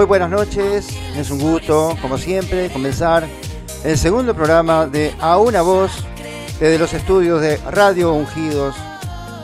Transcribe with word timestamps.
Muy 0.00 0.06
buenas 0.06 0.30
noches, 0.30 0.88
es 1.14 1.30
un 1.30 1.38
gusto, 1.38 1.94
como 2.00 2.16
siempre, 2.16 2.70
comenzar 2.70 3.28
el 3.84 3.98
segundo 3.98 4.34
programa 4.34 4.86
de 4.86 5.14
A 5.20 5.36
una 5.36 5.60
voz 5.60 5.90
desde 6.58 6.78
los 6.78 6.94
estudios 6.94 7.42
de 7.42 7.58
Radio 7.70 8.14
Ungidos, 8.14 8.74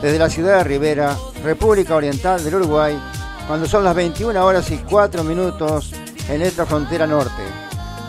desde 0.01 0.19
la 0.19 0.31
ciudad 0.31 0.57
de 0.57 0.65
Rivera, 0.65 1.15
República 1.45 1.95
Oriental 1.95 2.43
del 2.43 2.55
Uruguay, 2.55 2.99
cuando 3.47 3.69
son 3.69 3.85
las 3.85 3.95
21 3.95 4.43
horas 4.43 4.71
y 4.71 4.79
4 4.79 5.23
minutos 5.25 5.93
en 6.31 6.39
nuestra 6.39 6.65
frontera 6.65 7.07
norte. 7.07 7.43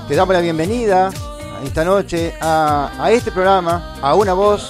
Te 0.07 0.15
damos 0.15 0.33
la 0.33 0.39
bienvenida 0.39 1.09
esta 1.65 1.83
noche 1.83 2.33
a, 2.39 2.91
a 2.97 3.11
este 3.11 3.33
programa, 3.33 3.97
A 4.01 4.15
una 4.15 4.31
voz, 4.31 4.69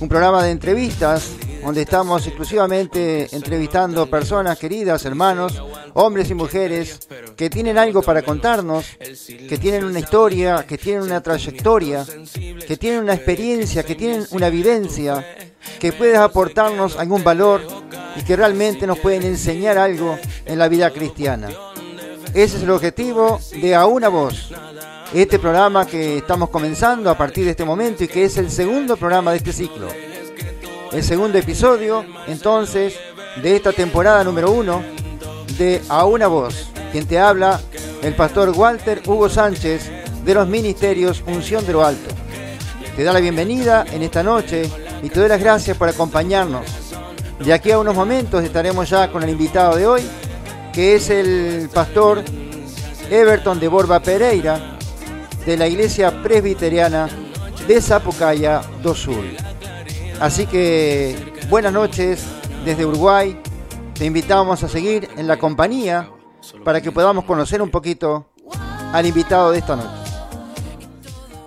un 0.00 0.08
programa 0.08 0.42
de 0.42 0.50
entrevistas 0.50 1.30
donde 1.64 1.80
estamos 1.80 2.26
exclusivamente 2.26 3.26
entrevistando 3.34 4.06
personas 4.06 4.58
queridas, 4.58 5.02
hermanos, 5.06 5.62
hombres 5.94 6.28
y 6.28 6.34
mujeres 6.34 7.00
que 7.36 7.48
tienen 7.48 7.78
algo 7.78 8.02
para 8.02 8.20
contarnos, 8.20 8.84
que 8.98 9.58
tienen 9.58 9.84
una 9.84 9.98
historia, 9.98 10.66
que 10.68 10.76
tienen 10.76 11.04
una 11.04 11.22
trayectoria, 11.22 12.04
que 12.68 12.76
tienen 12.76 13.00
una 13.00 13.14
experiencia, 13.14 13.82
que 13.82 13.94
tienen 13.94 14.26
una 14.32 14.50
vivencia, 14.50 15.24
que 15.80 15.94
pueden 15.94 16.16
aportarnos 16.16 16.98
algún 16.98 17.24
valor 17.24 17.62
y 18.14 18.22
que 18.24 18.36
realmente 18.36 18.86
nos 18.86 18.98
pueden 18.98 19.22
enseñar 19.22 19.78
algo 19.78 20.18
en 20.44 20.58
la 20.58 20.68
vida 20.68 20.90
cristiana. 20.90 21.48
Ese 22.34 22.58
es 22.58 22.62
el 22.62 22.70
objetivo 22.70 23.40
de 23.58 23.74
A 23.74 23.86
Una 23.86 24.08
Voz. 24.08 24.52
Este 25.14 25.38
programa 25.38 25.86
que 25.86 26.18
estamos 26.18 26.50
comenzando 26.50 27.08
a 27.08 27.16
partir 27.16 27.46
de 27.46 27.52
este 27.52 27.64
momento 27.64 28.04
y 28.04 28.08
que 28.08 28.24
es 28.24 28.36
el 28.36 28.50
segundo 28.50 28.98
programa 28.98 29.30
de 29.30 29.38
este 29.38 29.52
ciclo 29.52 29.88
el 30.94 31.02
segundo 31.02 31.36
episodio, 31.38 32.04
entonces, 32.28 32.94
de 33.42 33.56
esta 33.56 33.72
temporada 33.72 34.22
número 34.22 34.52
uno 34.52 34.80
de 35.58 35.82
A 35.88 36.04
una 36.04 36.28
voz. 36.28 36.70
Quien 36.92 37.04
te 37.06 37.18
habla, 37.18 37.60
el 38.00 38.14
pastor 38.14 38.50
Walter 38.50 39.02
Hugo 39.04 39.28
Sánchez 39.28 39.90
de 40.24 40.34
los 40.34 40.46
Ministerios 40.46 41.24
Unción 41.26 41.66
de 41.66 41.72
lo 41.72 41.84
Alto. 41.84 42.14
Te 42.94 43.02
da 43.02 43.12
la 43.12 43.18
bienvenida 43.18 43.84
en 43.92 44.04
esta 44.04 44.22
noche 44.22 44.70
y 45.02 45.08
te 45.08 45.18
doy 45.18 45.28
las 45.28 45.40
gracias 45.40 45.76
por 45.76 45.88
acompañarnos. 45.88 46.64
De 47.40 47.52
aquí 47.52 47.72
a 47.72 47.80
unos 47.80 47.96
momentos 47.96 48.44
estaremos 48.44 48.88
ya 48.88 49.10
con 49.10 49.24
el 49.24 49.30
invitado 49.30 49.74
de 49.74 49.88
hoy, 49.88 50.02
que 50.72 50.94
es 50.94 51.10
el 51.10 51.68
pastor 51.74 52.22
Everton 53.10 53.58
de 53.58 53.66
Borba 53.66 53.98
Pereira, 53.98 54.78
de 55.44 55.56
la 55.56 55.66
iglesia 55.66 56.22
presbiteriana 56.22 57.08
de 57.66 57.82
Zapucaya 57.82 58.62
do 58.80 58.94
Sul. 58.94 59.53
Así 60.20 60.46
que 60.46 61.16
buenas 61.50 61.72
noches 61.72 62.24
desde 62.64 62.86
Uruguay. 62.86 63.40
Te 63.94 64.04
invitamos 64.04 64.62
a 64.62 64.68
seguir 64.68 65.08
en 65.16 65.26
la 65.26 65.38
compañía 65.38 66.08
para 66.64 66.80
que 66.80 66.92
podamos 66.92 67.24
conocer 67.24 67.60
un 67.60 67.70
poquito 67.70 68.30
al 68.92 69.06
invitado 69.06 69.50
de 69.50 69.58
esta 69.58 69.76
noche. 69.76 70.12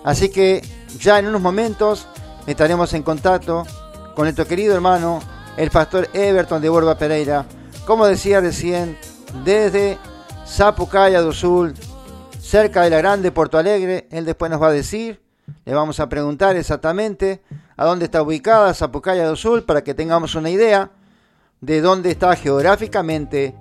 Así 0.04 0.28
que 0.28 0.62
ya 0.98 1.18
en 1.18 1.26
unos 1.26 1.40
momentos 1.40 2.06
estaremos 2.46 2.92
en 2.94 3.02
contacto 3.02 3.66
con 4.14 4.24
nuestro 4.24 4.46
querido 4.46 4.74
hermano, 4.74 5.20
el 5.56 5.70
pastor 5.70 6.08
Everton 6.12 6.62
de 6.62 6.68
Borba 6.68 6.96
Pereira, 6.96 7.46
como 7.86 8.06
decía 8.06 8.40
recién, 8.40 8.98
desde 9.44 9.98
Zapucaya 10.46 11.20
do 11.20 11.32
Sul, 11.32 11.74
cerca 12.40 12.82
de 12.82 12.90
la 12.90 12.98
grande 12.98 13.32
Porto 13.32 13.58
Alegre. 13.58 14.08
Él 14.10 14.24
después 14.24 14.50
nos 14.50 14.62
va 14.62 14.68
a 14.68 14.72
decir, 14.72 15.20
le 15.64 15.74
vamos 15.74 16.00
a 16.00 16.08
preguntar 16.08 16.56
exactamente 16.56 17.42
a 17.76 17.84
dónde 17.84 18.06
está 18.06 18.22
ubicada 18.22 18.74
Zapucaya 18.74 19.26
do 19.26 19.36
Sul 19.36 19.64
para 19.64 19.82
que 19.82 19.94
tengamos 19.94 20.34
una 20.34 20.50
idea 20.50 20.90
de 21.60 21.80
dónde 21.80 22.10
está 22.10 22.34
geográficamente 22.36 23.54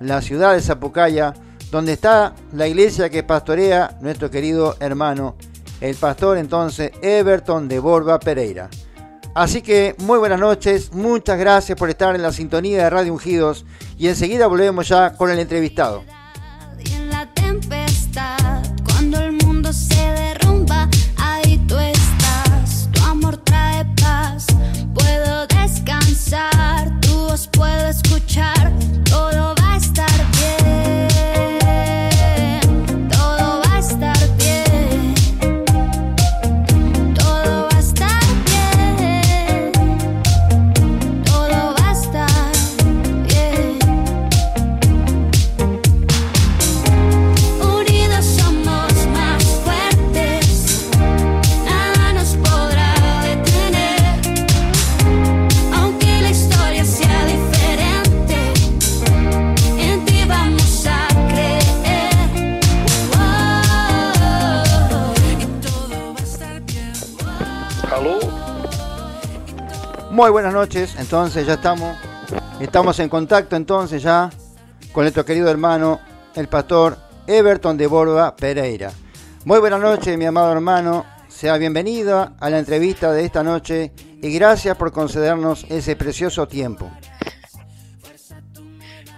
la 0.00 0.20
ciudad 0.20 0.54
de 0.54 0.60
Zapucaya, 0.60 1.34
donde 1.70 1.92
está 1.92 2.34
la 2.52 2.66
iglesia 2.66 3.08
que 3.08 3.22
pastorea 3.22 3.96
nuestro 4.00 4.30
querido 4.30 4.76
hermano, 4.80 5.36
el 5.80 5.96
pastor 5.96 6.38
entonces 6.38 6.92
Everton 7.02 7.68
de 7.68 7.78
Borba 7.78 8.18
Pereira. 8.18 8.68
Así 9.34 9.62
que 9.62 9.96
muy 9.98 10.18
buenas 10.18 10.38
noches, 10.38 10.92
muchas 10.92 11.38
gracias 11.38 11.76
por 11.76 11.90
estar 11.90 12.14
en 12.14 12.22
la 12.22 12.32
sintonía 12.32 12.84
de 12.84 12.90
Radio 12.90 13.12
Ungidos 13.12 13.64
y 13.98 14.08
enseguida 14.08 14.46
volvemos 14.46 14.88
ya 14.88 15.14
con 15.14 15.30
el 15.30 15.40
entrevistado. 15.40 16.04
Puedo 27.56 27.88
escuchar, 27.88 28.53
Muy 70.14 70.30
buenas 70.30 70.54
noches, 70.54 70.94
entonces 70.96 71.44
ya 71.44 71.54
estamos, 71.54 71.96
estamos 72.60 73.00
en 73.00 73.08
contacto 73.08 73.56
entonces 73.56 74.00
ya 74.00 74.30
con 74.92 75.02
nuestro 75.02 75.24
querido 75.24 75.50
hermano, 75.50 75.98
el 76.36 76.46
pastor 76.46 76.96
Everton 77.26 77.76
de 77.76 77.88
Borba 77.88 78.36
Pereira. 78.36 78.92
Muy 79.44 79.58
buenas 79.58 79.80
noches, 79.80 80.16
mi 80.16 80.24
amado 80.24 80.52
hermano, 80.52 81.04
sea 81.26 81.56
bienvenido 81.56 82.30
a 82.38 82.48
la 82.48 82.60
entrevista 82.60 83.10
de 83.10 83.24
esta 83.24 83.42
noche 83.42 83.90
y 84.22 84.32
gracias 84.32 84.76
por 84.76 84.92
concedernos 84.92 85.66
ese 85.68 85.96
precioso 85.96 86.46
tiempo. 86.46 86.88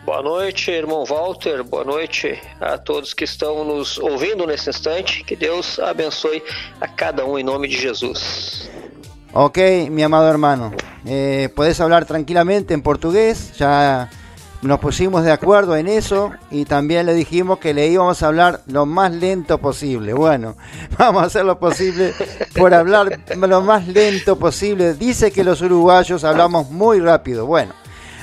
Boa 0.06 0.22
noite, 0.22 0.70
irmão 0.70 1.04
Walter. 1.04 1.62
Boa 1.62 1.84
noite 1.84 2.40
a 2.58 2.78
todos 2.78 3.12
que 3.12 3.24
estão 3.24 3.64
nos 3.64 3.98
ouvindo 3.98 4.46
nesse 4.46 4.70
instante. 4.70 5.22
Que 5.24 5.36
Deus 5.36 5.78
abençoe 5.78 6.42
a 6.80 6.88
cada 6.88 7.26
um 7.26 7.38
em 7.38 7.42
nome 7.42 7.68
de 7.68 7.76
Jesus. 7.76 8.65
Ok, 9.38 9.58
mi 9.90 10.02
amado 10.02 10.30
hermano, 10.30 10.72
eh, 11.04 11.50
podés 11.54 11.78
hablar 11.82 12.06
tranquilamente 12.06 12.72
en 12.72 12.80
portugués, 12.80 13.52
ya 13.58 14.08
nos 14.62 14.78
pusimos 14.78 15.24
de 15.24 15.30
acuerdo 15.30 15.76
en 15.76 15.88
eso 15.88 16.30
y 16.50 16.64
también 16.64 17.04
le 17.04 17.12
dijimos 17.12 17.58
que 17.58 17.74
le 17.74 17.86
íbamos 17.86 18.22
a 18.22 18.28
hablar 18.28 18.62
lo 18.66 18.86
más 18.86 19.12
lento 19.12 19.58
posible. 19.58 20.14
Bueno, 20.14 20.56
vamos 20.98 21.22
a 21.22 21.26
hacer 21.26 21.44
lo 21.44 21.58
posible 21.58 22.14
por 22.56 22.72
hablar 22.72 23.20
lo 23.36 23.60
más 23.60 23.86
lento 23.86 24.38
posible. 24.38 24.94
Dice 24.94 25.30
que 25.30 25.44
los 25.44 25.60
uruguayos 25.60 26.24
hablamos 26.24 26.70
muy 26.70 27.00
rápido. 27.00 27.44
Bueno, 27.44 27.74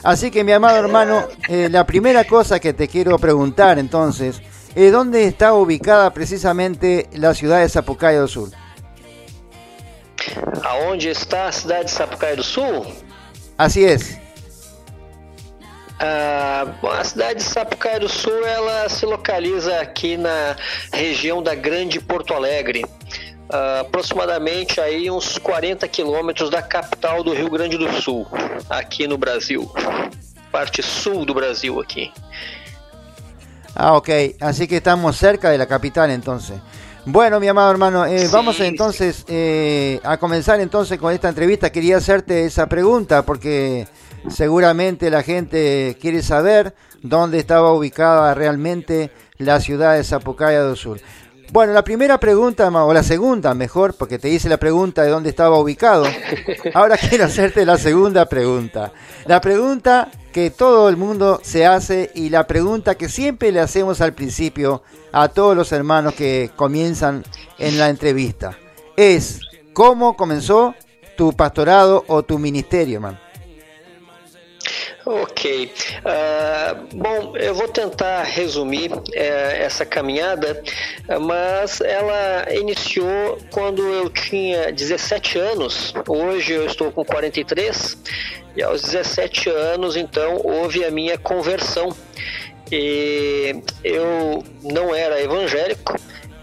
así 0.02 0.32
que 0.32 0.44
mi 0.44 0.52
amado 0.52 0.78
hermano, 0.78 1.26
eh, 1.48 1.70
la 1.70 1.86
primera 1.86 2.24
cosa 2.24 2.60
que 2.60 2.74
te 2.74 2.88
quiero 2.88 3.20
preguntar 3.20 3.78
entonces, 3.78 4.42
es 4.74 4.92
¿dónde 4.92 5.28
está 5.28 5.54
ubicada 5.54 6.12
precisamente 6.12 7.08
la 7.14 7.36
ciudad 7.36 7.60
de 7.60 7.70
Zapucaya 7.70 8.20
del 8.20 8.30
Sur? 8.30 8.50
Aonde 10.64 11.10
está 11.10 11.48
a 11.48 11.52
cidade 11.52 11.86
de 11.86 11.92
Sapucaia 11.92 12.36
do 12.36 12.44
Sul? 12.44 12.86
Así 13.58 13.84
es. 13.84 14.18
Ah, 16.00 16.66
bom, 16.82 16.90
a 16.90 17.04
cidade 17.04 17.36
de 17.36 17.44
Sapucaia 17.44 18.00
do 18.00 18.10
Sul 18.10 18.46
ela 18.46 18.90
se 18.90 19.06
localiza 19.06 19.80
aqui 19.80 20.18
na 20.18 20.56
região 20.92 21.42
da 21.42 21.56
Grande 21.56 22.00
Porto 22.00 22.34
Alegre, 22.34 22.84
ah, 23.50 23.82
aproximadamente 23.82 24.82
aí 24.82 25.10
uns 25.10 25.38
40 25.38 25.88
quilômetros 25.88 26.50
da 26.50 26.62
capital 26.62 27.24
do 27.24 27.34
Rio 27.34 27.50
Grande 27.50 27.78
do 27.78 27.90
Sul, 28.02 28.28
aqui 28.70 29.08
no 29.08 29.18
Brasil, 29.18 29.72
parte 30.52 30.84
sul 30.84 31.26
do 31.26 31.34
Brasil 31.34 31.80
aqui. 31.80 32.12
Ah, 33.76 33.96
ok. 33.96 34.36
Así 34.40 34.68
que 34.68 34.76
estamos 34.76 35.18
cerca 35.18 35.50
de 35.52 35.58
la 35.58 35.66
capital 35.66 36.10
entonces. 36.10 36.60
Bueno, 37.06 37.40
mi 37.42 37.48
amado 37.48 37.70
hermano, 37.70 38.06
eh, 38.06 38.28
Sí, 38.28 38.28
vamos 38.32 38.60
entonces 38.62 39.26
eh, 39.28 40.00
a 40.04 40.18
comenzar 40.18 40.62
entonces 40.62 40.98
con 40.98 41.12
esta 41.14 41.28
entrevista. 41.28 41.70
Quería 41.70 41.98
hacerte 41.98 42.46
esa 42.46 42.68
pregunta 42.68 43.26
porque 43.26 43.88
seguramente 44.30 45.10
la 45.10 45.22
gente 45.22 45.98
quiere 46.00 46.22
saber 46.22 46.74
dónde 47.02 47.40
estaba 47.40 47.74
ubicada 47.74 48.34
realmente 48.34 49.12
la 49.38 49.60
ciudad 49.60 49.96
de 49.96 50.04
Zapucaya 50.06 50.62
do 50.62 50.78
Sul. 50.78 51.02
Bueno, 51.52 51.74
la 51.74 51.84
primera 51.84 52.20
pregunta, 52.20 52.70
o 52.70 52.94
la 52.94 53.04
segunda 53.04 53.54
mejor, 53.54 53.96
porque 53.96 54.18
te 54.18 54.30
hice 54.30 54.48
la 54.48 54.58
pregunta 54.58 55.04
de 55.04 55.10
dónde 55.10 55.30
estaba 55.30 55.60
ubicado. 55.60 56.06
Ahora 56.74 56.98
quiero 57.10 57.26
hacerte 57.26 57.66
la 57.66 57.78
segunda 57.78 58.26
pregunta. 58.28 58.94
La 59.26 59.42
pregunta 59.42 60.10
que 60.34 60.50
todo 60.50 60.90
el 60.90 60.98
mundo 60.98 61.40
se 61.44 61.66
hace 61.66 62.12
y 62.16 62.30
la 62.30 62.48
pregunta 62.48 62.96
que 62.96 63.08
siempre 63.08 63.52
le 63.52 63.62
hacemos 63.62 64.02
al 64.02 64.14
principio 64.14 64.82
a 65.14 65.30
todos 65.30 65.56
los 65.56 65.72
hermanos 65.72 66.16
que 66.16 66.50
comienzan 66.56 67.24
en 67.60 67.78
la 67.78 67.90
entrevista 67.90 68.58
es 68.98 69.40
¿cómo 69.74 70.18
comenzó 70.18 70.74
tu 71.16 71.34
pastorado 71.34 72.04
o 72.08 72.24
tu 72.24 72.40
ministerio, 72.40 72.96
hermano? 72.96 73.20
Ok. 75.06 75.72
Uh, 76.00 76.98
bom, 76.98 77.36
eu 77.36 77.54
vou 77.54 77.68
tentar 77.68 78.24
resumir 78.24 78.92
uh, 78.92 79.02
essa 79.14 79.86
caminhada, 79.86 80.64
mas 81.22 81.82
ela 81.82 82.46
iniciou 82.54 83.38
quando 83.52 83.82
eu 83.82 84.10
tinha 84.10 84.72
17 84.72 85.38
anos. 85.38 85.94
Hoje 86.08 86.54
eu 86.54 86.66
estou 86.66 86.92
com 86.92 87.04
43. 87.04 87.98
E 88.56 88.62
aos 88.62 88.84
17 88.84 89.50
anos, 89.50 89.98
então, 89.98 90.40
houve 90.44 90.86
a 90.86 90.92
minha 90.92 91.18
conversão. 91.18 91.90
E 92.72 93.62
eu 93.84 94.44
não 94.64 94.96
era 94.96 95.22
evangélico, 95.22 95.96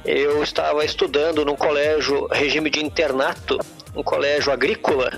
eu 0.05 0.43
estava 0.43 0.85
estudando 0.85 1.45
num 1.45 1.57
colégio 1.57 2.27
regime 2.27 2.69
de 2.69 2.85
internato, 2.85 3.59
um 3.97 4.03
colégio 4.03 4.53
agrícola, 4.53 5.11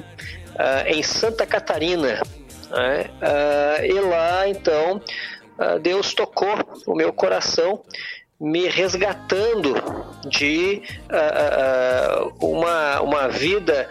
uh, 0.55 0.87
em 0.87 1.03
Santa 1.03 1.45
Catarina. 1.45 2.23
Né? 2.73 3.11
Uh, 3.21 3.85
e 3.85 4.01
lá, 4.01 4.49
então, 4.49 4.97
uh, 5.59 5.79
Deus 5.79 6.15
tocou 6.15 6.55
o 6.87 6.95
meu 6.95 7.13
coração, 7.13 7.83
me 8.41 8.67
resgatando 8.67 9.75
de 10.27 10.83
uh, 11.05 12.35
uma, 12.45 13.01
uma 13.01 13.29
vida 13.29 13.89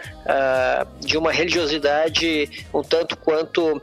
de 1.00 1.16
uma 1.16 1.32
religiosidade 1.32 2.66
um 2.74 2.82
tanto 2.82 3.16
quanto 3.16 3.80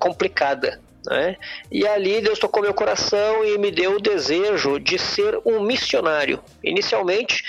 complicada. 0.00 0.80
Né? 1.06 1.36
E 1.70 1.86
ali 1.86 2.20
Deus 2.20 2.40
tocou 2.40 2.62
meu 2.62 2.74
coração 2.74 3.44
e 3.44 3.56
me 3.58 3.70
deu 3.70 3.96
o 3.96 4.00
desejo 4.00 4.80
de 4.80 4.98
ser 4.98 5.38
um 5.44 5.60
missionário. 5.60 6.42
Inicialmente, 6.64 7.44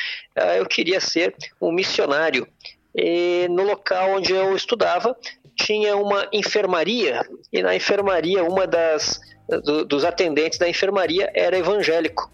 eu 0.57 0.65
queria 0.67 0.99
ser 0.99 1.35
um 1.59 1.71
missionário. 1.71 2.47
E 2.95 3.47
no 3.49 3.63
local 3.63 4.11
onde 4.11 4.31
eu 4.31 4.55
estudava, 4.55 5.17
tinha 5.55 5.95
uma 5.95 6.27
enfermaria 6.31 7.21
e 7.51 7.61
na 7.61 7.75
enfermaria 7.75 8.43
uma 8.43 8.65
das 8.65 9.19
do, 9.47 9.85
dos 9.85 10.05
atendentes 10.05 10.57
da 10.57 10.67
enfermaria 10.67 11.29
era 11.33 11.57
evangélico. 11.57 12.31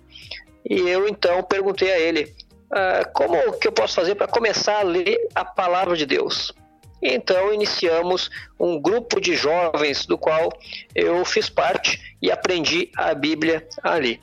E 0.69 0.79
eu 0.79 1.07
então 1.07 1.43
perguntei 1.43 1.91
a 1.91 1.99
ele 1.99 2.33
ah, 2.71 3.03
como 3.13 3.53
que 3.53 3.67
eu 3.67 3.71
posso 3.71 3.95
fazer 3.95 4.15
para 4.15 4.27
começar 4.27 4.79
a 4.79 4.83
ler 4.83 5.17
a 5.33 5.43
palavra 5.43 5.95
de 5.95 6.05
Deus? 6.05 6.53
Então 7.01 7.53
iniciamos 7.53 8.29
um 8.59 8.79
grupo 8.79 9.21
de 9.21 9.33
jovens 9.33 10.05
do 10.05 10.17
qual 10.17 10.51
eu 10.93 11.23
fiz 11.23 11.49
parte 11.49 12.17
e 12.21 12.29
aprendi 12.29 12.91
a 12.95 13.13
Bíblia 13.13 13.65
ali. 13.81 14.21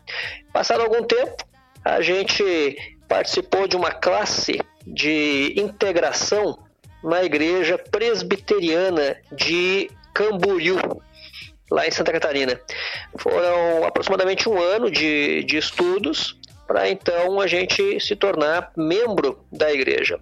Passado 0.52 0.82
algum 0.82 1.02
tempo 1.02 1.44
a 1.84 2.00
gente 2.02 2.76
participou 3.08 3.66
de 3.66 3.76
uma 3.76 3.90
classe 3.90 4.60
de 4.87 5.54
integração 5.56 6.65
na 7.06 7.23
igreja 7.23 7.79
presbiteriana 7.79 9.17
de 9.31 9.88
Camboriú, 10.12 11.00
lá 11.70 11.87
em 11.87 11.91
Santa 11.93 12.11
Catarina. 12.11 12.61
Foram 13.17 13.85
aproximadamente 13.85 14.49
um 14.49 14.61
ano 14.61 14.91
de, 14.91 15.44
de 15.44 15.56
estudos 15.56 16.37
para 16.67 16.88
então 16.91 17.41
a 17.41 17.47
gente 17.47 18.00
se 18.00 18.17
tornar 18.17 18.73
membro 18.76 19.38
da 19.53 19.73
igreja. 19.73 20.19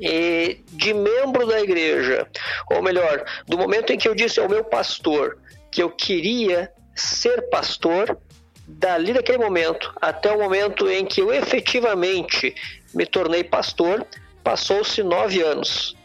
E 0.00 0.60
de 0.68 0.94
membro 0.94 1.44
da 1.48 1.60
igreja, 1.60 2.28
ou 2.70 2.80
melhor, 2.80 3.24
do 3.48 3.58
momento 3.58 3.92
em 3.92 3.98
que 3.98 4.06
eu 4.06 4.14
disse 4.14 4.38
ao 4.38 4.48
meu 4.48 4.62
pastor 4.62 5.38
que 5.72 5.82
eu 5.82 5.90
queria 5.90 6.70
ser 6.94 7.48
pastor, 7.50 8.16
dali 8.64 9.12
daquele 9.12 9.38
momento 9.38 9.92
até 10.00 10.30
o 10.32 10.38
momento 10.38 10.88
em 10.88 11.04
que 11.04 11.20
eu 11.20 11.32
efetivamente 11.34 12.54
me 12.94 13.04
tornei 13.04 13.42
pastor, 13.42 14.06
passou-se 14.42 15.02
nove 15.02 15.42
anos, 15.42 15.96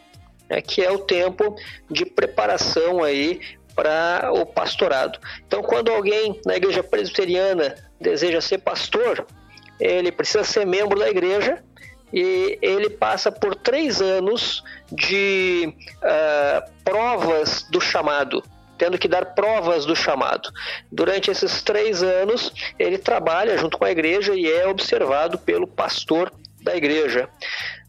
né, 0.49 0.61
que 0.61 0.83
é 0.83 0.91
o 0.91 0.99
tempo 0.99 1.55
de 1.89 2.05
preparação 2.05 3.03
aí 3.03 3.39
para 3.75 4.31
o 4.33 4.45
pastorado. 4.45 5.19
Então, 5.45 5.61
quando 5.61 5.91
alguém 5.91 6.39
na 6.45 6.55
igreja 6.55 6.81
presbiteriana 6.81 7.75
deseja 7.99 8.39
ser 8.39 8.59
pastor, 8.59 9.25
ele 9.79 10.11
precisa 10.11 10.43
ser 10.43 10.65
membro 10.65 10.97
da 10.97 11.09
igreja 11.09 11.61
e 12.13 12.57
ele 12.61 12.89
passa 12.89 13.31
por 13.31 13.55
três 13.55 14.01
anos 14.01 14.63
de 14.91 15.73
uh, 15.97 16.71
provas 16.83 17.63
do 17.69 17.81
chamado, 17.81 18.41
tendo 18.77 18.97
que 18.97 19.07
dar 19.07 19.33
provas 19.33 19.85
do 19.85 19.95
chamado. 19.95 20.49
Durante 20.89 21.29
esses 21.29 21.61
três 21.61 22.01
anos, 22.01 22.53
ele 22.79 22.97
trabalha 22.97 23.57
junto 23.57 23.77
com 23.77 23.83
a 23.83 23.91
igreja 23.91 24.33
e 24.33 24.49
é 24.49 24.65
observado 24.67 25.37
pelo 25.37 25.67
pastor 25.67 26.31
da 26.61 26.75
igreja. 26.75 27.27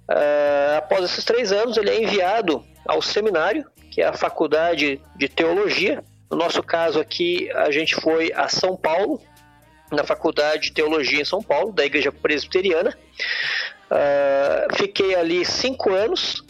Uh, 0.09 0.79
após 0.79 1.05
esses 1.05 1.25
três 1.25 1.51
anos, 1.51 1.77
ele 1.77 1.91
é 1.91 2.03
enviado 2.03 2.65
ao 2.87 3.03
seminário, 3.03 3.65
que 3.91 4.01
é 4.01 4.07
a 4.07 4.13
faculdade 4.13 5.01
de 5.17 5.29
teologia. 5.29 6.03
No 6.31 6.37
nosso 6.37 6.63
caso 6.63 7.01
aqui, 7.01 7.51
a 7.53 7.71
gente 7.71 7.95
foi 7.97 8.33
a 8.33 8.49
São 8.49 8.77
Paulo, 8.77 9.21
na 9.91 10.05
faculdade 10.05 10.69
de 10.69 10.73
teologia 10.73 11.21
em 11.21 11.25
São 11.25 11.43
Paulo, 11.43 11.73
da 11.73 11.85
Igreja 11.85 12.13
Presbiteriana. 12.13 12.97
Uh, 13.91 14.77
fiquei 14.77 15.15
ali 15.15 15.45
cinco 15.45 15.93
anos, 15.93 16.45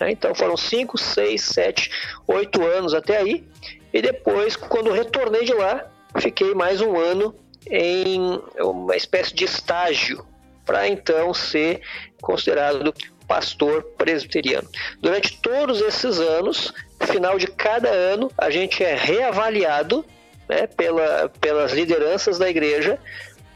né? 0.00 0.10
então 0.10 0.34
foram 0.34 0.56
cinco, 0.56 0.96
seis, 0.96 1.42
sete, 1.42 1.90
oito 2.26 2.64
anos 2.64 2.94
até 2.94 3.18
aí. 3.18 3.44
E 3.92 4.02
depois, 4.02 4.56
quando 4.56 4.92
retornei 4.92 5.44
de 5.44 5.52
lá, 5.52 5.86
fiquei 6.18 6.54
mais 6.54 6.80
um 6.80 6.96
ano 6.96 7.34
em 7.68 8.40
uma 8.58 8.96
espécie 8.96 9.34
de 9.34 9.44
estágio 9.44 10.24
para 10.66 10.88
então 10.88 11.32
ser 11.32 11.80
considerado 12.20 12.92
pastor 13.26 13.82
presbiteriano. 13.96 14.68
Durante 15.00 15.40
todos 15.40 15.80
esses 15.80 16.18
anos, 16.18 16.74
no 17.00 17.06
final 17.06 17.38
de 17.38 17.46
cada 17.46 17.88
ano, 17.88 18.30
a 18.36 18.50
gente 18.50 18.84
é 18.84 18.94
reavaliado 18.94 20.04
né, 20.48 20.66
pela, 20.66 21.28
pelas 21.40 21.72
lideranças 21.72 22.38
da 22.38 22.48
igreja 22.48 22.98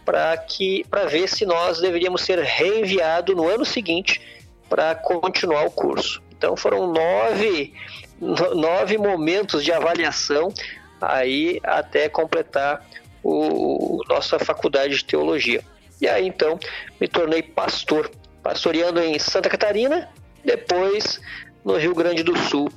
para 0.05 0.37
que 0.37 0.85
para 0.91 1.05
ver 1.05 1.29
se 1.29 1.45
nós 1.47 1.79
deveríamos 1.79 2.23
ser 2.23 2.41
reenviados 2.41 3.37
no 3.37 3.49
ano 3.49 3.65
seguinte 3.65 4.21
para 4.69 4.95
continuar 4.95 5.67
o 5.67 5.71
curso. 5.71 6.23
Então 6.37 6.57
foram 6.57 6.93
nove, 6.93 7.75
nove 8.21 8.99
momentos 8.99 9.63
de 9.63 9.73
avaliação 9.73 10.53
aí 11.01 11.61
até 11.63 12.09
completar 12.09 12.85
o 13.23 14.03
nossa 14.09 14.39
faculdade 14.39 14.97
de 14.97 15.05
teologia. 15.05 15.63
E 16.01 16.09
aí 16.09 16.27
então 16.27 16.59
me 17.01 17.07
tornei 17.07 17.43
pastor, 17.43 18.11
pastoreando 18.43 19.01
em 19.01 19.19
Santa 19.19 19.49
Catarina, 19.49 20.09
depois 20.45 21.21
no 21.65 21.77
Rio 21.77 21.95
Grande 21.95 22.23
do 22.23 22.37
Sul. 22.37 22.73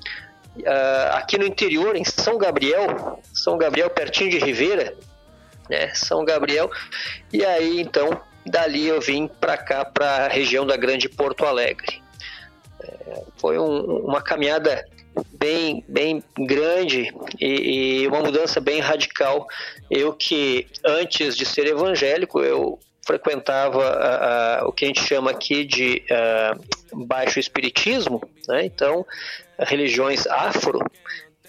Uh, 0.58 1.14
aqui 1.14 1.38
no 1.38 1.46
interior, 1.46 1.96
em 1.96 2.04
São 2.04 2.38
Gabriel, 2.38 3.20
São 3.34 3.58
Gabriel 3.58 3.90
pertinho 3.90 4.30
de 4.30 4.38
Ribeira, 4.38 4.96
né, 5.68 5.92
São 5.96 6.24
Gabriel, 6.24 6.70
e 7.32 7.44
aí 7.44 7.82
então 7.82 8.22
dali 8.46 8.88
eu 8.88 9.02
vim 9.02 9.28
para 9.28 9.58
cá, 9.58 9.84
para 9.84 10.26
a 10.26 10.28
região 10.28 10.66
da 10.66 10.78
Grande 10.78 11.10
Porto 11.10 11.46
Alegre. 11.46 12.04
É, 12.82 13.24
foi 13.38 13.58
um, 13.58 14.06
uma 14.06 14.22
caminhada 14.22 14.86
bem, 15.34 15.84
bem 15.88 16.24
grande 16.38 17.14
e, 17.40 18.02
e, 18.02 18.08
uma 18.08 18.20
mudança 18.20 18.60
bem 18.60 18.80
radical. 18.80 19.48
Eu 19.90 20.14
que 20.14 20.68
antes 20.86 21.36
de 21.36 21.46
ser 21.46 21.68
evangélico, 21.68 22.42
eu 22.42 22.80
frequentava 23.06 24.64
o 24.66 24.72
que 24.72 24.86
a 24.86 24.88
gente 24.88 25.04
chama 25.04 25.32
aqui 25.32 25.64
de 25.66 26.04
baixo 26.94 27.40
espiritismo, 27.40 28.22
né? 28.48 28.66
então 28.66 29.06
religiões 29.60 30.26
afro, 30.28 30.80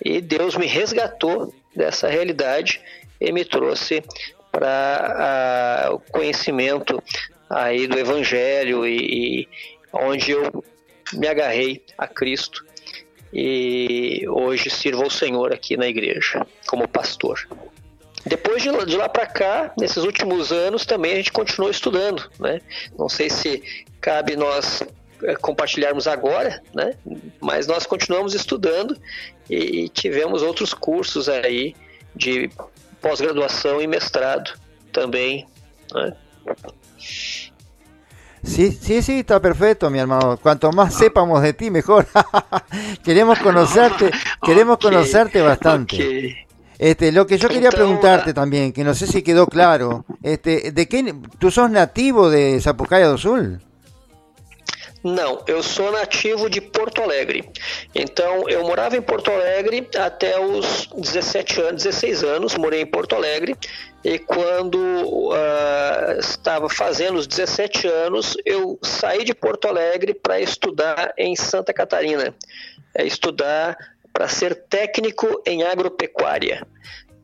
e 0.05 0.21
Deus 0.21 0.57
me 0.57 0.67
resgatou 0.67 1.55
dessa 1.75 2.09
realidade 2.09 2.81
e 3.21 3.33
me 3.33 3.45
trouxe 3.45 4.03
para 4.51 5.91
o 5.93 5.99
conhecimento 5.99 7.03
aí 7.49 7.87
do 7.87 7.99
Evangelho 7.99 8.87
e, 8.87 9.43
e 9.43 9.49
onde 9.93 10.33
eu 10.33 10.65
me 11.13 11.29
agarrei 11.29 11.83
a 11.99 12.07
Cristo 12.07 12.65
e 13.33 14.25
hoje 14.29 14.71
sirvo 14.71 15.03
ao 15.03 15.11
Senhor 15.11 15.53
aqui 15.53 15.77
na 15.77 15.89
igreja 15.89 16.47
como 16.67 16.89
pastor. 16.89 17.49
Depois 18.27 18.63
de, 18.63 18.71
de 18.87 18.97
lá 18.97 19.09
para 19.09 19.27
cá, 19.27 19.73
nesses 19.79 20.03
últimos 20.03 20.51
anos, 20.53 20.87
também 20.87 21.13
a 21.13 21.17
gente 21.17 21.33
continuou 21.33 21.71
estudando, 21.71 22.31
né? 22.41 22.61
Não 22.99 23.09
sei 23.09 23.29
se 23.29 23.63
cabe 24.01 24.37
nós 24.37 24.83
é, 25.23 25.35
compartilharmos 25.37 26.07
agora, 26.07 26.63
né? 26.75 26.95
Mas 27.41 27.67
nós 27.67 27.87
continuamos 27.87 28.35
estudando 28.35 28.97
e 29.49 29.89
tivemos 29.91 30.43
outros 30.43 30.73
cursos 30.73 31.29
aí 31.29 31.75
de 32.17 32.51
pós-graduação 33.01 33.81
e 33.81 33.87
mestrado 33.87 34.53
também, 34.93 35.47
né? 35.93 36.17
Sí, 38.43 38.73
sí, 38.73 39.03
sí, 39.03 39.21
está 39.21 39.41
perfecto, 39.41 39.89
mi 39.91 39.99
hermano. 39.99 40.39
Cuanto 40.39 40.71
más 40.73 40.95
sepamos 40.95 41.41
de 41.43 41.55
ti, 41.55 41.71
mejor. 41.71 42.07
queremos 43.03 43.39
conocerte, 43.39 44.11
queremos 44.45 44.75
Ok, 44.75 44.91
conocerte 44.91 45.41
bastante. 45.41 45.97
ok. 45.97 46.45
Este, 46.79 47.13
lo 47.13 47.27
que 47.27 47.39
yo 47.39 47.49
quería 47.49 47.69
Então, 47.69 47.79
preguntarte 47.79 48.35
también, 48.35 48.73
que 48.73 48.85
no 48.85 48.95
sé 48.95 49.07
si 49.07 49.23
quedó 49.23 49.47
claro, 49.47 50.05
este, 50.23 50.73
de 50.73 50.89
qué, 50.89 51.15
tú 51.39 51.51
sos 51.51 51.71
nativo 51.71 52.31
de 52.31 52.59
Zapucaya 52.61 53.09
do 53.09 53.19
Sul? 53.19 53.59
Não, 55.05 55.45
eu 55.47 55.63
sou 55.63 55.93
nativo 55.93 56.49
de 56.49 56.63
Porto 56.63 57.03
Alegre. 57.03 57.47
Então, 57.95 58.49
eu 58.49 58.63
morava 58.63 58.97
em 58.97 59.03
Porto 59.03 59.31
Alegre 59.31 59.87
até 59.99 60.41
os 60.41 60.89
17 60.97 61.61
anos, 61.61 61.83
16 61.83 62.25
anos, 62.25 62.57
morei 62.57 62.81
em 62.81 62.87
Porto 62.87 63.15
Alegre. 63.15 63.55
E 64.03 64.19
quando 64.19 65.31
ah, 65.35 66.17
estava 66.19 66.71
fazendo 66.71 67.19
os 67.19 67.27
17 67.27 67.87
anos, 67.87 68.35
eu 68.47 68.79
saí 68.83 69.25
de 69.25 69.35
Porto 69.35 69.69
Alegre 69.69 70.15
para 70.15 70.41
estudar 70.41 71.13
em 71.19 71.37
Santa 71.37 71.75
Catarina. 71.75 72.35
É 72.95 73.05
estudar 73.05 73.77
para 74.15 74.29
ser 74.29 74.55
técnico 74.55 75.43
em 75.45 75.63
agropecuária, 75.65 76.67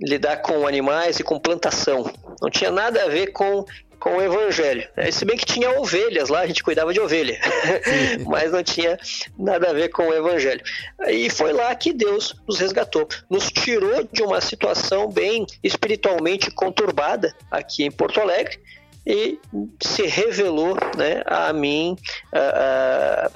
lidar 0.03 0.39
com 0.43 0.67
animais 0.67 1.19
e 1.21 1.23
com 1.23 1.39
plantação. 1.39 2.13
Não 2.43 2.51
tinha 2.51 2.71
nada 2.71 3.05
a 3.05 3.09
ver 3.09 3.29
com 3.33 3.65
com 3.99 4.17
o 4.17 4.23
evangelho. 4.23 4.89
né? 4.97 5.11
Se 5.11 5.27
bem 5.27 5.37
que 5.37 5.45
tinha 5.45 5.79
ovelhas 5.79 6.31
lá, 6.31 6.41
a 6.41 6.47
gente 6.47 6.63
cuidava 6.65 6.91
de 6.91 6.99
ovelha, 6.99 7.39
mas 8.27 8.51
não 8.51 8.63
tinha 8.63 8.99
nada 9.39 9.69
a 9.69 9.73
ver 9.75 9.91
com 9.91 10.09
o 10.09 10.15
evangelho. 10.15 10.63
E 11.09 11.29
foi 11.29 11.53
lá 11.53 11.75
que 11.75 11.93
Deus 11.93 12.35
nos 12.49 12.59
resgatou, 12.59 13.07
nos 13.29 13.51
tirou 13.53 14.03
de 14.11 14.23
uma 14.23 14.41
situação 14.41 15.07
bem 15.11 15.45
espiritualmente 15.63 16.51
conturbada 16.51 17.37
aqui 17.51 17.85
em 17.85 17.91
Porto 17.91 18.19
Alegre 18.23 18.59
e 19.07 19.39
se 19.83 20.07
revelou 20.07 20.79
né, 20.97 21.23
a 21.27 21.53
mim, 21.53 21.95
a- 22.33 22.39
a- 23.27 23.31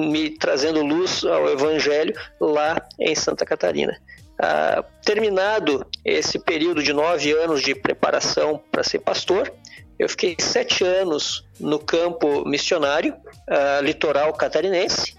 me 0.00 0.30
trazendo 0.30 0.82
luz 0.82 1.24
ao 1.24 1.48
evangelho 1.48 2.14
lá 2.40 2.80
em 2.98 3.14
Santa 3.14 3.44
Catarina. 3.44 4.00
Ah, 4.42 4.82
terminado 5.04 5.86
esse 6.04 6.38
período 6.38 6.82
de 6.82 6.92
nove 6.92 7.32
anos 7.32 7.62
de 7.62 7.74
preparação 7.74 8.62
para 8.70 8.82
ser 8.82 9.00
pastor, 9.00 9.52
eu 9.98 10.08
fiquei 10.08 10.34
sete 10.38 10.82
anos 10.82 11.46
no 11.58 11.78
campo 11.78 12.48
missionário, 12.48 13.14
ah, 13.46 13.80
litoral 13.82 14.32
catarinense, 14.32 15.14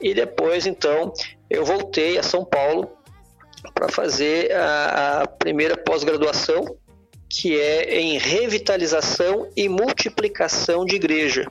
e 0.00 0.14
depois, 0.14 0.66
então, 0.66 1.12
eu 1.48 1.64
voltei 1.64 2.18
a 2.18 2.22
São 2.22 2.44
Paulo 2.44 2.90
para 3.72 3.88
fazer 3.88 4.52
a, 4.52 5.22
a 5.22 5.26
primeira 5.26 5.76
pós-graduação, 5.76 6.76
que 7.28 7.58
é 7.58 7.98
em 7.98 8.18
revitalização 8.18 9.48
e 9.56 9.68
multiplicação 9.68 10.84
de 10.84 10.96
igreja. 10.96 11.50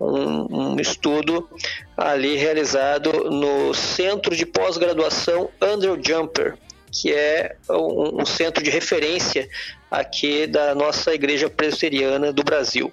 Um, 0.00 0.74
um 0.74 0.80
estudo 0.80 1.48
ali 1.96 2.36
realizado 2.36 3.12
no 3.30 3.74
Centro 3.74 4.36
de 4.36 4.46
Pós-Graduação 4.46 5.50
Andrew 5.60 5.98
Jumper, 6.00 6.56
que 6.90 7.12
é 7.12 7.56
um, 7.68 8.22
um 8.22 8.26
centro 8.26 8.62
de 8.62 8.70
referência 8.70 9.48
aqui 9.90 10.46
da 10.46 10.74
nossa 10.74 11.12
Igreja 11.12 11.50
Presbiteriana 11.50 12.32
do 12.32 12.44
Brasil. 12.44 12.92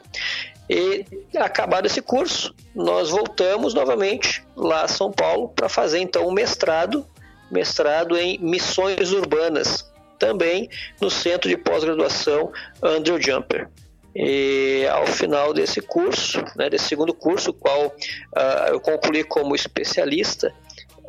E 0.69 1.05
acabado 1.37 1.85
esse 1.85 2.01
curso, 2.01 2.53
nós 2.73 3.11
voltamos 3.11 3.73
novamente 3.73 4.43
lá 4.55 4.83
a 4.83 4.87
São 4.87 5.11
Paulo 5.11 5.49
para 5.49 5.69
fazer 5.69 5.99
então 5.99 6.27
um 6.27 6.31
mestrado, 6.31 7.05
mestrado 7.51 8.17
em 8.17 8.39
missões 8.39 9.11
urbanas, 9.11 9.91
também 10.17 10.69
no 10.99 11.11
Centro 11.11 11.49
de 11.49 11.57
Pós-Graduação 11.57 12.51
Andrew 12.81 13.21
Jumper. 13.21 13.69
E 14.15 14.87
ao 14.89 15.05
final 15.05 15.53
desse 15.53 15.81
curso, 15.81 16.41
né, 16.55 16.69
desse 16.69 16.87
segundo 16.87 17.13
curso, 17.13 17.51
qual 17.51 17.93
ah, 18.33 18.67
eu 18.69 18.79
concluí 18.79 19.25
como 19.25 19.53
especialista, 19.53 20.53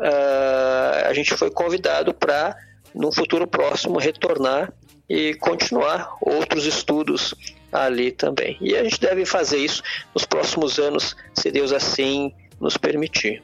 ah, 0.00 1.04
a 1.06 1.12
gente 1.14 1.36
foi 1.36 1.50
convidado 1.50 2.12
para, 2.12 2.56
num 2.92 3.12
futuro 3.12 3.46
próximo, 3.46 3.98
retornar 3.98 4.72
e 5.08 5.34
continuar 5.34 6.16
outros 6.20 6.66
estudos 6.66 7.32
ali 7.70 8.10
também. 8.10 8.56
E 8.60 8.74
a 8.74 8.82
gente 8.82 9.00
deve 9.00 9.24
fazer 9.24 9.58
isso 9.58 9.82
nos 10.12 10.24
próximos 10.24 10.78
anos, 10.80 11.16
se 11.32 11.50
Deus 11.52 11.72
assim 11.72 12.34
nos 12.60 12.76
permitir. 12.76 13.40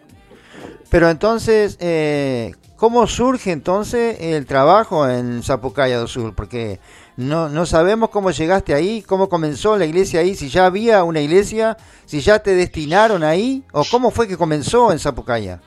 Pero 0.90 1.08
entonces, 1.08 1.76
eh, 1.80 2.52
¿cómo 2.76 3.06
surge 3.06 3.52
entonces 3.52 4.16
el 4.20 4.44
trabajo 4.46 5.08
en 5.08 5.42
Zapucaya 5.42 5.98
do 5.98 6.08
Sul? 6.08 6.34
Porque 6.34 6.80
no, 7.16 7.48
no 7.48 7.66
sabemos 7.66 8.10
cómo 8.10 8.30
llegaste 8.30 8.74
ahí, 8.74 9.02
cómo 9.02 9.28
comenzó 9.28 9.76
la 9.76 9.84
iglesia 9.84 10.20
ahí, 10.20 10.34
si 10.34 10.48
ya 10.48 10.66
había 10.66 11.04
una 11.04 11.20
iglesia, 11.20 11.76
si 12.06 12.20
ya 12.20 12.38
te 12.38 12.54
destinaron 12.54 13.22
ahí, 13.22 13.62
o 13.72 13.84
cómo 13.84 14.10
fue 14.10 14.26
que 14.26 14.36
comenzó 14.36 14.92
en 14.92 14.98
Zapucaya. 14.98 15.60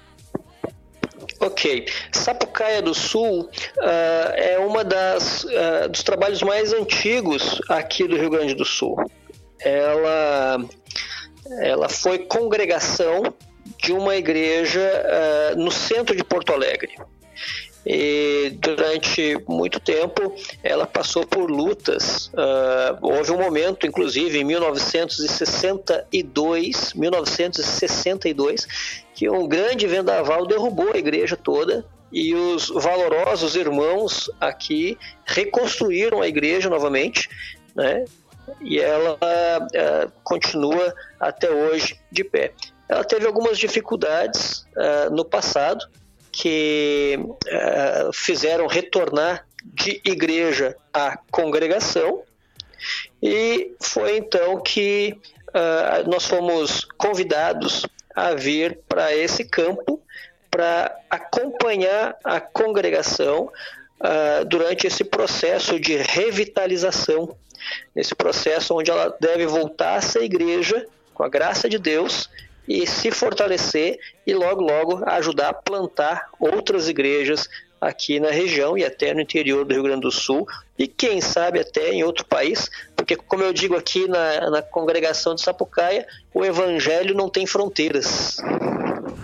Ok, 1.39 1.85
Sapucaia 2.11 2.81
do 2.81 2.93
Sul 2.93 3.49
ah, 3.81 4.33
é 4.35 4.57
uma 4.57 4.83
das 4.83 5.45
ah, 5.45 5.87
dos 5.87 6.01
trabalhos 6.03 6.41
mais 6.41 6.73
antigos 6.73 7.61
aqui 7.69 8.07
do 8.07 8.15
Rio 8.15 8.29
Grande 8.29 8.55
do 8.55 8.65
Sul. 8.65 8.95
Ela 9.59 10.57
ela 11.61 11.89
foi 11.89 12.19
congregação 12.19 13.21
de 13.77 13.93
uma 13.93 14.15
igreja 14.15 14.81
ah, 15.05 15.53
no 15.55 15.71
centro 15.71 16.15
de 16.15 16.23
Porto 16.23 16.53
Alegre. 16.53 16.95
E 17.85 18.57
durante 18.59 19.37
muito 19.47 19.79
tempo 19.79 20.33
ela 20.63 20.87
passou 20.87 21.27
por 21.27 21.51
lutas. 21.51 22.31
Ah, 22.35 22.97
houve 23.01 23.31
um 23.31 23.37
momento, 23.37 23.85
inclusive, 23.85 24.39
em 24.39 24.43
1962, 24.43 26.93
1962, 26.93 28.67
que 29.13 29.29
um 29.29 29.47
grande 29.47 29.85
vendaval 29.85 30.47
derrubou 30.47 30.93
a 30.93 30.97
igreja 30.97 31.37
toda 31.37 31.85
e 32.11 32.33
os 32.33 32.69
valorosos 32.69 33.55
irmãos 33.55 34.31
aqui 34.39 34.97
reconstruíram 35.25 36.21
a 36.21 36.27
igreja 36.27 36.69
novamente, 36.69 37.29
né? 37.75 38.05
E 38.61 38.79
ela 38.79 39.17
ah, 39.21 40.07
continua 40.23 40.93
até 41.19 41.51
hoje 41.51 41.99
de 42.11 42.23
pé. 42.23 42.53
Ela 42.87 43.03
teve 43.03 43.25
algumas 43.25 43.57
dificuldades 43.57 44.65
ah, 44.77 45.09
no 45.09 45.25
passado 45.25 45.85
que 46.31 47.17
ah, 47.51 48.09
fizeram 48.13 48.67
retornar 48.67 49.45
de 49.63 50.01
igreja 50.05 50.75
à 50.93 51.17
congregação. 51.31 52.23
E 53.21 53.73
foi 53.81 54.17
então 54.17 54.61
que 54.61 55.17
ah, 55.53 56.03
nós 56.05 56.25
fomos 56.25 56.85
convidados 56.97 57.85
a 58.15 58.33
vir 58.33 58.79
para 58.87 59.15
esse 59.15 59.43
campo 59.43 60.01
para 60.49 60.95
acompanhar 61.09 62.15
a 62.23 62.39
congregação 62.39 63.51
durante 64.47 64.87
esse 64.87 65.03
processo 65.03 65.77
de 65.79 65.97
revitalização, 65.97 67.35
nesse 67.93 68.15
processo 68.15 68.73
onde 68.73 68.89
ela 68.89 69.13
deve 69.19 69.45
voltar 69.47 69.95
a 69.95 70.01
ser 70.01 70.23
igreja 70.23 70.85
com 71.13 71.23
a 71.23 71.29
graça 71.29 71.67
de 71.67 71.77
Deus 71.77 72.29
e 72.67 72.87
se 72.87 73.11
fortalecer 73.11 73.99
e 74.25 74.33
logo 74.33 74.61
logo 74.61 75.03
ajudar 75.05 75.49
a 75.49 75.53
plantar 75.53 76.29
outras 76.39 76.87
igrejas 76.89 77.49
aqui 77.79 78.19
na 78.19 78.31
região 78.31 78.77
e 78.77 78.83
até 78.83 79.13
no 79.13 79.21
interior 79.21 79.65
do 79.65 79.73
Rio 79.73 79.83
Grande 79.83 80.01
do 80.01 80.11
Sul 80.11 80.47
e 80.77 80.87
quem 80.87 81.21
sabe 81.21 81.59
até 81.59 81.91
em 81.91 82.03
outro 82.03 82.25
país, 82.25 82.69
porque 82.95 83.15
como 83.15 83.43
eu 83.43 83.53
digo 83.53 83.75
aqui 83.75 84.07
na, 84.07 84.49
na 84.49 84.61
congregação 84.61 85.35
de 85.35 85.41
Sapucaia, 85.41 86.05
o 86.33 86.43
evangelho 86.43 87.15
não 87.15 87.29
tem 87.29 87.45
fronteiras. 87.45 88.37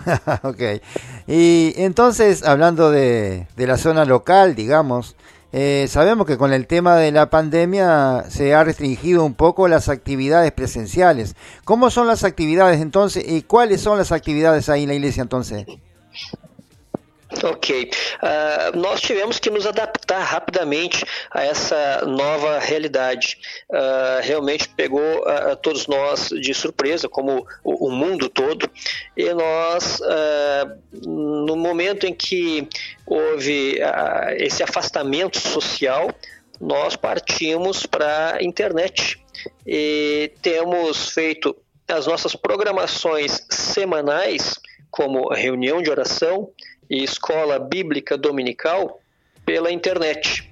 ok. 0.42 0.80
Y 1.28 1.74
entonces, 1.76 2.42
hablando 2.42 2.90
de, 2.90 3.46
de 3.56 3.66
la 3.66 3.76
zona 3.76 4.04
local, 4.04 4.54
digamos, 4.54 5.14
eh, 5.52 5.86
sabemos 5.88 6.26
que 6.26 6.38
con 6.38 6.52
el 6.52 6.66
tema 6.66 6.96
de 6.96 7.12
la 7.12 7.28
pandemia 7.28 8.24
se 8.28 8.54
ha 8.54 8.64
restringido 8.64 9.24
un 9.24 9.34
poco 9.34 9.68
las 9.68 9.90
actividades 9.90 10.50
presenciales. 10.52 11.36
¿Cómo 11.64 11.90
son 11.90 12.06
las 12.06 12.24
actividades 12.24 12.80
entonces 12.80 13.24
y 13.26 13.42
cuáles 13.42 13.82
son 13.82 13.98
las 13.98 14.12
actividades 14.12 14.70
ahí 14.70 14.84
en 14.84 14.88
la 14.88 14.94
iglesia 14.94 15.22
entonces? 15.22 15.66
Ok. 17.42 17.90
Ah, 18.20 18.72
nós 18.74 19.00
tivemos 19.00 19.38
que 19.38 19.50
nos 19.50 19.66
adaptar 19.66 20.20
rapidamente 20.20 21.04
a 21.30 21.44
essa 21.44 22.04
nova 22.06 22.58
realidade. 22.58 23.38
Ah, 23.72 24.20
realmente 24.22 24.68
pegou 24.68 25.24
ah, 25.26 25.56
todos 25.56 25.86
nós 25.86 26.28
de 26.28 26.52
surpresa, 26.52 27.08
como 27.08 27.46
o, 27.64 27.88
o 27.88 27.90
mundo 27.90 28.28
todo, 28.28 28.68
e 29.16 29.32
nós, 29.32 30.00
ah, 30.02 30.76
no 31.04 31.56
momento 31.56 32.06
em 32.06 32.14
que 32.14 32.68
houve 33.06 33.78
esse 34.36 34.62
afastamento 34.62 35.38
social, 35.38 36.10
nós 36.60 36.94
partimos 36.96 37.86
para 37.86 38.36
a 38.36 38.42
internet 38.42 39.20
e 39.66 40.32
temos 40.40 41.10
feito 41.10 41.56
as 41.88 42.06
nossas 42.06 42.36
programações 42.36 43.44
semanais, 43.50 44.54
como 44.90 45.28
reunião 45.32 45.82
de 45.82 45.90
oração, 45.90 46.50
e 46.92 47.02
escola 47.02 47.58
bíblica 47.58 48.18
dominical 48.18 49.00
pela 49.46 49.72
internet. 49.72 50.46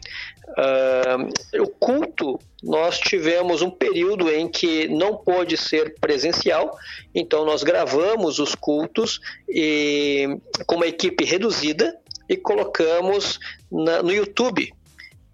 Uh, 0.48 1.62
o 1.62 1.68
culto, 1.68 2.40
nós 2.62 2.98
tivemos 2.98 3.60
um 3.60 3.70
período 3.70 4.30
em 4.30 4.48
que 4.48 4.88
não 4.88 5.14
pôde 5.14 5.56
ser 5.58 5.94
presencial, 6.00 6.74
então 7.14 7.44
nós 7.44 7.62
gravamos 7.62 8.38
os 8.38 8.54
cultos 8.54 9.20
e, 9.48 10.38
com 10.66 10.76
uma 10.76 10.86
equipe 10.86 11.24
reduzida 11.24 11.94
e 12.26 12.36
colocamos 12.38 13.38
na, 13.70 14.02
no 14.02 14.10
YouTube. 14.10 14.72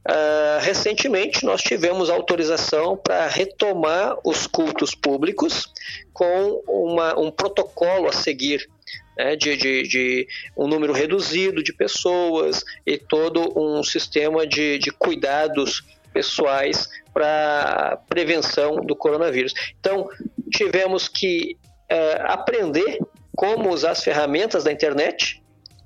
Uh, 0.08 0.60
recentemente, 0.60 1.44
nós 1.44 1.62
tivemos 1.62 2.10
autorização 2.10 2.96
para 2.96 3.28
retomar 3.28 4.16
os 4.24 4.46
cultos 4.46 4.94
públicos 4.94 5.72
com 6.12 6.62
uma, 6.66 7.18
um 7.18 7.30
protocolo 7.30 8.08
a 8.08 8.12
seguir 8.12 8.68
né, 9.16 9.36
de, 9.36 9.56
de, 9.56 9.82
de, 9.82 10.28
um 10.56 10.66
número 10.66 10.92
reduzido 10.92 11.62
de 11.62 11.72
pessoas 11.72 12.62
e 12.84 12.98
todo 12.98 13.58
um 13.58 13.82
sistema 13.82 14.46
de, 14.46 14.78
de 14.78 14.90
cuidados 14.90 15.82
pessoais 16.12 16.88
para 17.12 17.98
prevenção 18.08 18.76
do 18.76 18.94
coronavírus. 18.94 19.54
Então, 19.80 20.08
tivemos 20.50 21.08
que 21.08 21.56
é, 21.88 22.22
aprender 22.26 22.98
como 23.34 23.70
usar 23.70 23.92
as 23.92 24.02
ferramentas 24.02 24.64
da 24.64 24.72
internet 24.72 25.42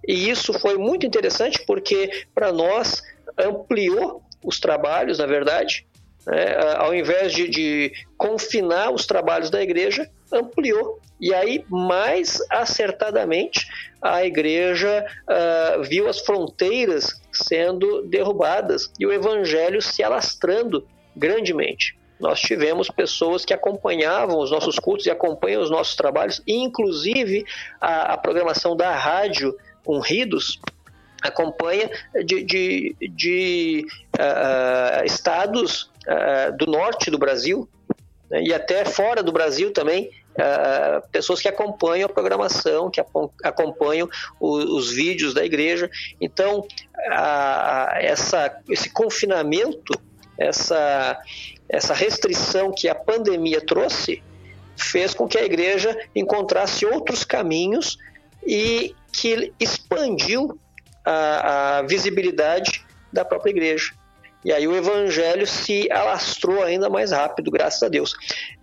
e 0.06 0.30
isso 0.30 0.52
foi 0.58 0.76
muito 0.76 1.06
interessante 1.06 1.62
porque 1.66 2.25
para 2.34 2.52
nós 2.52 3.02
ampliou 3.38 4.22
os 4.44 4.58
trabalhos, 4.58 5.18
na 5.18 5.26
verdade, 5.26 5.87
né, 6.27 6.57
ao 6.77 6.95
invés 6.95 7.33
de, 7.33 7.49
de 7.49 7.93
confinar 8.17 8.93
os 8.93 9.07
trabalhos 9.07 9.50
da 9.50 9.62
igreja, 9.62 10.09
ampliou. 10.33 11.00
E 11.21 11.35
aí, 11.35 11.65
mais 11.69 12.39
acertadamente, 12.49 13.67
a 14.00 14.25
igreja 14.25 15.05
uh, 15.29 15.83
viu 15.83 16.09
as 16.09 16.21
fronteiras 16.21 17.21
sendo 17.33 18.03
derrubadas 18.03 18.91
e 18.99 19.05
o 19.05 19.12
evangelho 19.12 19.83
se 19.83 20.03
alastrando 20.03 20.87
grandemente. 21.15 21.99
Nós 22.19 22.41
tivemos 22.41 22.89
pessoas 22.89 23.45
que 23.45 23.53
acompanhavam 23.53 24.39
os 24.39 24.50
nossos 24.50 24.79
cultos 24.79 25.07
e 25.07 25.11
acompanham 25.11 25.62
os 25.62 25.71
nossos 25.71 25.95
trabalhos, 25.95 26.43
inclusive 26.47 27.45
a, 27.81 28.15
a 28.15 28.19
programação 28.19 28.77
da 28.77 28.95
rádio 28.95 29.57
Unridos 29.87 30.61
acompanha 31.23 31.91
de, 32.25 32.43
de, 32.43 32.97
de 33.00 33.87
uh, 34.19 35.05
estados 35.05 35.89
uh, 36.07 36.57
do 36.57 36.66
norte 36.66 37.11
do 37.11 37.19
Brasil 37.19 37.69
né, 38.30 38.42
e 38.42 38.54
até 38.54 38.85
fora 38.85 39.23
do 39.23 39.33
Brasil 39.33 39.73
também, 39.73 40.11
Uh, 40.30 41.07
pessoas 41.11 41.40
que 41.40 41.49
acompanham 41.49 42.07
a 42.07 42.09
programação, 42.09 42.88
que 42.88 43.02
acompanham 43.42 44.09
os, 44.40 44.64
os 44.64 44.90
vídeos 44.90 45.35
da 45.35 45.45
igreja. 45.45 45.90
Então, 46.21 46.61
uh, 46.61 47.97
essa, 47.97 48.57
esse 48.69 48.88
confinamento, 48.90 49.92
essa, 50.38 51.19
essa 51.69 51.92
restrição 51.92 52.73
que 52.73 52.88
a 52.88 52.95
pandemia 52.95 53.61
trouxe, 53.61 54.23
fez 54.76 55.12
com 55.12 55.28
que 55.28 55.37
a 55.37 55.45
igreja 55.45 55.99
encontrasse 56.14 56.87
outros 56.87 57.25
caminhos 57.25 57.99
e 58.47 58.95
que 59.12 59.52
expandiu 59.61 60.59
a, 61.04 61.78
a 61.78 61.83
visibilidade 61.83 62.85
da 63.12 63.25
própria 63.25 63.50
igreja. 63.50 63.92
E 64.44 64.52
aí 64.52 64.66
o 64.66 64.75
evangelho 64.75 65.47
se 65.47 65.90
alastrou 65.92 66.62
ainda 66.62 66.88
mais 66.88 67.12
rápido, 67.12 67.50
graças 67.50 67.82
a 67.82 67.88
Deus. 67.88 68.14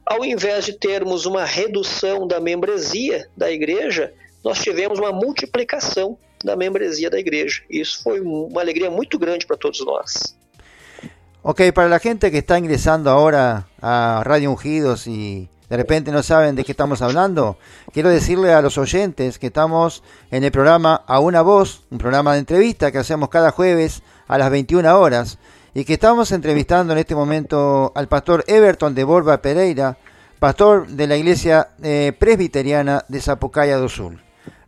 Ao 0.05 0.25
invés 0.25 0.65
de 0.65 0.73
termos 0.73 1.25
uma 1.25 1.45
redução 1.45 2.27
da 2.27 2.39
membresia 2.39 3.29
da 3.37 3.51
igreja, 3.51 4.11
nós 4.43 4.59
tivemos 4.59 4.97
uma 4.97 5.11
multiplicação 5.11 6.17
da 6.43 6.55
membresia 6.55 7.09
da 7.09 7.19
igreja. 7.19 7.61
Isso 7.69 8.01
foi 8.01 8.19
uma 8.21 8.61
alegria 8.61 8.89
muito 8.89 9.19
grande 9.19 9.45
para 9.45 9.57
todos 9.57 9.85
nós. 9.85 10.35
Ok, 11.43 11.71
para 11.71 11.95
a 11.95 11.99
gente 11.99 12.29
que 12.31 12.37
está 12.37 12.57
ingressando 12.57 13.09
agora 13.09 13.65
a 13.81 14.23
Radio 14.25 14.51
Ungidos 14.51 15.05
e 15.07 15.47
de 15.69 15.75
repente 15.75 16.11
no 16.11 16.23
saben 16.23 16.55
de 16.55 16.63
qué 16.63 16.71
estamos 16.71 17.01
hablando, 17.01 17.57
decirle 17.93 18.53
a 18.53 18.61
los 18.61 18.77
oyentes 18.77 19.37
que 19.37 19.47
estamos 19.47 20.01
en 20.31 20.43
el 20.43 20.51
programa 20.51 21.03
A 21.05 21.19
una 21.19 21.41
Voz, 21.41 21.83
un 21.91 21.97
programa 21.97 22.33
de 22.33 22.39
entrevista 22.39 22.91
que 22.91 22.97
hacemos 22.99 23.29
cada 23.29 23.51
jueves 23.51 24.01
a 24.27 24.37
las 24.37 24.49
21 24.49 24.97
horas 24.97 25.37
y 25.77 25.85
que 25.85 25.93
estamos 25.93 26.31
entrevistando 26.31 26.93
en 26.93 26.97
este 26.97 27.13
momento 27.13 27.91
al 27.93 28.07
pastor 28.07 28.43
Everton 28.47 28.95
de 28.95 29.03
Borba 29.03 29.43
Pereira, 29.43 29.95
pastor 30.39 30.87
de 30.87 31.05
la 31.05 31.15
iglesia 31.15 31.69
eh, 31.83 32.13
presbiteriana 32.17 33.05
de 33.07 33.21
Zapucaya 33.21 33.77
do 33.77 33.87
Sul. 33.87 34.19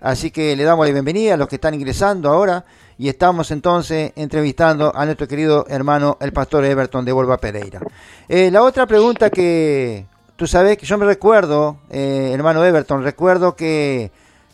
Así 0.02 0.30
que 0.30 0.56
le 0.56 0.64
damos 0.64 0.86
la 0.86 0.94
bienvenida 0.94 1.34
a 1.34 1.38
los 1.38 1.48
que 1.48 1.56
están 1.56 1.74
ingresando 1.74 2.30
ahora 2.30 2.64
y 3.00 3.10
estamos 3.10 3.50
entonces 3.50 4.14
entrevistando 4.18 4.96
a 4.96 5.04
nuestro 5.06 5.28
querido 5.28 5.66
hermano 5.68 6.16
el 6.22 6.32
pastor 6.32 6.64
Everton 6.64 7.04
de 7.04 7.12
Borba 7.12 7.40
Pereira. 7.40 7.82
Eh, 8.28 8.52
la 8.52 8.62
otra 8.62 8.86
pregunta 8.86 9.32
que 9.32 10.06
Tú 10.36 10.46
sabes 10.46 10.78
que 10.78 10.86
yo 10.86 10.98
me 11.00 11.06
recuerdo, 11.08 11.80
eh, 11.90 12.30
hermano 12.34 12.64
Everton, 12.64 13.04
recuerdo 13.04 13.58
que, 13.58 14.10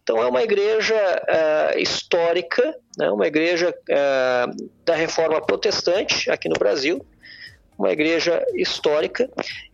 Então 0.04 0.22
é 0.22 0.26
uma 0.28 0.42
igreja 0.42 0.94
uh, 0.94 1.78
histórica, 1.78 2.76
né, 2.98 3.10
uma 3.10 3.26
igreja 3.26 3.70
uh, 3.70 4.70
da 4.84 4.94
reforma 4.94 5.40
protestante 5.40 6.30
aqui 6.30 6.46
no 6.46 6.58
Brasil, 6.58 7.04
uma 7.78 7.90
igreja 7.90 8.44
histórica, 8.54 9.30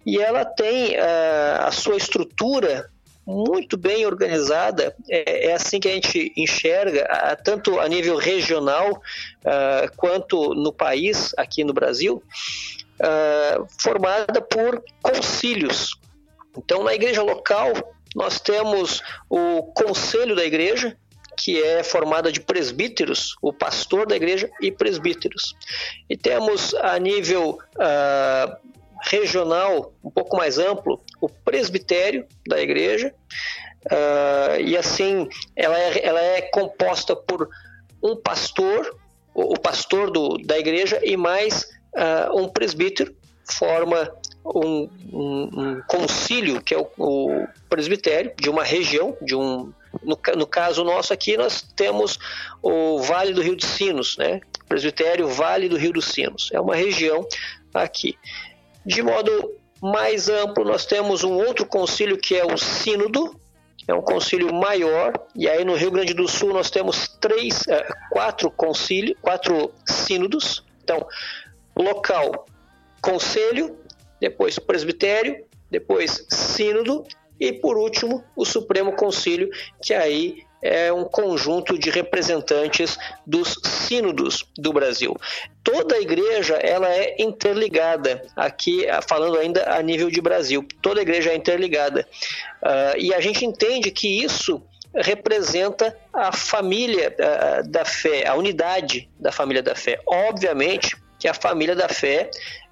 e 0.07 0.19
ela 0.19 0.45
tem 0.45 0.95
uh, 0.95 1.67
a 1.67 1.73
sua 1.73 1.97
estrutura 1.97 2.89
muito 3.27 3.77
bem 3.77 4.07
organizada, 4.07 4.95
é, 5.09 5.49
é, 5.49 5.53
assim 5.53 5.81
que 5.81 5.89
a 5.89 5.93
gente 5.93 6.33
enxerga, 6.37 7.07
tanto 7.45 7.79
a 7.79 7.87
nível 7.87 8.17
regional 8.17 9.01
quanto 9.97 10.53
no 10.55 10.73
país, 10.73 11.33
aqui 11.37 11.63
no 11.63 11.73
Brasil, 11.73 12.21
formada 13.79 14.41
por 14.41 14.83
concílios. 15.01 16.01
Então, 16.57 16.83
na 16.83 16.93
igreja 16.93 17.23
local, 17.23 17.73
nós 18.15 18.41
temos 18.41 19.03
o 19.29 19.63
conselho 19.75 20.35
da 20.35 20.45
igreja, 20.45 20.97
que 21.37 21.63
é 21.63 21.83
formada 21.83 22.31
de 22.31 22.41
presbíteros, 22.41 23.37
o 23.41 23.53
pastor 23.53 24.07
da 24.07 24.17
igreja 24.17 24.51
e 24.61 24.71
presbíteros. 24.71 25.55
E 26.09 26.17
temos 26.17 26.75
a 26.75 26.99
nível 26.99 27.59
uh, 27.77 28.57
regional, 29.03 29.95
um 30.05 30.11
pouco 30.11 30.37
mais 30.37 30.59
amplo, 30.59 31.03
o 31.21 31.29
presbitério 31.29 32.27
da 32.47 32.61
igreja, 32.61 33.15
uh, 33.87 34.61
e 34.61 34.77
assim 34.77 35.29
ela 35.57 35.79
é, 35.79 36.05
ela 36.05 36.21
é 36.21 36.43
composta 36.43 37.17
por 37.17 37.49
um 38.03 38.17
pastor, 38.17 38.99
o, 39.33 39.59
pastor 39.59 40.11
do, 40.11 40.37
da 40.39 40.59
igreja, 40.59 41.01
e 41.03 41.17
mais 41.17 41.63
uh, 41.95 42.39
um 42.39 42.49
presbítero 42.49 43.15
forma 43.51 44.13
um, 44.45 44.89
um, 45.13 45.51
um 45.53 45.83
concílio, 45.87 46.61
que 46.63 46.75
é 46.75 46.79
o, 46.79 46.89
o, 46.99 47.47
presbitério 47.69 48.33
de 48.37 48.49
uma 48.49 48.65
região, 48.65 49.17
de 49.23 49.35
um 49.35 49.73
no, 50.03 50.17
no, 50.37 50.47
caso 50.47 50.85
nosso 50.85 51.13
aqui, 51.13 51.37
nós 51.37 51.63
temos 51.75 52.17
o 52.63 53.01
Vale 53.01 53.33
do 53.33 53.43
Rio 53.43 53.57
dos 53.57 53.67
Sinos, 53.67 54.17
né? 54.17 54.41
Presbitério 54.69 55.27
Vale 55.27 55.69
do 55.69 55.77
Rio 55.77 55.93
dos 55.93 56.07
Sinos. 56.07 56.49
É 56.53 56.61
uma 56.61 56.77
região 56.77 57.27
aqui. 57.75 58.17
De 58.87 59.03
modo 59.03 59.53
mais 59.83 60.29
amplo, 60.29 60.65
nós 60.65 60.87
temos 60.87 61.25
um 61.25 61.33
outro 61.33 61.67
concílio 61.67 62.17
que 62.17 62.37
é 62.37 62.45
o 62.45 62.57
Sínodo, 62.57 63.35
é 63.89 63.95
um 63.95 64.03
concílio 64.03 64.55
maior, 64.55 65.13
e 65.35 65.49
aí 65.49 65.65
no 65.65 65.75
Rio 65.75 65.91
Grande 65.91 66.15
do 66.15 66.29
Sul 66.29 66.53
nós 66.53 66.71
temos 66.71 67.09
três, 67.21 67.67
eh, 67.67 67.89
quatro 68.11 68.49
concílios, 68.51 69.19
quatro 69.21 69.73
sínodos. 69.85 70.65
Então, 70.85 71.05
local, 71.75 72.47
conselho, 73.03 73.77
depois 74.21 74.59
presbitério, 74.59 75.45
depois 75.71 76.27
sínodo 76.29 77.05
e 77.39 77.53
por 77.53 77.79
último 77.79 78.23
o 78.37 78.45
Supremo 78.45 78.93
Concílio, 78.93 79.51
que 79.83 79.95
aí 79.95 80.45
é 80.63 80.93
um 80.93 81.05
conjunto 81.05 81.79
de 81.79 81.89
representantes 81.91 82.99
dos 83.27 83.59
sínodos 83.65 84.47
do 84.59 84.73
Brasil. 84.73 85.17
Toda 85.65 85.97
a 85.97 86.01
igreja 86.01 86.55
ela 86.57 86.89
é 86.89 87.17
interligada, 87.19 88.23
aqui 88.37 88.87
falando 89.09 89.39
ainda 89.39 89.75
a 89.75 89.83
nível 89.83 90.11
de 90.11 90.21
Brasil, 90.21 90.67
toda 90.83 91.01
a 91.01 91.03
igreja 91.03 91.31
é 91.31 91.35
interligada. 91.35 92.07
Uh, 92.63 92.99
e 92.99 93.15
a 93.15 93.21
gente 93.21 93.45
entende 93.45 93.91
que 93.91 94.23
isso 94.23 94.63
representa 94.95 95.97
a 96.13 96.33
família 96.33 97.15
uh, 97.15 97.69
da 97.69 97.85
fé, 97.85 98.27
a 98.27 98.35
unidade 98.35 99.09
da 99.19 99.33
família 99.33 99.63
da 99.63 99.75
fé. 99.75 99.99
Obviamente 100.07 100.95
que 101.19 101.29
a 101.29 101.35
família 101.35 101.77
da 101.77 101.89
fé, 101.89 102.31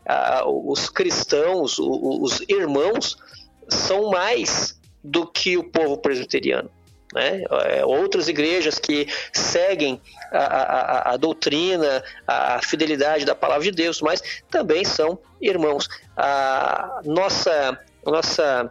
uh, 0.08 0.70
os 0.70 0.88
cristãos, 0.88 1.78
os, 1.78 2.40
os 2.40 2.40
irmãos, 2.48 3.16
são 3.68 4.10
mais 4.10 4.78
do 5.02 5.26
que 5.26 5.56
o 5.56 5.64
povo 5.64 5.98
presbiteriano. 5.98 6.70
Né? 7.14 7.44
É, 7.64 7.86
outras 7.86 8.28
igrejas 8.28 8.78
que 8.78 9.08
seguem 9.32 10.00
a, 10.30 10.38
a, 10.38 11.14
a, 11.14 11.16
doutrina, 11.16 12.02
a 12.26 12.60
fidelidade 12.62 13.24
da 13.24 13.34
palavra 13.34 13.64
de 13.64 13.70
Deus, 13.70 14.02
mas 14.02 14.22
também 14.50 14.84
são 14.84 15.18
irmãos. 15.40 15.88
A 16.16 17.00
nossa, 17.04 17.78
nossa 18.04 18.70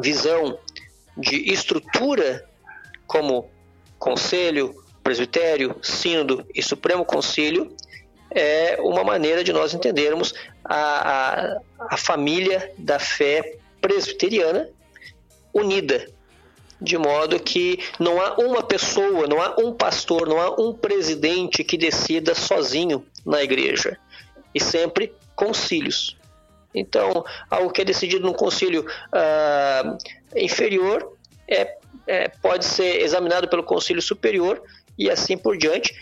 visão 0.00 0.58
de 1.16 1.52
estrutura 1.52 2.46
como 3.06 3.50
conselho, 3.98 4.74
presbitério, 5.02 5.76
sínodo 5.82 6.46
e 6.54 6.62
supremo 6.62 7.04
concílio 7.04 7.74
é 8.30 8.78
uma 8.80 9.02
maneira 9.02 9.42
de 9.42 9.52
nós 9.52 9.74
entendermos 9.74 10.34
a, 10.64 11.54
a, 11.54 11.60
a 11.90 11.96
família 11.96 12.72
da 12.78 12.98
fé 12.98 13.56
presbiteriana 13.80 14.68
unida, 15.52 16.06
de 16.80 16.96
modo 16.96 17.38
que 17.40 17.80
não 17.98 18.20
há 18.20 18.36
uma 18.36 18.62
pessoa, 18.62 19.26
não 19.26 19.40
há 19.42 19.56
um 19.58 19.72
pastor, 19.72 20.28
não 20.28 20.40
há 20.40 20.60
um 20.60 20.72
presidente 20.72 21.64
que 21.64 21.76
decida 21.76 22.34
sozinho 22.34 23.04
na 23.24 23.42
igreja, 23.42 23.98
e 24.54 24.60
sempre 24.60 25.12
concílios. 25.34 26.16
Então, 26.74 27.24
algo 27.50 27.70
que 27.70 27.82
é 27.82 27.84
decidido 27.84 28.26
num 28.26 28.32
concílio 28.32 28.82
uh, 28.82 29.98
inferior 30.36 31.16
é, 31.48 31.76
é, 32.06 32.28
pode 32.28 32.64
ser 32.64 33.02
examinado 33.02 33.48
pelo 33.48 33.64
concílio 33.64 34.00
superior 34.00 34.62
e 34.96 35.10
assim 35.10 35.36
por 35.36 35.56
diante. 35.56 35.92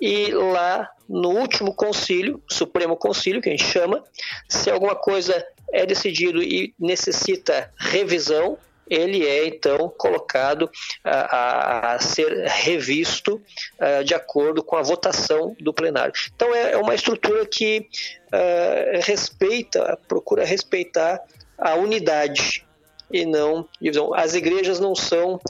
E 0.00 0.30
lá 0.32 0.88
no 1.08 1.30
último 1.30 1.74
concílio, 1.74 2.42
Supremo 2.48 2.96
Concílio, 2.96 3.40
que 3.40 3.48
a 3.48 3.52
gente 3.52 3.64
chama, 3.64 4.04
se 4.48 4.70
alguma 4.70 4.94
coisa 4.94 5.44
é 5.72 5.86
decidido 5.86 6.42
e 6.42 6.74
necessita 6.78 7.72
revisão, 7.76 8.58
ele 8.90 9.26
é 9.26 9.46
então 9.46 9.92
colocado 9.96 10.70
a, 11.04 11.94
a 11.94 11.98
ser 11.98 12.46
revisto 12.46 13.34
uh, 13.34 14.04
de 14.04 14.14
acordo 14.14 14.62
com 14.62 14.76
a 14.76 14.82
votação 14.82 15.54
do 15.60 15.72
plenário. 15.72 16.12
Então 16.34 16.54
é, 16.54 16.72
é 16.72 16.76
uma 16.76 16.94
estrutura 16.94 17.44
que 17.46 17.86
uh, 18.26 19.00
respeita, 19.02 19.98
procura 20.08 20.44
respeitar 20.44 21.20
a 21.58 21.74
unidade 21.74 22.64
e 23.10 23.24
não 23.24 23.66
divisão. 23.80 24.12
As 24.14 24.34
igrejas 24.34 24.78
não 24.78 24.94
são 24.94 25.40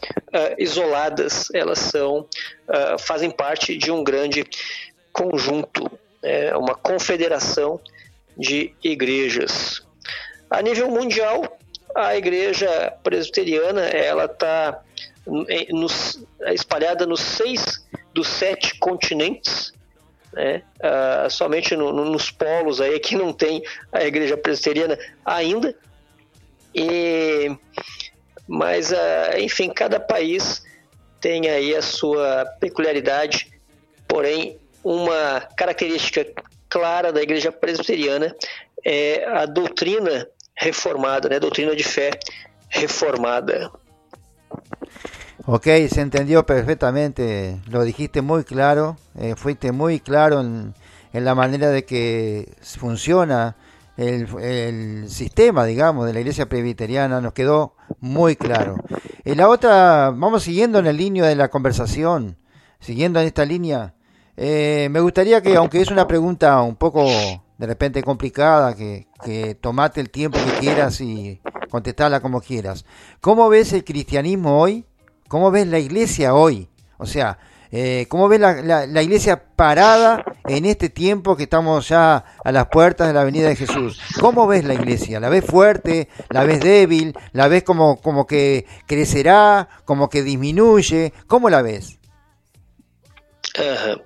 isoladas, 0.57 1.49
elas 1.53 1.79
são 1.81 2.25
fazem 3.01 3.31
parte 3.31 3.77
de 3.77 3.91
um 3.91 4.05
grande 4.05 4.45
conjunto, 5.19 5.91
é 6.23 6.57
uma 6.57 6.77
confederação 6.77 7.81
de 8.37 8.73
igrejas. 8.85 9.83
A 10.49 10.63
nível 10.63 10.89
mundial, 10.89 11.59
a 11.93 12.17
igreja 12.17 12.95
presbiteriana 13.03 13.83
ela 13.83 14.27
está 14.27 14.81
espalhada 16.53 17.05
nos 17.05 17.21
seis 17.21 17.85
dos 18.15 18.29
sete 18.29 18.79
continentes, 18.79 19.73
né? 20.33 20.63
Uh, 20.79 21.29
somente 21.29 21.75
no, 21.75 21.93
no, 21.93 22.05
nos 22.05 22.31
polos 22.31 22.81
aí 22.81 23.01
que 23.01 23.17
não 23.17 23.33
tem 23.33 23.63
a 23.93 24.05
igreja 24.05 24.37
presbiteriana 24.37 24.97
ainda. 25.25 25.75
E, 26.75 27.51
mas, 28.47 28.93
uh, 28.93 29.39
enfim, 29.39 29.71
cada 29.71 29.99
país 29.99 30.63
tem 31.21 31.49
aí 31.49 31.75
a 31.75 31.83
sua 31.83 32.47
peculiaridade, 32.61 33.51
porém, 34.07 34.59
uma 34.85 35.41
característica 35.57 36.27
clara 36.69 37.13
da 37.13 37.23
igreja 37.23 37.51
presbiteriana 37.51 38.35
é 38.85 39.25
a 39.27 39.47
doutrina 39.47 40.27
reformada, 40.57 41.29
né? 41.29 41.41
doutrina 41.41 41.75
de 41.75 41.85
fe 41.85 42.11
reformada. 42.71 43.71
Ok, 45.47 45.67
se 45.89 46.01
entendió 46.01 46.45
perfectamente, 46.45 47.59
lo 47.71 47.83
dijiste 47.83 48.21
muy 48.21 48.45
claro, 48.45 48.97
eh, 49.19 49.35
fuiste 49.37 49.73
muy 49.73 50.01
claro 50.01 50.41
en, 50.41 50.75
en, 51.13 51.25
la 51.25 51.35
manera 51.35 51.71
de 51.71 51.85
que 51.87 52.53
funciona 52.61 53.57
el, 53.97 54.29
el, 54.43 55.09
sistema, 55.09 55.65
digamos, 55.65 56.07
de 56.07 56.13
la 56.13 56.21
iglesia 56.21 56.49
presbiteriana, 56.49 57.23
nos 57.23 57.33
quedó 57.33 57.77
muy 58.01 58.37
claro. 58.37 58.77
Y 59.25 59.35
la 59.37 59.49
otra, 59.49 60.11
vamos 60.15 60.43
siguiendo 60.43 60.81
en 60.81 60.87
el 60.87 60.99
línea 60.99 61.25
de 61.25 61.37
la 61.37 61.49
conversación, 61.49 62.37
siguiendo 62.79 63.19
en 63.21 63.27
esta 63.27 63.47
línea, 63.47 63.95
eh, 64.41 64.89
me 64.91 65.01
gustaría 65.01 65.43
que, 65.43 65.57
aunque 65.57 65.81
es 65.81 65.91
una 65.91 66.07
pregunta 66.07 66.63
un 66.63 66.77
poco 66.77 67.05
de 67.59 67.67
repente 67.67 68.05
complicada, 68.05 68.77
que, 68.77 69.09
que 69.25 69.57
tomate 69.57 70.01
el 70.01 70.11
tiempo 70.11 70.39
que 70.39 70.61
quieras 70.61 71.01
y 71.01 71.41
contestarla 71.69 72.21
como 72.21 72.41
quieras. 72.41 72.85
¿Cómo 73.21 73.49
ves 73.49 73.73
el 73.73 73.83
cristianismo 73.83 74.61
hoy? 74.61 74.85
¿Cómo 75.27 75.51
ves 75.51 75.67
la 75.67 75.81
iglesia 75.81 76.35
hoy? 76.35 76.69
O 76.99 77.07
sea, 77.07 77.37
eh, 77.73 78.07
¿cómo 78.09 78.29
ves 78.29 78.39
la, 78.39 78.87
la, 78.87 79.03
iglesia 79.03 79.43
parada 79.57 80.25
en 80.47 80.65
este 80.67 80.89
tiempo 80.89 81.37
que 81.37 81.43
estamos 81.43 81.89
ya 81.89 82.25
a 82.45 82.53
las 82.53 82.69
puertas 82.69 83.09
de 83.09 83.15
la 83.15 83.25
venida 83.25 83.49
de 83.49 83.57
Jesús? 83.57 84.01
¿Cómo 84.21 84.47
ves 84.47 84.65
la 84.65 84.75
iglesia? 84.75 85.19
¿La 85.19 85.29
ves 85.29 85.45
fuerte? 85.45 86.09
¿La 86.31 86.45
ves 86.45 86.61
débil? 86.61 87.13
¿La 87.33 87.49
ves 87.49 87.65
como, 87.65 88.01
como 88.01 88.25
que 88.25 88.67
crecerá? 88.87 89.69
¿Como 89.85 90.09
que 90.09 90.23
disminuye? 90.23 91.13
¿Cómo 91.27 91.51
la 91.51 91.61
ves? 91.61 91.98
Uh, 93.59 94.01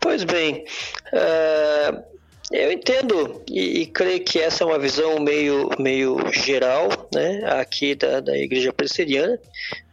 pois 0.00 0.24
bem, 0.24 0.64
uh, 1.12 2.04
Eu 2.50 2.72
entendo 2.72 3.42
e, 3.50 3.82
e, 3.82 3.86
creio 3.86 4.24
que 4.24 4.38
essa 4.38 4.64
é 4.64 4.66
uma 4.66 4.78
visão 4.78 5.20
meio, 5.20 5.68
meio 5.78 6.16
geral 6.32 6.88
né, 7.14 7.44
aqui 7.60 7.94
da, 7.94 8.20
da 8.20 8.36
Igreja 8.38 8.72
Presbiteriana. 8.72 9.38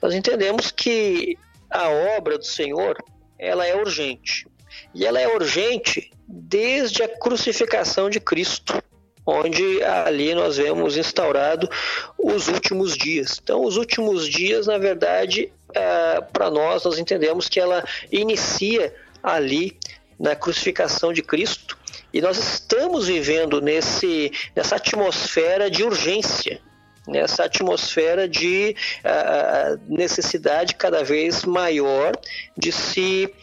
Nós 0.01 0.13
entendemos 0.13 0.71
que 0.71 1.37
a 1.69 1.89
obra 2.17 2.37
do 2.37 2.45
Senhor 2.45 2.95
ela 3.37 3.67
é 3.67 3.75
urgente. 3.75 4.47
E 4.93 5.05
ela 5.05 5.19
é 5.19 5.27
urgente 5.27 6.09
desde 6.27 7.03
a 7.03 7.09
crucificação 7.09 8.09
de 8.09 8.21
Cristo, 8.21 8.81
onde 9.25 9.83
ali 9.83 10.33
nós 10.33 10.55
vemos 10.55 10.95
instaurado 10.95 11.69
os 12.17 12.47
últimos 12.47 12.95
dias. 12.95 13.39
Então, 13.43 13.65
os 13.65 13.75
últimos 13.75 14.29
dias, 14.29 14.67
na 14.67 14.77
verdade, 14.77 15.51
é, 15.75 16.21
para 16.33 16.49
nós, 16.49 16.83
nós 16.83 16.97
entendemos 16.97 17.47
que 17.47 17.59
ela 17.59 17.83
inicia 18.11 18.93
ali 19.21 19.77
na 20.19 20.35
crucificação 20.35 21.11
de 21.11 21.21
Cristo 21.21 21.77
e 22.13 22.21
nós 22.21 22.37
estamos 22.37 23.07
vivendo 23.07 23.59
nesse, 23.59 24.31
nessa 24.55 24.77
atmosfera 24.77 25.69
de 25.69 25.83
urgência, 25.83 26.61
nessa 27.05 27.43
atmosfera 27.43 28.25
de 28.25 28.73
uh, 29.03 29.93
necessidade 29.93 30.75
cada 30.75 31.03
vez 31.03 31.43
maior 31.43 32.13
de 32.57 32.71
se 32.71 33.33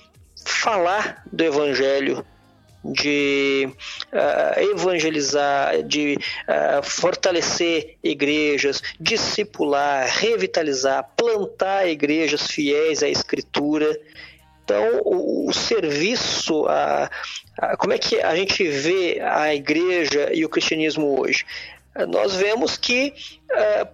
falar 0.42 1.23
do 1.31 1.45
Evangelho, 1.45 2.25
de 2.85 3.68
uh, 4.12 4.61
evangelizar, 4.73 5.83
de 5.83 6.16
uh, 6.16 6.83
fortalecer 6.83 7.97
igrejas, 8.03 8.83
discipular, 8.99 10.09
revitalizar, 10.09 11.09
plantar 11.16 11.87
igrejas 11.88 12.47
fiéis 12.47 13.03
à 13.03 13.09
Escritura 13.09 13.99
Então, 14.64 15.01
o, 15.05 15.49
o 15.49 15.53
serviço, 15.53 16.66
a, 16.66 17.11
a, 17.59 17.77
como 17.77 17.92
é 17.92 17.99
que 17.99 18.21
a 18.21 18.35
gente 18.35 18.66
vê 18.66 19.21
a 19.21 19.55
igreja 19.55 20.31
e 20.33 20.45
o 20.45 20.49
cristianismo 20.49 21.21
hoje? 21.21 21.45
Nós 22.09 22.35
vemos 22.35 22.77
que 22.77 23.12
uh, 23.51 23.88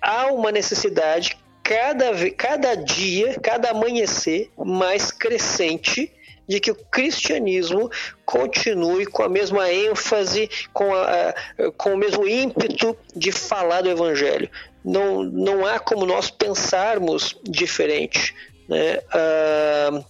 há 0.00 0.26
uma 0.32 0.50
necessidade 0.50 1.36
cada, 1.62 2.30
cada 2.32 2.74
dia, 2.74 3.38
cada 3.40 3.70
amanhecer 3.70 4.50
mais 4.56 5.10
crescente 5.10 6.12
de 6.48 6.60
que 6.60 6.70
o 6.70 6.74
cristianismo 6.74 7.90
continue 8.24 9.06
com 9.06 9.22
a 9.22 9.28
mesma 9.28 9.72
ênfase, 9.72 10.48
com, 10.72 10.94
a, 10.94 11.34
com 11.76 11.94
o 11.94 11.96
mesmo 11.96 12.26
ímpeto 12.26 12.96
de 13.14 13.32
falar 13.32 13.82
do 13.82 13.90
evangelho. 13.90 14.48
Não, 14.84 15.22
não 15.22 15.64
há 15.64 15.78
como 15.78 16.04
nós 16.04 16.30
pensarmos 16.30 17.38
diferente. 17.42 18.34
Né? 18.68 19.00
Ah, 19.10 20.04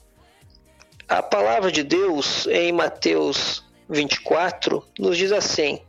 a 1.09 1.23
palavra 1.23 1.71
de 1.71 1.83
Deus 1.83 2.47
em 2.47 2.73
Mateus 2.73 3.63
24 3.89 4.83
nos 4.99 5.17
diz 5.17 5.33
assim: 5.33 5.81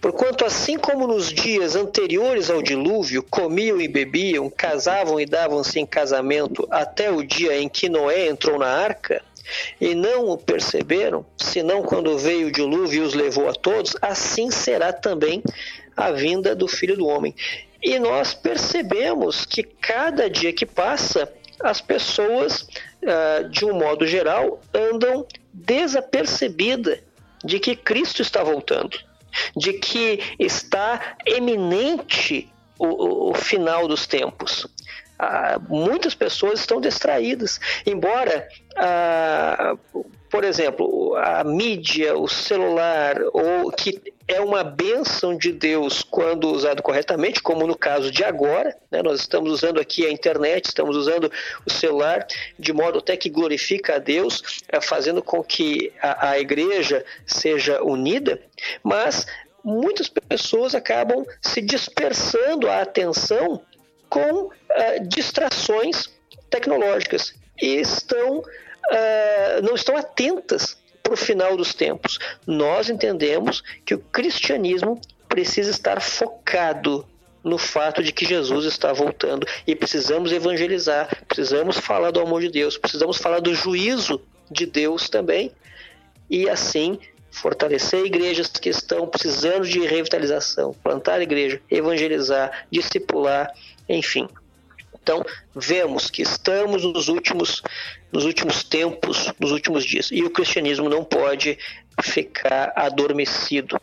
Porquanto, 0.00 0.44
assim 0.44 0.78
como 0.78 1.06
nos 1.06 1.32
dias 1.32 1.76
anteriores 1.76 2.50
ao 2.50 2.62
dilúvio, 2.62 3.22
comiam 3.22 3.80
e 3.80 3.88
bebiam, 3.88 4.50
casavam 4.50 5.20
e 5.20 5.26
davam-se 5.26 5.78
em 5.78 5.86
casamento 5.86 6.66
até 6.70 7.10
o 7.10 7.22
dia 7.22 7.56
em 7.56 7.68
que 7.68 7.88
Noé 7.88 8.26
entrou 8.26 8.58
na 8.58 8.66
arca, 8.66 9.22
e 9.80 9.94
não 9.94 10.28
o 10.28 10.38
perceberam, 10.38 11.24
senão 11.36 11.82
quando 11.82 12.18
veio 12.18 12.48
o 12.48 12.52
dilúvio 12.52 13.02
e 13.02 13.06
os 13.06 13.14
levou 13.14 13.48
a 13.48 13.52
todos, 13.52 13.96
assim 14.00 14.50
será 14.50 14.92
também 14.92 15.42
a 15.96 16.10
vinda 16.10 16.54
do 16.54 16.68
Filho 16.68 16.96
do 16.96 17.06
Homem. 17.06 17.34
E 17.82 17.98
nós 17.98 18.32
percebemos 18.34 19.44
que 19.44 19.62
cada 19.62 20.28
dia 20.30 20.52
que 20.52 20.64
passa, 20.64 21.30
as 21.60 21.80
pessoas, 21.80 22.66
ah, 23.06 23.42
de 23.42 23.64
um 23.64 23.74
modo 23.74 24.06
geral, 24.06 24.60
andam 24.72 25.26
desapercebidas 25.52 27.00
de 27.44 27.60
que 27.60 27.76
Cristo 27.76 28.22
está 28.22 28.42
voltando 28.42 28.98
de 29.56 29.74
que 29.74 30.20
está 30.38 31.16
eminente 31.26 32.50
o, 32.78 33.30
o 33.30 33.34
final 33.34 33.86
dos 33.86 34.06
tempos. 34.06 34.66
Ah, 35.18 35.58
muitas 35.68 36.14
pessoas 36.14 36.60
estão 36.60 36.80
distraídas, 36.80 37.60
embora, 37.86 38.48
ah, 38.76 39.76
por 40.30 40.42
exemplo, 40.42 41.14
a 41.16 41.44
mídia, 41.44 42.16
o 42.16 42.28
celular, 42.28 43.16
ou 43.32 43.70
que 43.70 44.02
é 44.26 44.40
uma 44.40 44.64
bênção 44.64 45.36
de 45.36 45.52
Deus 45.52 46.02
quando 46.02 46.50
usado 46.50 46.82
corretamente, 46.82 47.42
como 47.42 47.66
no 47.66 47.76
caso 47.76 48.10
de 48.10 48.24
agora. 48.24 48.76
Né? 48.90 49.02
Nós 49.02 49.20
estamos 49.20 49.52
usando 49.52 49.80
aqui 49.80 50.06
a 50.06 50.10
internet, 50.10 50.66
estamos 50.66 50.96
usando 50.96 51.30
o 51.64 51.70
celular 51.70 52.26
de 52.58 52.72
modo 52.72 52.98
até 52.98 53.16
que 53.16 53.28
glorifica 53.28 53.96
a 53.96 53.98
Deus, 53.98 54.62
eh, 54.68 54.80
fazendo 54.80 55.22
com 55.22 55.42
que 55.42 55.92
a, 56.00 56.30
a 56.30 56.40
igreja 56.40 57.04
seja 57.26 57.82
unida, 57.82 58.40
mas 58.82 59.26
muitas 59.62 60.08
pessoas 60.08 60.74
acabam 60.74 61.24
se 61.40 61.60
dispersando 61.60 62.68
a 62.68 62.80
atenção 62.80 63.62
com 64.14 64.44
uh, 64.44 64.50
distrações 65.08 66.08
tecnológicas 66.48 67.34
e 67.60 67.80
estão, 67.80 68.38
uh, 68.38 69.62
não 69.64 69.74
estão 69.74 69.96
atentas 69.96 70.78
para 71.02 71.14
o 71.14 71.16
final 71.16 71.56
dos 71.56 71.74
tempos. 71.74 72.20
Nós 72.46 72.88
entendemos 72.88 73.60
que 73.84 73.92
o 73.92 73.98
cristianismo 73.98 75.00
precisa 75.28 75.72
estar 75.72 76.00
focado 76.00 77.04
no 77.42 77.58
fato 77.58 78.04
de 78.04 78.12
que 78.12 78.24
Jesus 78.24 78.66
está 78.66 78.92
voltando 78.92 79.48
e 79.66 79.74
precisamos 79.74 80.30
evangelizar, 80.30 81.10
precisamos 81.26 81.76
falar 81.76 82.12
do 82.12 82.20
amor 82.20 82.40
de 82.40 82.50
Deus, 82.50 82.78
precisamos 82.78 83.18
falar 83.18 83.40
do 83.40 83.52
juízo 83.52 84.22
de 84.48 84.64
Deus 84.64 85.08
também 85.08 85.50
e 86.30 86.48
assim 86.48 87.00
fortalecer 87.32 88.06
igrejas 88.06 88.46
que 88.46 88.68
estão 88.68 89.08
precisando 89.08 89.66
de 89.66 89.80
revitalização, 89.80 90.72
plantar 90.84 91.20
igreja, 91.20 91.60
evangelizar, 91.68 92.66
discipular, 92.70 93.52
enfim. 93.88 94.28
Então, 95.02 95.24
vemos 95.54 96.10
que 96.10 96.22
estamos 96.22 96.82
nos 96.82 97.08
últimos, 97.08 97.62
nos 98.10 98.24
últimos 98.24 98.64
tempos, 98.64 99.30
nos 99.38 99.52
últimos 99.52 99.84
dias, 99.84 100.08
e 100.10 100.22
o 100.22 100.30
cristianismo 100.30 100.88
não 100.88 101.04
pode 101.04 101.58
ficar 102.02 102.72
adormecido. 102.74 103.78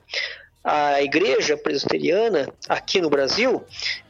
A 0.63 1.01
igreja 1.01 1.55
presbiteriana 1.55 2.51
aqui 2.67 2.99
no 2.99 3.09
Brasil, 3.09 3.63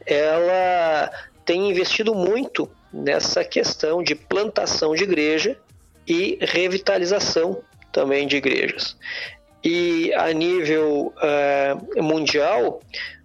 ela 0.06 1.10
tem 1.44 1.70
investido 1.70 2.14
muito 2.14 2.70
nessa 2.92 3.44
questão 3.44 4.02
de 4.02 4.14
plantação 4.14 4.94
de 4.94 5.04
igreja 5.04 5.58
e 6.06 6.38
revitalização 6.40 7.62
também 7.92 8.26
de 8.26 8.36
igrejas. 8.36 8.96
E 9.62 10.12
a 10.14 10.32
nível 10.32 11.12
uh, 11.16 12.02
mundial, 12.02 12.80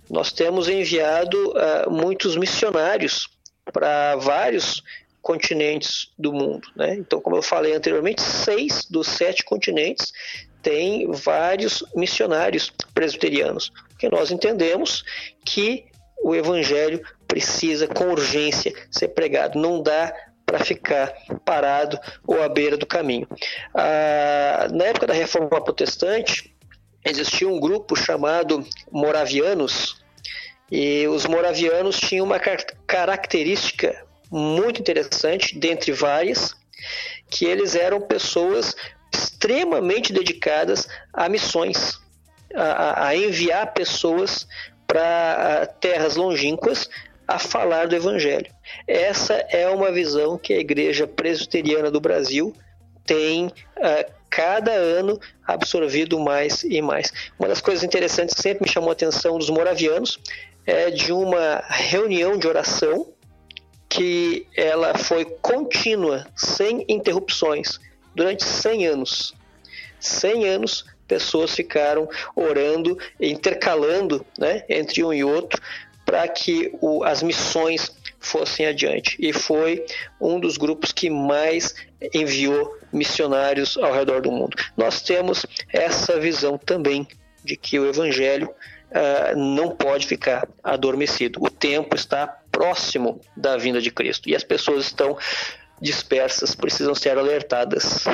nós 0.09 0.31
temos 0.31 0.69
enviado 0.69 1.51
uh, 1.51 1.91
muitos 1.91 2.35
missionários 2.35 3.29
para 3.71 4.15
vários 4.15 4.83
continentes 5.21 6.09
do 6.17 6.31
mundo. 6.31 6.67
Né? 6.75 6.95
Então, 6.95 7.19
como 7.19 7.35
eu 7.35 7.41
falei 7.41 7.75
anteriormente, 7.75 8.21
seis 8.21 8.85
dos 8.89 9.07
sete 9.07 9.43
continentes 9.43 10.13
têm 10.61 11.11
vários 11.11 11.83
missionários 11.95 12.71
presbiterianos, 12.93 13.71
porque 13.89 14.09
nós 14.09 14.31
entendemos 14.31 15.03
que 15.45 15.85
o 16.23 16.33
evangelho 16.33 17.01
precisa 17.27 17.87
com 17.87 18.05
urgência 18.05 18.73
ser 18.89 19.09
pregado. 19.09 19.59
Não 19.59 19.81
dá 19.81 20.13
para 20.45 20.59
ficar 20.59 21.13
parado 21.43 21.99
ou 22.25 22.41
à 22.41 22.47
beira 22.47 22.77
do 22.77 22.85
caminho. 22.85 23.27
Ah, 23.73 24.67
na 24.71 24.85
época 24.85 25.07
da 25.07 25.13
Reforma 25.13 25.61
Protestante, 25.61 26.55
existia 27.03 27.47
um 27.47 27.59
grupo 27.59 27.95
chamado 27.95 28.65
Moravianos, 28.91 29.97
e 30.69 31.07
os 31.07 31.25
moravianos 31.25 31.97
tinham 31.99 32.25
uma 32.25 32.39
característica 32.39 34.05
muito 34.29 34.81
interessante, 34.81 35.57
dentre 35.57 35.93
várias, 35.93 36.53
que 37.29 37.45
eles 37.45 37.75
eram 37.75 38.01
pessoas 38.01 38.75
extremamente 39.13 40.11
dedicadas 40.11 40.87
a 41.13 41.29
missões, 41.29 41.97
a, 42.53 43.07
a 43.07 43.15
enviar 43.15 43.73
pessoas 43.73 44.47
para 44.85 45.65
terras 45.79 46.15
longínquas 46.15 46.89
a 47.27 47.39
falar 47.39 47.87
do 47.87 47.95
Evangelho. 47.95 48.51
Essa 48.87 49.33
é 49.49 49.67
uma 49.69 49.91
visão 49.91 50.37
que 50.37 50.53
a 50.53 50.59
Igreja 50.59 51.07
Presbiteriana 51.07 51.91
do 51.91 51.99
Brasil 51.99 52.53
tem 53.05 53.47
uh, 53.47 54.16
cada 54.29 54.71
ano 54.71 55.19
absorvido 55.45 56.19
mais 56.19 56.63
e 56.63 56.81
mais. 56.81 57.11
Uma 57.39 57.47
das 57.47 57.61
coisas 57.61 57.83
interessantes 57.83 58.35
que 58.35 58.41
sempre 58.41 58.65
me 58.65 58.71
chamou 58.71 58.89
a 58.89 58.93
atenção 58.93 59.37
dos 59.37 59.49
moravianos 59.49 60.19
é 60.65 60.91
de 60.91 61.11
uma 61.11 61.63
reunião 61.67 62.37
de 62.37 62.47
oração 62.47 63.07
que 63.89 64.45
ela 64.55 64.97
foi 64.97 65.25
contínua, 65.25 66.27
sem 66.35 66.85
interrupções, 66.89 67.79
durante 68.13 68.43
100 68.43 68.85
anos. 68.85 69.33
100 69.99 70.47
anos 70.47 70.85
pessoas 71.07 71.55
ficaram 71.55 72.07
orando, 72.35 72.97
intercalando 73.19 74.25
né, 74.37 74.63
entre 74.67 75.03
um 75.03 75.13
e 75.13 75.23
outro, 75.23 75.61
para 76.05 76.27
que 76.27 76.71
o, 76.81 77.03
as 77.03 77.23
missões 77.23 77.91
fossem 78.19 78.65
adiante. 78.65 79.15
E 79.19 79.31
foi 79.31 79.85
um 80.19 80.39
dos 80.39 80.57
grupos 80.57 80.91
que 80.91 81.09
mais 81.09 81.75
enviou 82.13 82.77
missionários 82.91 83.77
ao 83.77 83.93
redor 83.93 84.21
do 84.21 84.31
mundo. 84.31 84.55
Nós 84.75 85.01
temos 85.01 85.45
essa 85.71 86.19
visão 86.19 86.57
também 86.57 87.07
de 87.43 87.55
que 87.55 87.79
o 87.79 87.87
Evangelho 87.87 88.49
uh, 88.49 89.37
não 89.37 89.69
pode 89.69 90.07
ficar 90.07 90.47
adormecido. 90.63 91.39
O 91.41 91.49
tempo 91.49 91.95
está 91.95 92.27
próximo 92.51 93.21
da 93.35 93.57
vinda 93.57 93.81
de 93.81 93.91
Cristo 93.91 94.29
e 94.29 94.35
as 94.35 94.43
pessoas 94.43 94.85
estão 94.85 95.17
dispersas, 95.79 96.55
precisam 96.55 96.95
ser 96.95 97.17
alertadas. 97.17 98.05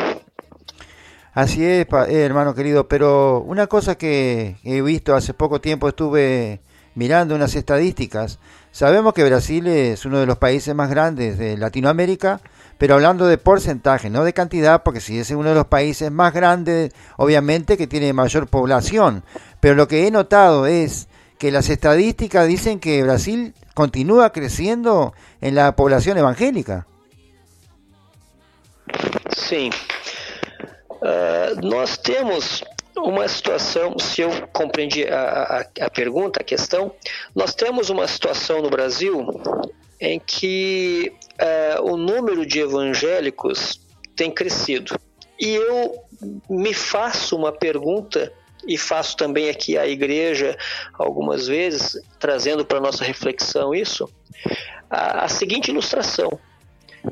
Así 1.34 1.64
es, 1.64 1.88
eh, 2.10 2.26
hermano 2.26 2.54
querido, 2.54 2.88
pero 2.88 3.42
una 3.42 3.66
cosa 3.66 3.96
que 3.96 4.58
he 4.64 4.84
visto 4.84 5.16
hace 5.16 5.34
poco 5.34 5.60
tiempo 5.60 5.88
estuve 5.88 6.62
mirando 6.96 7.36
unas 7.36 7.56
estadísticas. 7.56 8.40
Sabemos 8.72 9.14
que 9.14 9.24
Brasil 9.24 9.68
es 9.68 10.06
uno 10.06 10.20
de 10.20 10.26
los 10.26 10.38
países 10.38 10.74
más 10.74 10.90
grandes 10.90 11.38
de 11.38 11.58
Latinoamérica, 11.58 12.42
pero 12.78 12.96
hablando 12.96 13.28
de 13.28 13.38
porcentaje, 13.38 14.10
no 14.10 14.24
de 14.24 14.34
cantidad, 14.34 14.84
porque 14.84 15.00
si 15.00 15.20
es 15.20 15.30
uno 15.32 15.50
de 15.50 15.56
los 15.56 15.68
países 15.68 16.12
más 16.12 16.34
grandes, 16.34 16.92
obviamente 17.18 17.78
que 17.78 17.88
tiene 17.88 18.14
mayor 18.14 18.48
población. 18.48 19.24
Pero 19.60 19.76
lo 19.76 19.88
que 19.88 20.08
he 20.08 20.12
notado 20.12 20.66
es 20.66 21.08
que 21.38 21.52
las 21.52 21.70
estadísticas 21.70 22.48
dicen 22.48 22.80
que 22.80 23.04
Brasil 23.04 23.54
continúa 23.74 24.32
creciendo 24.32 25.14
en 25.42 25.56
la 25.56 25.76
población 25.76 26.18
evangélica. 26.18 26.88
Sí. 29.36 29.70
Uh, 31.02 31.60
nós 31.62 32.02
temos 32.02 32.64
uma 32.98 33.28
situação, 33.28 33.98
se 33.98 34.22
eu 34.22 34.30
compreendi 34.52 35.06
a, 35.08 35.66
a, 35.80 35.86
a, 35.86 35.90
pergunta, 35.90 36.42
a 36.42 36.44
questão, 36.44 36.94
nós 37.36 37.54
temos 37.56 37.90
uma 37.90 38.08
situação 38.08 38.62
no 38.62 38.70
Brasil 38.70 39.28
em 40.00 40.20
que 40.20 41.14
uh, 41.42 41.84
o 41.92 41.98
número 41.98 42.46
de 42.46 42.60
evangélicos 42.60 43.80
tem 44.16 44.30
crescido. 44.30 44.96
E 45.40 45.56
eu 45.56 45.96
me 46.50 46.74
faço 46.74 47.36
uma 47.36 47.52
pergunta 47.52 48.32
e 48.68 48.78
faço 48.78 49.18
também 49.18 49.50
aqui 49.50 49.78
à 49.78 49.88
igreja 49.88 50.58
algumas 50.94 51.48
vezes, 51.48 52.02
trazendo 52.20 52.66
para 52.66 52.80
nossa 52.80 53.04
reflexão 53.04 53.74
isso, 53.74 54.10
a, 54.90 55.26
a, 55.26 55.28
seguinte 55.28 55.70
ilustração. 55.70 56.40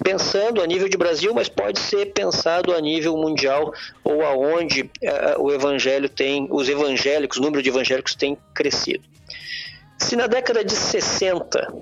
Pensando 0.04 0.62
a 0.62 0.68
nível 0.68 0.88
de 0.88 0.98
Brasil, 0.98 1.34
mas 1.34 1.50
pode 1.50 1.78
ser 1.80 2.14
pensado 2.14 2.74
a 2.74 2.80
nível 2.80 3.18
mundial 3.18 3.74
ou 4.04 4.24
aonde 4.24 4.84
uh, 4.84 5.42
o 5.42 5.52
evangelho 5.52 6.08
tem, 6.08 6.48
os 6.50 6.70
evangélicos, 6.70 7.38
o 7.38 7.42
número 7.42 7.62
de 7.62 7.70
evangélicos 7.70 8.16
tem 8.16 8.38
crescido. 8.54 9.04
Se 9.98 10.16
na 10.16 10.28
década 10.28 10.64
de 10.64 10.74
60 10.74 11.74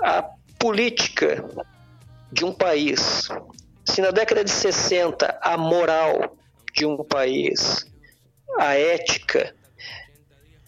a 0.00 0.22
política 0.58 1.44
de 2.30 2.44
um 2.44 2.52
país, 2.52 3.28
se 3.84 4.00
na 4.00 4.12
década 4.12 4.44
de 4.44 4.50
60 4.50 5.38
a 5.42 5.56
moral 5.56 6.36
de 6.72 6.86
um 6.86 7.02
país, 7.02 7.84
a 8.58 8.74
ética, 8.74 9.54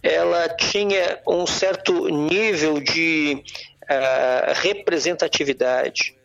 ela 0.02 0.48
tinha 0.48 1.20
um 1.26 1.46
certo 1.46 2.08
nível 2.08 2.80
de 2.80 3.42
uh, 3.84 4.52
representatividade, 4.54 6.16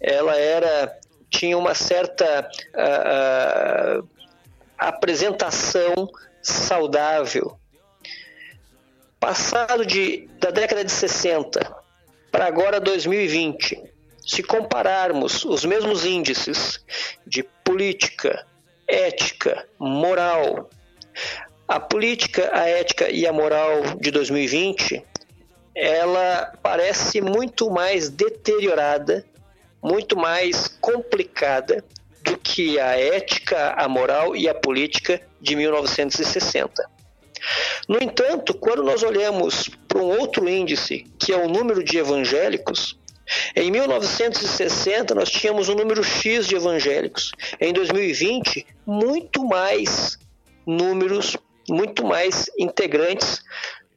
ela 0.00 0.36
era 0.36 0.98
tinha 1.30 1.58
uma 1.58 1.74
certa 1.74 2.48
uh, 2.74 4.00
uh, 4.00 4.08
apresentação 4.78 6.10
saudável. 6.42 7.58
Passado 9.20 9.84
de, 9.84 10.28
da 10.38 10.50
década 10.50 10.84
de 10.84 10.92
60 10.92 11.76
para 12.30 12.46
agora 12.46 12.80
2020, 12.80 13.82
se 14.24 14.42
compararmos 14.42 15.44
os 15.44 15.64
mesmos 15.64 16.04
índices 16.04 16.80
de 17.26 17.42
política, 17.64 18.46
ética, 18.86 19.66
moral, 19.78 20.70
a 21.66 21.80
política, 21.80 22.50
a 22.54 22.68
ética 22.68 23.10
e 23.10 23.26
a 23.26 23.32
moral 23.32 23.82
de 24.00 24.10
2020, 24.10 25.04
ela 25.74 26.52
parece 26.62 27.20
muito 27.20 27.70
mais 27.70 28.08
deteriorada, 28.08 29.24
muito 29.82 30.16
mais 30.16 30.68
complicada 30.80 31.84
do 32.22 32.36
que 32.36 32.78
a 32.78 32.98
ética, 32.98 33.74
a 33.76 33.88
moral 33.88 34.36
e 34.36 34.48
a 34.48 34.54
política 34.54 35.20
de 35.40 35.56
1960. 35.56 36.88
No 37.88 38.02
entanto, 38.02 38.54
quando 38.54 38.82
nós 38.82 39.02
olhamos 39.02 39.70
para 39.86 39.98
um 39.98 40.18
outro 40.18 40.48
índice, 40.48 41.06
que 41.18 41.32
é 41.32 41.36
o 41.36 41.48
número 41.48 41.82
de 41.82 41.96
evangélicos, 41.98 42.98
em 43.54 43.70
1960, 43.70 45.14
nós 45.14 45.30
tínhamos 45.30 45.68
um 45.68 45.74
número 45.74 46.02
X 46.02 46.46
de 46.46 46.56
evangélicos. 46.56 47.32
Em 47.60 47.72
2020, 47.72 48.66
muito 48.86 49.44
mais 49.44 50.18
números, 50.66 51.36
muito 51.68 52.04
mais 52.04 52.50
integrantes 52.58 53.42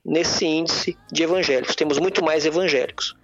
nesse 0.06 0.46
índice 0.46 0.98
de 1.12 1.24
evangélicos. 1.24 1.76
Temos 1.76 1.98
muito 1.98 2.24
mais 2.24 2.46
evangélicos. 2.46 3.15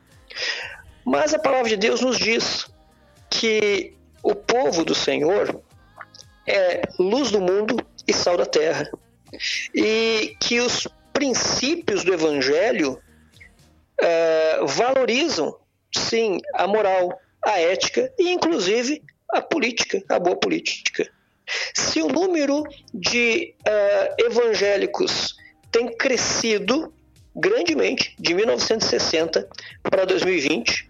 Mas 1.07 1.33
a 1.33 1.39
palavra 1.39 1.69
de 1.69 1.77
Deus 1.77 2.01
nos 2.01 2.17
diz 2.17 2.67
que 3.29 3.93
o 4.21 4.35
povo 4.35 4.83
do 4.83 4.93
Senhor 4.93 5.63
é 6.45 6.81
luz 6.99 7.31
do 7.31 7.39
mundo 7.39 7.77
e 8.05 8.11
sal 8.11 8.35
da 8.35 8.45
terra. 8.45 8.91
E 9.73 10.35
que 10.41 10.59
os 10.59 10.85
princípios 11.13 12.03
do 12.03 12.13
evangelho 12.13 13.01
uh, 14.01 14.67
valorizam 14.67 15.57
sim, 15.95 16.41
a 16.53 16.67
moral, 16.67 17.17
a 17.41 17.57
ética 17.57 18.11
e, 18.19 18.29
inclusive, 18.29 19.01
a 19.31 19.41
política, 19.41 20.03
a 20.09 20.19
boa 20.19 20.35
política. 20.35 21.09
Se 21.73 22.01
o 22.01 22.09
número 22.09 22.63
de 22.93 23.55
uh, 23.61 24.25
evangélicos 24.25 25.37
tem 25.71 25.87
crescido 25.87 26.93
grandemente 27.33 28.13
de 28.19 28.33
1960 28.33 29.47
para 29.83 30.03
2020, 30.03 30.86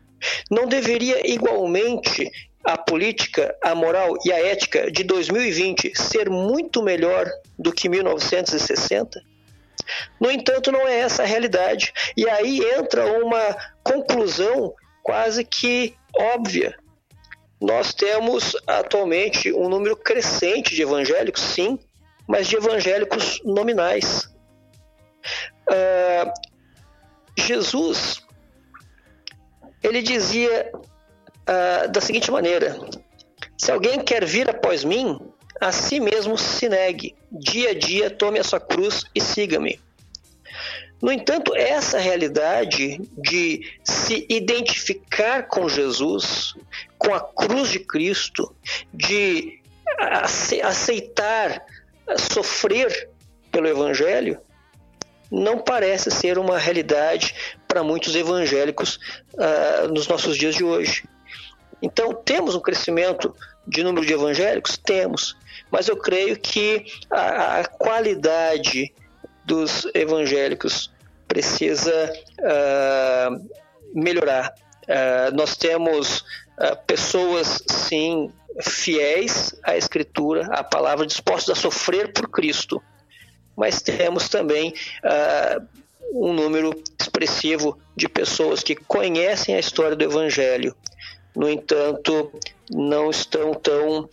não 0.50 0.68
deveria 0.68 1.30
igualmente 1.30 2.30
a 2.64 2.78
política, 2.78 3.56
a 3.64 3.74
moral 3.74 4.18
e 4.26 4.32
a 4.32 4.46
ética 4.46 4.92
de 4.92 5.04
2020 5.04 5.94
ser 5.96 6.30
muito 6.30 6.84
melhor 6.84 7.30
do 7.58 7.72
que 7.72 7.88
1960? 7.88 9.22
No 10.20 10.30
entanto, 10.30 10.72
não 10.72 10.88
é 10.88 11.00
essa 11.00 11.24
a 11.24 11.26
realidade. 11.26 11.94
E 12.16 12.30
aí 12.30 12.60
entra 12.78 13.06
uma 13.24 13.56
conclusão 13.84 14.74
quase 15.02 15.44
que 15.44 15.96
óbvia. 16.16 16.78
Nós 17.62 17.94
temos 17.94 18.56
atualmente 18.68 19.52
um 19.54 19.70
número 19.70 19.96
crescente 19.96 20.76
de 20.76 20.82
evangélicos, 20.82 21.42
sim, 21.42 21.80
mas 22.28 22.48
de 22.48 22.58
evangélicos 22.58 23.42
nominais. 23.44 24.30
Uh, 25.70 26.32
Jesus, 27.38 28.27
ele 29.84 30.02
dizia 30.02 30.72
uh, 30.74 31.92
da 31.92 32.02
seguinte 32.02 32.32
maneira: 32.32 32.78
se 33.58 33.72
alguém 33.72 34.00
quer 34.00 34.26
vir 34.26 34.50
após 34.50 34.84
mim, 34.84 35.20
a 35.60 35.72
si 35.72 36.00
mesmo 36.00 36.38
se 36.38 36.70
negue, 36.70 37.16
dia 37.32 37.72
a 37.72 37.74
dia 37.74 38.10
tome 38.10 38.40
a 38.40 38.44
sua 38.44 38.60
cruz 38.60 39.04
e 39.14 39.22
siga-me. 39.22 39.80
No 41.02 41.12
entanto, 41.12 41.56
essa 41.56 42.00
realidade 42.00 43.00
de 43.18 43.72
se 43.84 44.26
identificar 44.30 45.44
com 45.44 45.70
Jesus, 45.70 46.56
com 46.98 47.14
a 47.14 47.20
cruz 47.20 47.70
de 47.70 47.80
Cristo, 47.80 48.56
de 48.92 49.62
aceitar 50.64 51.64
sofrer 52.18 53.10
pelo 53.52 53.68
Evangelho, 53.68 54.40
não 55.32 55.60
parece 55.60 56.10
ser 56.12 56.38
uma 56.38 56.58
realidade 56.58 57.34
para 57.68 57.84
muitos 57.84 58.16
evangélicos 58.16 59.00
uh, 59.34 59.88
nos 59.90 60.08
nossos 60.08 60.38
dias 60.38 60.56
de 60.56 60.64
hoje. 60.64 61.04
Então, 61.82 62.14
temos 62.14 62.56
um 62.56 62.60
crescimento 62.60 63.36
de 63.68 63.84
número 63.84 64.06
de 64.06 64.14
evangélicos? 64.14 64.78
Temos, 64.78 65.36
mas 65.70 65.88
eu 65.88 65.98
creio 65.98 66.40
que 66.40 66.86
a, 67.12 67.60
a 67.60 67.66
qualidade 67.66 68.94
dos 69.46 69.86
evangélicos 69.94 70.92
precisa 71.28 72.14
uh, 72.40 73.48
melhorar. 73.94 74.54
Uh, 74.84 75.36
nós 75.36 75.56
temos 75.58 76.24
pessoas, 76.88 77.62
sim, 77.70 78.32
fiéis 78.62 79.56
à 79.64 79.78
Escritura, 79.78 80.48
à 80.48 80.64
palavra, 80.64 81.06
dispostos 81.06 81.56
a 81.56 81.62
sofrer 81.62 82.12
por 82.12 82.30
Cristo, 82.30 82.82
mas 83.58 83.82
temos 83.82 84.30
também 84.30 84.74
um 86.14 86.32
número 86.32 86.72
expressivo 87.00 87.78
de 87.96 88.08
pessoas 88.08 88.64
que 88.64 88.76
conhecem 88.76 89.56
a 89.56 89.60
história 89.60 89.96
do 89.96 90.04
Evangelho, 90.04 90.76
no 91.36 91.50
entanto, 91.50 92.32
não 92.72 93.10
estão 93.10 93.54
tão 93.54 94.10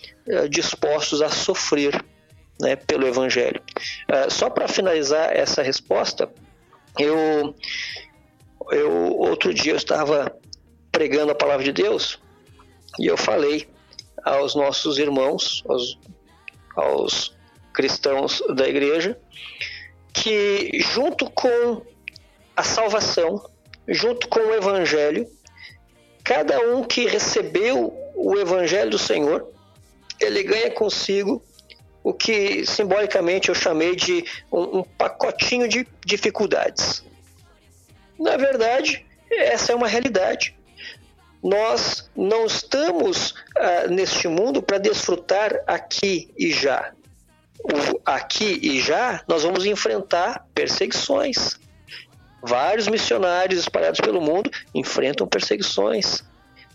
dispostos 0.49 1.23
a 1.23 1.29
sofrer 1.29 2.05
né, 2.61 2.77
pelo 2.77 3.07
Evangelho. 3.07 3.61
Uh, 4.11 4.31
só 4.31 4.49
para 4.51 4.69
finalizar 4.69 5.35
essa 5.35 5.63
resposta, 5.63 6.31
eu, 6.99 7.55
eu 8.71 9.17
outro 9.17 9.53
dia 9.53 9.73
eu 9.73 9.77
estava 9.77 10.35
pregando 10.93 11.33
a 11.33 11.35
palavra 11.35 11.65
de 11.65 11.73
Deus 11.73 12.21
e 12.99 13.07
eu 13.07 13.17
falei 13.17 13.69
aos 14.25 14.55
nossos 14.55 14.99
irmãos, 14.99 15.63
aos, 15.69 15.99
aos 16.77 17.37
cristãos 17.75 18.43
da 18.55 18.67
igreja, 18.67 19.19
que 20.13 20.71
junto 20.81 21.29
com 21.31 21.83
a 22.57 22.63
salvação, 22.63 23.45
junto 23.87 24.29
com 24.29 24.39
o 24.39 24.55
evangelho, 24.55 25.29
cada 26.23 26.59
um 26.61 26.85
que 26.85 27.07
recebeu 27.07 27.93
o 28.15 28.39
evangelho 28.39 28.91
do 28.91 28.99
Senhor, 28.99 29.53
ele 30.21 30.43
ganha 30.45 30.71
consigo 30.71 31.45
o 32.03 32.13
que 32.13 32.65
simbolicamente 32.65 33.49
eu 33.49 33.55
chamei 33.55 33.97
de 33.97 34.25
um, 34.53 34.79
um 34.79 34.83
pacotinho 34.83 35.69
de 35.69 35.87
dificuldades. 36.05 37.03
Na 38.19 38.37
verdade, 38.37 39.05
essa 39.31 39.73
é 39.73 39.75
uma 39.75 39.89
realidade. 39.89 40.57
Nós 41.43 42.11
não 42.17 42.47
estamos 42.47 43.35
ah, 43.57 43.87
neste 43.89 44.29
mundo 44.29 44.63
para 44.63 44.79
desfrutar 44.79 45.63
aqui 45.67 46.33
e 46.39 46.51
já. 46.53 46.93
O 47.63 48.01
aqui 48.05 48.59
e 48.63 48.81
já 48.81 49.23
nós 49.29 49.43
vamos 49.43 49.65
enfrentar 49.65 50.47
perseguições. 50.55 51.59
Vários 52.43 52.89
missionários 52.89 53.61
espalhados 53.61 54.01
pelo 54.01 54.21
mundo 54.21 54.51
enfrentam 54.75 55.27
perseguições, 55.27 56.23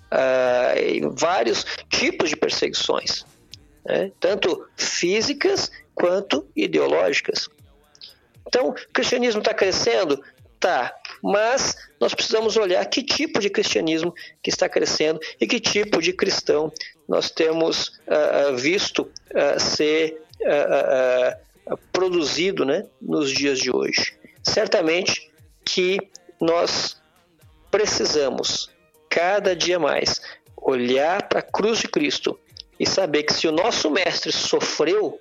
ah, 0.10 0.74
vários 1.16 1.64
tipos 1.90 2.30
de 2.30 2.36
perseguições 2.36 3.24
né? 3.90 4.12
tanto 4.20 4.68
físicas 4.78 5.72
quanto 5.96 6.48
ideológicas. 6.56 7.50
Então, 8.48 8.70
o 8.70 8.74
cristianismo 8.94 9.40
está 9.40 9.54
crescendo? 9.54 10.24
Tá, 10.60 10.94
mas 11.24 11.76
nós 12.02 12.14
precisamos 12.14 12.58
olhar 12.58 12.86
que 12.86 13.02
tipo 13.02 13.40
de 13.40 13.50
cristianismo 13.50 14.14
que 14.44 14.50
está 14.50 14.68
crescendo 14.68 15.18
e 15.40 15.48
que 15.48 15.58
tipo 15.58 16.02
de 16.02 16.12
cristão 16.12 16.72
nós 17.08 17.32
temos 17.32 18.00
uh, 18.08 18.58
visto 18.58 19.04
uh, 19.04 19.58
ser 19.58 20.22
uh, 20.42 21.78
produzido 21.92 22.66
né, 22.66 22.86
nos 23.02 23.32
dias 23.32 23.60
de 23.60 23.72
hoje. 23.72 24.18
Certamente 24.44 25.32
que 25.66 26.00
nós 26.40 27.02
precisamos, 27.70 28.72
cada 29.10 29.56
dia 29.56 29.78
mais, 29.78 30.22
olhar 30.58 31.28
para 31.28 31.40
a 31.40 31.44
cruz 31.44 31.80
de 31.80 31.88
Cristo 31.88 32.40
e 32.80 32.86
saber 32.86 33.24
que 33.24 33.34
se 33.34 33.48
o 33.48 33.52
nosso 33.52 33.92
Mestre 33.92 34.32
sofreu, 34.32 35.20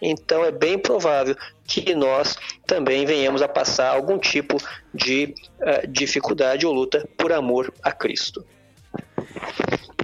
então 0.00 0.44
é 0.44 0.52
bem 0.52 0.78
provável 0.78 1.36
que 1.66 1.94
nós 1.94 2.36
também 2.66 3.04
venhamos 3.04 3.42
a 3.42 3.48
passar 3.48 3.90
algum 3.90 4.18
tipo 4.18 4.56
de 4.94 5.34
uh, 5.60 5.86
dificuldade 5.88 6.66
ou 6.66 6.72
luta 6.72 7.08
por 7.16 7.32
amor 7.32 7.72
a 7.82 7.92
Cristo. 7.92 8.44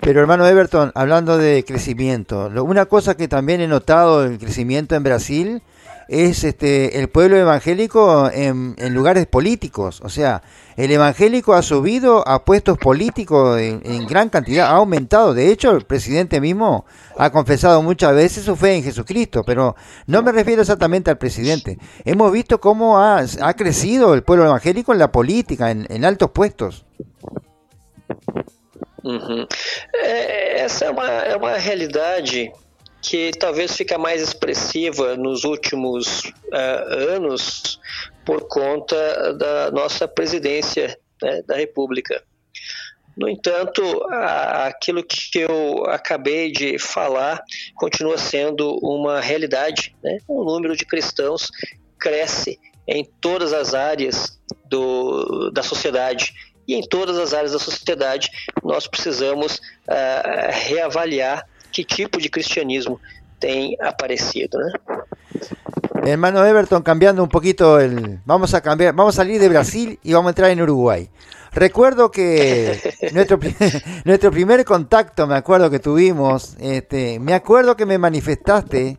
Pero 0.05 0.21
hermano 0.21 0.45
Everton, 0.49 0.91
hablando 0.97 1.39
de 1.39 1.65
crecimiento, 1.65 2.51
una 2.65 2.87
cosa 2.87 3.17
que 3.17 3.29
también 3.29 3.61
he 3.61 3.69
notado 3.69 4.25
el 4.25 4.37
crecimiento 4.37 4.97
en 4.97 5.05
Brasil 5.05 5.63
es 6.09 6.43
este 6.43 6.99
el 6.99 7.09
pueblo 7.09 7.37
evangélico 7.37 8.29
en, 8.29 8.75
lugares 8.93 9.29
políticos. 9.29 10.01
O 10.03 10.09
sea, 10.09 10.43
el 10.77 10.91
evangélico 10.91 11.55
ha 11.55 11.63
subido 11.63 12.27
a 12.27 12.45
puestos 12.45 12.79
políticos 12.79 13.61
en, 13.61 14.07
gran 14.09 14.29
cantidad, 14.29 14.67
ha 14.67 14.77
aumentado. 14.77 15.35
De 15.35 15.53
hecho, 15.53 15.71
el 15.71 15.85
presidente 15.85 16.41
mismo 16.41 16.85
ha 17.17 17.31
confesado 17.31 17.81
muchas 17.81 18.13
veces 18.13 18.45
su 18.45 18.57
fe 18.57 18.75
en 18.75 18.83
Jesucristo, 18.83 19.45
pero 19.47 19.77
no 20.09 20.21
me 20.25 20.33
refiero 20.33 20.63
exactamente 20.63 21.13
al 21.13 21.19
presidente. 21.19 21.79
Hemos 22.05 22.33
visto 22.33 22.61
cómo 22.61 23.01
ha, 23.01 23.25
crecido 23.57 24.15
el 24.15 24.25
pueblo 24.25 24.47
evangélico 24.47 24.93
en 24.93 24.99
la 24.99 25.13
política, 25.13 25.71
en, 25.71 26.05
altos 26.05 26.33
puestos. 26.33 26.87
Que 33.03 33.33
talvez 33.33 33.77
fica 33.77 33.99
mais 33.99 34.23
expressiva 34.23 35.17
nos 35.17 35.45
últimos 35.45 36.23
uh, 36.25 37.15
anos 37.15 37.81
por 38.25 38.47
conta 38.47 39.35
da 39.35 39.71
nossa 39.73 40.07
presidência 40.07 40.97
né, 41.21 41.43
da 41.43 41.57
República. 41.57 42.23
No 43.17 43.29
entanto, 43.29 43.83
aquilo 44.11 45.03
que 45.05 45.41
eu 45.41 45.85
acabei 45.87 46.51
de 46.51 46.79
falar 46.79 47.43
continua 47.75 48.17
sendo 48.17 48.79
uma 48.83 49.21
realidade. 49.21 49.95
Né? 50.03 50.19
O 50.27 50.45
número 50.45 50.75
de 50.75 50.87
cristãos 50.87 51.51
cresce 51.99 52.59
em 52.89 53.05
todas 53.21 53.53
as 53.53 53.75
áreas 53.75 54.41
do, 54.65 55.51
da 55.51 55.63
sociedade. 55.63 56.33
E 56.67 56.75
em 56.75 56.83
todas 56.83 57.19
as 57.19 57.35
áreas 57.35 57.53
da 57.53 57.59
sociedade, 57.59 58.31
nós 58.63 58.87
precisamos 58.87 59.57
uh, 59.89 60.69
reavaliar 60.69 61.45
qué 61.73 61.85
tipo 61.85 62.21
de 62.21 62.29
cristianismo 62.29 63.01
tem 63.41 63.77
aparecido, 63.81 64.59
Hermano 66.05 66.45
Everton, 66.45 66.83
cambiando 66.83 67.23
un 67.23 67.29
poquito 67.29 67.79
el, 67.79 68.21
vamos 68.25 68.55
a 68.55 68.61
cambiar, 68.61 68.93
vamos 68.93 69.15
a 69.15 69.23
salir 69.23 69.41
de 69.41 69.49
Brasil 69.49 70.01
y 70.03 70.13
vamos 70.13 70.29
a 70.29 70.31
entrar 70.31 70.51
en 70.51 70.61
Uruguay. 70.61 71.09
Recuerdo 71.53 72.11
que 72.11 72.93
nuestro, 73.13 73.39
nuestro 74.05 74.31
primer 74.33 74.65
contacto, 74.65 75.27
me 75.27 75.37
acuerdo 75.37 75.71
que 75.71 75.79
tuvimos, 75.79 76.57
este, 76.59 77.21
me 77.21 77.35
acuerdo 77.35 77.77
que 77.77 77.87
me 77.87 77.99
manifestaste 77.99 78.99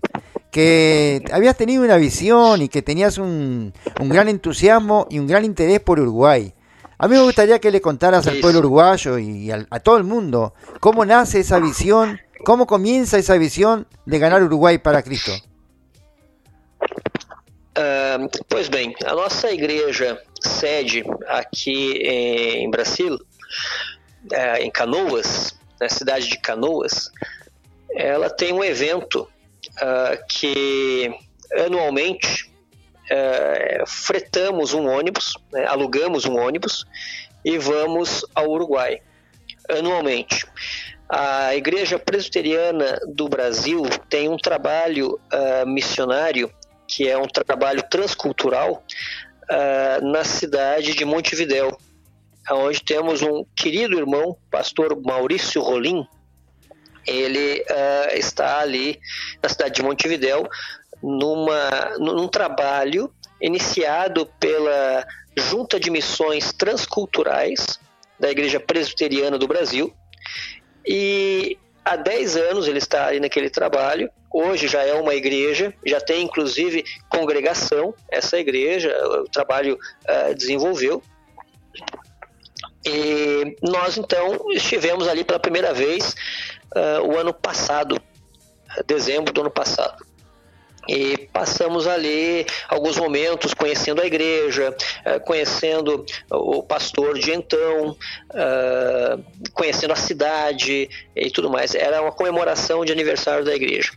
que 0.49 1.24
habías 1.32 1.57
tenido 1.57 1.84
una 1.84 1.97
visión 1.97 2.61
y 2.61 2.70
que 2.70 2.82
tenías 2.82 3.18
un, 3.18 3.74
un 3.99 4.09
gran 4.09 4.30
entusiasmo 4.30 5.07
y 5.09 5.20
un 5.20 5.28
gran 5.28 5.43
interés 5.43 5.80
por 5.82 5.99
Uruguay. 5.99 6.53
A 7.03 7.07
mí 7.09 7.15
me 7.15 7.21
gustaría 7.21 7.59
que 7.59 7.69
le 7.69 7.81
contaras 7.81 8.27
al 8.27 8.39
pueblo 8.39 8.59
uruguayo 8.59 9.17
y 9.17 9.51
a, 9.51 9.67
a 9.69 9.79
todo 9.81 9.97
el 9.97 10.05
mundo 10.05 10.53
cómo 10.79 11.03
nace 11.03 11.41
esa 11.41 11.59
visión 11.59 12.17
¿Cómo 12.43 12.67
comienza 12.67 13.17
esa 13.17 13.37
visión 13.37 13.87
de 14.05 14.19
ganar 14.19 14.43
Uruguai 14.43 14.77
para 14.77 15.01
Cristo? 15.01 15.31
Uh, 17.77 18.27
pois 18.49 18.67
bem, 18.67 18.93
a 19.05 19.13
nossa 19.13 19.49
igreja 19.49 20.21
sede 20.41 21.05
aqui 21.27 21.93
em 22.03 22.69
Brasil, 22.69 23.15
uh, 23.15 24.57
em 24.59 24.69
Canoas, 24.69 25.57
na 25.79 25.87
cidade 25.87 26.27
de 26.27 26.37
Canoas, 26.37 27.09
ela 27.95 28.29
tem 28.29 28.51
um 28.51 28.63
evento 28.63 29.21
uh, 29.81 30.17
que 30.27 31.15
anualmente 31.65 32.52
uh, 33.11 33.87
fretamos 33.87 34.73
um 34.73 34.87
ônibus, 34.87 35.33
né, 35.51 35.65
alugamos 35.65 36.25
um 36.25 36.37
ônibus 36.37 36.85
e 37.43 37.57
vamos 37.57 38.25
ao 38.33 38.49
Uruguai 38.49 39.01
anualmente. 39.69 40.45
A 41.09 41.55
Igreja 41.55 41.99
Presbiteriana 41.99 42.99
do 43.07 43.27
Brasil 43.29 43.83
tem 44.09 44.29
um 44.29 44.37
trabalho 44.37 45.19
uh, 45.31 45.67
missionário, 45.67 46.51
que 46.87 47.07
é 47.07 47.17
um 47.17 47.27
trabalho 47.27 47.83
transcultural, 47.89 48.83
uh, 49.43 50.05
na 50.11 50.23
cidade 50.23 50.93
de 50.93 51.05
Montevidéu, 51.05 51.77
onde 52.51 52.83
temos 52.83 53.21
um 53.21 53.45
querido 53.55 53.97
irmão, 53.97 54.37
pastor 54.49 54.99
Maurício 55.01 55.61
Rolim. 55.61 56.05
Ele 57.05 57.61
uh, 57.61 58.17
está 58.17 58.59
ali 58.59 58.99
na 59.41 59.49
cidade 59.49 59.75
de 59.75 59.83
Montevidéu, 59.83 60.47
numa, 61.03 61.97
num 61.99 62.29
trabalho 62.29 63.13
iniciado 63.41 64.25
pela 64.39 65.05
Junta 65.37 65.77
de 65.77 65.91
Missões 65.91 66.53
Transculturais 66.53 67.77
da 68.17 68.31
Igreja 68.31 68.59
Presbiteriana 68.59 69.37
do 69.37 69.47
Brasil, 69.47 69.93
e 70.87 71.57
há 71.83 71.97
10 71.97 72.37
anos 72.37 72.67
ele 72.67 72.77
está 72.77 73.07
aí 73.07 73.19
naquele 73.19 73.49
trabalho. 73.49 74.09
Hoje 74.31 74.67
já 74.67 74.81
é 74.83 74.93
uma 74.93 75.13
igreja, 75.13 75.73
já 75.85 75.99
tem 75.99 76.23
inclusive 76.23 76.83
congregação, 77.09 77.93
essa 78.09 78.39
igreja, 78.39 78.95
o 79.21 79.29
trabalho 79.29 79.77
uh, 80.07 80.33
desenvolveu. 80.33 81.03
E 82.85 83.55
nós 83.61 83.97
então 83.97 84.51
estivemos 84.51 85.07
ali 85.07 85.23
pela 85.23 85.39
primeira 85.39 85.73
vez 85.73 86.15
uh, 86.75 87.07
o 87.07 87.17
ano 87.17 87.33
passado, 87.33 88.01
dezembro 88.85 89.33
do 89.33 89.41
ano 89.41 89.51
passado 89.51 90.12
e 90.88 91.17
passamos 91.31 91.88
ali 91.88 92.45
alguns 92.67 92.97
momentos 92.97 93.53
conhecendo 93.53 94.01
a 94.01 94.05
igreja, 94.05 94.75
eh, 95.05 95.19
conhecendo 95.19 96.05
o 96.29 96.61
pastor 96.61 97.17
de 97.17 97.31
então, 97.31 97.95
eh, 98.34 99.17
conhecendo 99.53 99.93
a 99.93 99.95
cidade 99.95 100.89
e 101.15 101.31
tudo 101.31 101.49
mais. 101.49 101.73
Era 101.73 102.01
uma 102.01 102.11
comemoração 102.11 102.84
de 102.84 102.91
aniversário 102.91 103.45
da 103.45 103.55
igreja. 103.55 103.91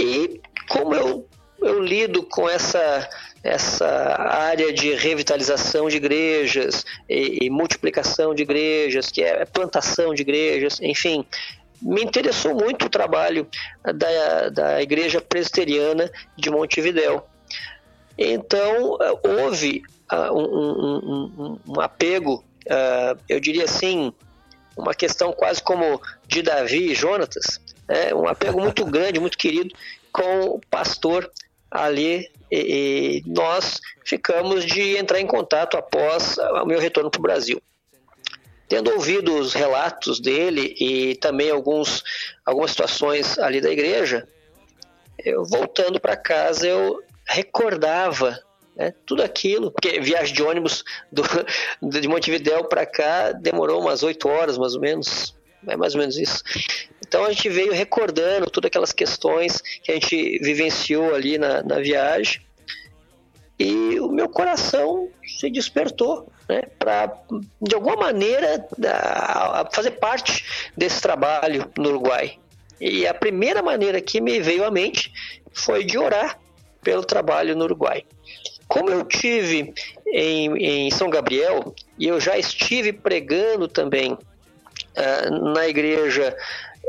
E 0.00 0.40
como 0.68 0.94
eu, 0.94 1.26
eu 1.60 1.80
lido 1.80 2.22
com 2.24 2.48
essa 2.48 3.08
essa 3.42 4.16
área 4.18 4.70
de 4.70 4.92
revitalização 4.94 5.88
de 5.88 5.96
igrejas 5.96 6.84
e, 7.08 7.46
e 7.46 7.50
multiplicação 7.50 8.34
de 8.34 8.42
igrejas, 8.42 9.10
que 9.10 9.22
é 9.22 9.46
plantação 9.46 10.12
de 10.12 10.20
igrejas, 10.20 10.78
enfim, 10.82 11.24
me 11.80 12.02
interessou 12.02 12.54
muito 12.54 12.86
o 12.86 12.90
trabalho 12.90 13.46
da, 13.82 14.48
da 14.50 14.82
Igreja 14.82 15.20
Presbiteriana 15.20 16.10
de 16.36 16.50
Montevidéu. 16.50 17.26
Então, 18.18 18.98
houve 19.22 19.82
uh, 20.12 20.32
um, 20.32 20.44
um, 20.44 21.58
um, 21.66 21.80
apego, 21.80 22.44
uh, 22.66 23.18
eu 23.28 23.40
diria 23.40 23.64
assim, 23.64 24.12
uma 24.76 24.94
questão 24.94 25.32
quase 25.32 25.62
como 25.62 26.00
de 26.26 26.42
Davi 26.42 26.90
e 26.90 26.94
Jonatas, 26.94 27.60
né? 27.88 28.14
um 28.14 28.28
apego 28.28 28.60
muito 28.62 28.84
grande, 28.84 29.20
muito 29.20 29.38
querido 29.38 29.74
com 30.12 30.42
o 30.42 30.60
pastor 30.70 31.30
ali 31.70 32.28
e, 32.50 33.22
e 33.22 33.22
nós 33.26 33.80
ficamos 34.04 34.64
de 34.64 34.96
entrar 34.96 35.20
em 35.20 35.26
contato 35.26 35.76
após 35.76 36.36
o 36.38 36.66
meu 36.66 36.80
retorno 36.80 37.10
para 37.10 37.18
o 37.18 37.22
Brasil. 37.22 37.62
Tendo 38.70 38.92
ouvido 38.92 39.34
os 39.34 39.52
relatos 39.52 40.20
dele 40.20 40.76
e 40.78 41.16
também 41.16 41.50
alguns, 41.50 42.04
algumas 42.46 42.70
situações 42.70 43.36
ali 43.36 43.60
da 43.60 43.68
igreja, 43.68 44.28
eu 45.24 45.44
voltando 45.44 45.98
para 45.98 46.16
casa 46.16 46.68
eu 46.68 47.02
recordava 47.26 48.38
né, 48.76 48.94
tudo 49.04 49.24
aquilo, 49.24 49.72
porque 49.72 50.00
viagem 50.00 50.32
de 50.32 50.42
ônibus 50.44 50.84
do, 51.10 51.24
de 52.00 52.06
Montevidéu 52.06 52.62
para 52.64 52.86
cá 52.86 53.32
demorou 53.32 53.80
umas 53.80 54.04
oito 54.04 54.28
horas 54.28 54.56
mais 54.56 54.76
ou 54.76 54.80
menos, 54.80 55.36
é 55.66 55.76
mais 55.76 55.96
ou 55.96 56.00
menos 56.00 56.16
isso. 56.16 56.40
Então 57.04 57.24
a 57.24 57.32
gente 57.32 57.48
veio 57.48 57.72
recordando 57.72 58.48
todas 58.48 58.68
aquelas 58.68 58.92
questões 58.92 59.60
que 59.82 59.90
a 59.90 59.94
gente 59.94 60.38
vivenciou 60.44 61.12
ali 61.12 61.38
na, 61.38 61.60
na 61.64 61.80
viagem 61.80 62.40
e 63.60 64.00
o 64.00 64.08
meu 64.08 64.26
coração 64.26 65.10
se 65.22 65.50
despertou 65.50 66.32
né, 66.48 66.62
para, 66.78 67.12
de 67.60 67.74
alguma 67.74 67.94
maneira, 67.94 68.66
fazer 69.70 69.90
parte 69.90 70.72
desse 70.74 71.02
trabalho 71.02 71.70
no 71.76 71.90
Uruguai. 71.90 72.38
E 72.80 73.06
a 73.06 73.12
primeira 73.12 73.62
maneira 73.62 74.00
que 74.00 74.18
me 74.18 74.40
veio 74.40 74.64
à 74.64 74.70
mente 74.70 75.12
foi 75.52 75.84
de 75.84 75.98
orar 75.98 76.40
pelo 76.80 77.04
trabalho 77.04 77.54
no 77.54 77.64
Uruguai. 77.64 78.02
Como 78.66 78.88
eu 78.88 79.04
tive 79.04 79.74
em, 80.06 80.56
em 80.56 80.90
São 80.90 81.10
Gabriel 81.10 81.74
e 81.98 82.06
eu 82.06 82.18
já 82.18 82.38
estive 82.38 82.94
pregando 82.94 83.68
também 83.68 84.14
uh, 84.14 85.52
na 85.52 85.68
igreja 85.68 86.34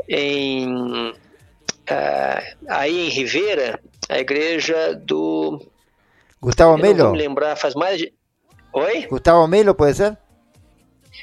em 0.08 1.10
uh, 1.10 2.56
aí 2.66 3.08
em 3.08 3.10
Rivera, 3.10 3.78
a 4.08 4.18
igreja 4.18 4.94
do 4.94 5.70
Gustavo 6.42 6.76
Melo. 6.76 6.96
Não 6.96 7.04
vou 7.04 7.12
me 7.12 7.18
lembrar, 7.18 7.54
faz 7.56 7.74
mais 7.74 7.98
de 7.98 8.12
Oi? 8.72 9.06
Gustavo 9.06 9.46
Melo, 9.46 9.74
pode 9.74 9.96
ser? 9.96 10.18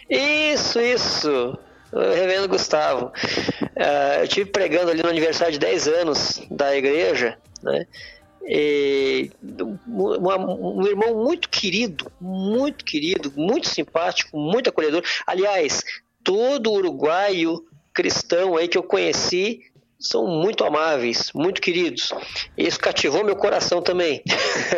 Isso, 0.09 0.79
isso. 0.79 1.57
O 1.91 1.99
reverendo 1.99 2.47
Gustavo. 2.47 3.07
Uh, 3.07 4.21
eu 4.21 4.27
tive 4.27 4.49
pregando 4.51 4.91
ali 4.91 5.03
no 5.03 5.09
aniversário 5.09 5.53
de 5.53 5.59
10 5.59 5.87
anos 5.87 6.41
da 6.49 6.75
igreja, 6.75 7.37
né? 7.61 7.85
E 8.47 9.29
uma, 9.87 10.37
um 10.37 10.87
irmão 10.87 11.23
muito 11.23 11.49
querido, 11.49 12.11
muito 12.19 12.85
querido, 12.85 13.31
muito 13.35 13.67
simpático, 13.67 14.37
muito 14.37 14.69
acolhedor. 14.69 15.03
Aliás, 15.27 15.83
todo 16.23 16.71
uruguaio 16.71 17.63
cristão 17.93 18.55
aí 18.55 18.67
que 18.67 18.77
eu 18.77 18.83
conheci 18.83 19.61
são 19.99 20.25
muito 20.25 20.63
amáveis, 20.63 21.31
muito 21.33 21.59
queridos. 21.59 22.13
Isso 22.57 22.79
cativou 22.79 23.23
meu 23.23 23.35
coração 23.35 23.81
também. 23.81 24.23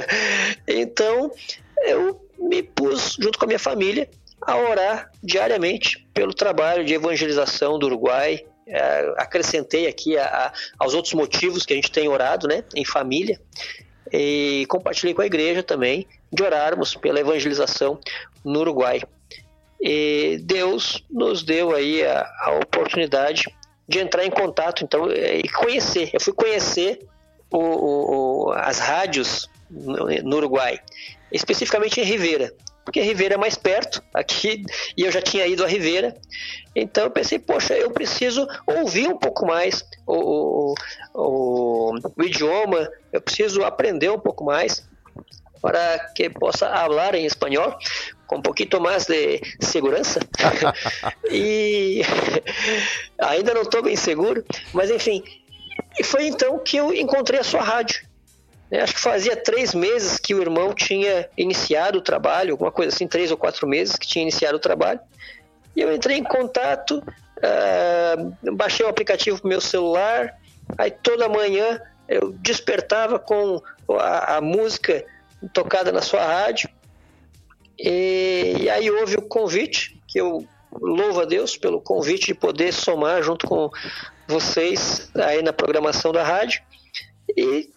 então, 0.67 1.31
eu 1.83 2.19
me 2.39 2.63
pus 2.63 3.17
junto 3.19 3.37
com 3.37 3.45
a 3.45 3.47
minha 3.47 3.59
família 3.59 4.09
a 4.41 4.57
orar 4.57 5.11
diariamente 5.23 6.07
pelo 6.13 6.33
trabalho 6.33 6.83
de 6.83 6.95
evangelização 6.95 7.77
do 7.77 7.85
Uruguai. 7.85 8.43
É, 8.67 9.13
acrescentei 9.17 9.87
aqui 9.87 10.17
a, 10.17 10.25
a, 10.25 10.53
aos 10.79 10.93
outros 10.93 11.13
motivos 11.13 11.65
que 11.65 11.73
a 11.73 11.75
gente 11.75 11.91
tem 11.91 12.07
orado, 12.07 12.47
né, 12.47 12.63
em 12.73 12.85
família, 12.85 13.39
e 14.11 14.65
compartilhei 14.69 15.13
com 15.13 15.21
a 15.21 15.25
igreja 15.25 15.61
também 15.61 16.07
de 16.31 16.41
orarmos 16.41 16.95
pela 16.95 17.19
evangelização 17.19 17.99
no 18.43 18.61
Uruguai. 18.61 19.01
E 19.79 20.39
Deus 20.43 21.03
nos 21.09 21.43
deu 21.43 21.75
aí 21.75 22.05
a, 22.05 22.27
a 22.41 22.51
oportunidade 22.51 23.45
de 23.91 23.99
entrar 23.99 24.25
em 24.25 24.31
contato, 24.31 24.83
então, 24.83 25.09
é, 25.09 25.37
e 25.37 25.49
conhecer. 25.49 26.09
Eu 26.13 26.19
fui 26.19 26.33
conhecer 26.33 26.99
o, 27.51 27.59
o, 28.47 28.51
as 28.53 28.79
rádios 28.79 29.49
no, 29.69 30.07
no 30.23 30.37
Uruguai, 30.37 30.79
especificamente 31.31 31.99
em 31.99 32.03
Rivera 32.03 32.51
porque 32.83 33.01
Rivera 33.01 33.35
é 33.35 33.37
mais 33.37 33.55
perto 33.55 34.03
aqui 34.13 34.63
e 34.97 35.03
eu 35.03 35.11
já 35.11 35.21
tinha 35.21 35.45
ido 35.47 35.63
a 35.63 35.67
Rivera. 35.67 36.15
Então 36.75 37.05
eu 37.05 37.11
pensei, 37.11 37.39
poxa, 37.39 37.73
eu 37.73 37.91
preciso 37.91 38.47
ouvir 38.65 39.07
um 39.07 39.17
pouco 39.17 39.45
mais 39.45 39.85
o, 40.05 40.73
o, 40.73 40.75
o, 41.13 41.93
o 42.17 42.23
idioma, 42.23 42.89
eu 43.11 43.21
preciso 43.21 43.63
aprender 43.63 44.09
um 44.09 44.19
pouco 44.19 44.43
mais 44.43 44.85
para 45.61 45.99
que 46.15 46.29
possa 46.29 46.67
falar 46.67 47.13
em 47.13 47.25
espanhol 47.25 47.77
com 48.31 48.37
um 48.37 48.41
pouquinho 48.41 48.81
mais 48.81 49.05
de 49.07 49.41
segurança. 49.59 50.21
e 51.29 52.01
ainda 53.19 53.53
não 53.53 53.63
estou 53.63 53.83
bem 53.83 53.97
seguro, 53.97 54.45
mas 54.71 54.89
enfim. 54.89 55.21
E 55.99 56.03
foi 56.03 56.27
então 56.27 56.57
que 56.57 56.77
eu 56.77 56.93
encontrei 56.93 57.41
a 57.41 57.43
sua 57.43 57.61
rádio. 57.61 58.07
É, 58.71 58.79
acho 58.79 58.93
que 58.95 59.01
fazia 59.01 59.35
três 59.35 59.75
meses 59.75 60.17
que 60.17 60.33
o 60.33 60.41
irmão 60.41 60.73
tinha 60.73 61.27
iniciado 61.37 61.97
o 61.99 62.01
trabalho, 62.01 62.53
alguma 62.53 62.71
coisa 62.71 62.95
assim, 62.95 63.05
três 63.05 63.31
ou 63.31 63.37
quatro 63.37 63.67
meses 63.67 63.97
que 63.97 64.07
tinha 64.07 64.21
iniciado 64.21 64.55
o 64.55 64.61
trabalho. 64.61 65.01
E 65.75 65.81
eu 65.81 65.93
entrei 65.93 66.17
em 66.17 66.23
contato, 66.23 67.03
uh, 67.03 68.55
baixei 68.55 68.85
o 68.85 68.89
aplicativo 68.89 69.41
para 69.41 69.49
meu 69.49 69.59
celular, 69.59 70.37
aí 70.77 70.89
toda 70.89 71.27
manhã 71.27 71.81
eu 72.07 72.31
despertava 72.31 73.19
com 73.19 73.61
a, 73.99 74.37
a 74.37 74.41
música 74.41 75.03
tocada 75.51 75.91
na 75.91 76.01
sua 76.01 76.23
rádio. 76.25 76.69
E, 77.79 78.55
e, 78.61 78.69
aí 78.69 78.89
houve 78.91 79.15
o 79.15 79.21
convite, 79.21 79.99
que 80.07 80.19
eu 80.19 80.47
louvo 80.71 81.21
a 81.21 81.25
Deus 81.25 81.57
pelo 81.57 81.81
convite 81.81 82.27
de 82.27 82.33
poder 82.33 82.71
somar 82.71 83.21
junto 83.21 83.47
com 83.47 83.69
vocês 84.27 85.09
aí 85.15 85.41
na 85.41 85.51
programação 85.51 86.11
da 86.11 86.23
rádio. 86.23 86.61
E 87.35 87.69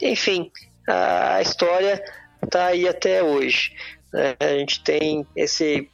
enfim, 0.00 0.50
a 0.86 1.40
história 1.42 2.02
está 2.42 2.66
aí 2.66 2.86
até 2.88 3.22
hoje. 3.22 3.74
Né? 4.12 4.36
A 4.40 4.58
gente 4.58 4.82
tem 4.82 5.26
esse 5.34 5.88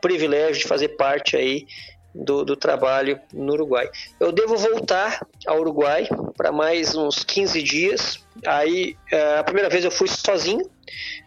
privilégio 0.00 0.62
de 0.62 0.68
fazer 0.68 0.88
parte 0.88 1.36
aí 1.36 1.66
do, 2.14 2.44
do, 2.44 2.56
trabalho 2.56 3.18
no 3.32 3.52
Uruguai. 3.52 3.88
Eu 4.20 4.32
devo 4.32 4.56
voltar 4.56 5.26
ao 5.46 5.60
Uruguai 5.60 6.08
para 6.36 6.52
mais 6.52 6.94
uns 6.94 7.24
15 7.24 7.62
dias. 7.62 8.26
Aí, 8.46 8.96
é, 9.10 9.38
a 9.38 9.44
primeira 9.44 9.70
vez 9.70 9.84
eu 9.84 9.90
fui 9.90 10.08
sozinho, 10.08 10.68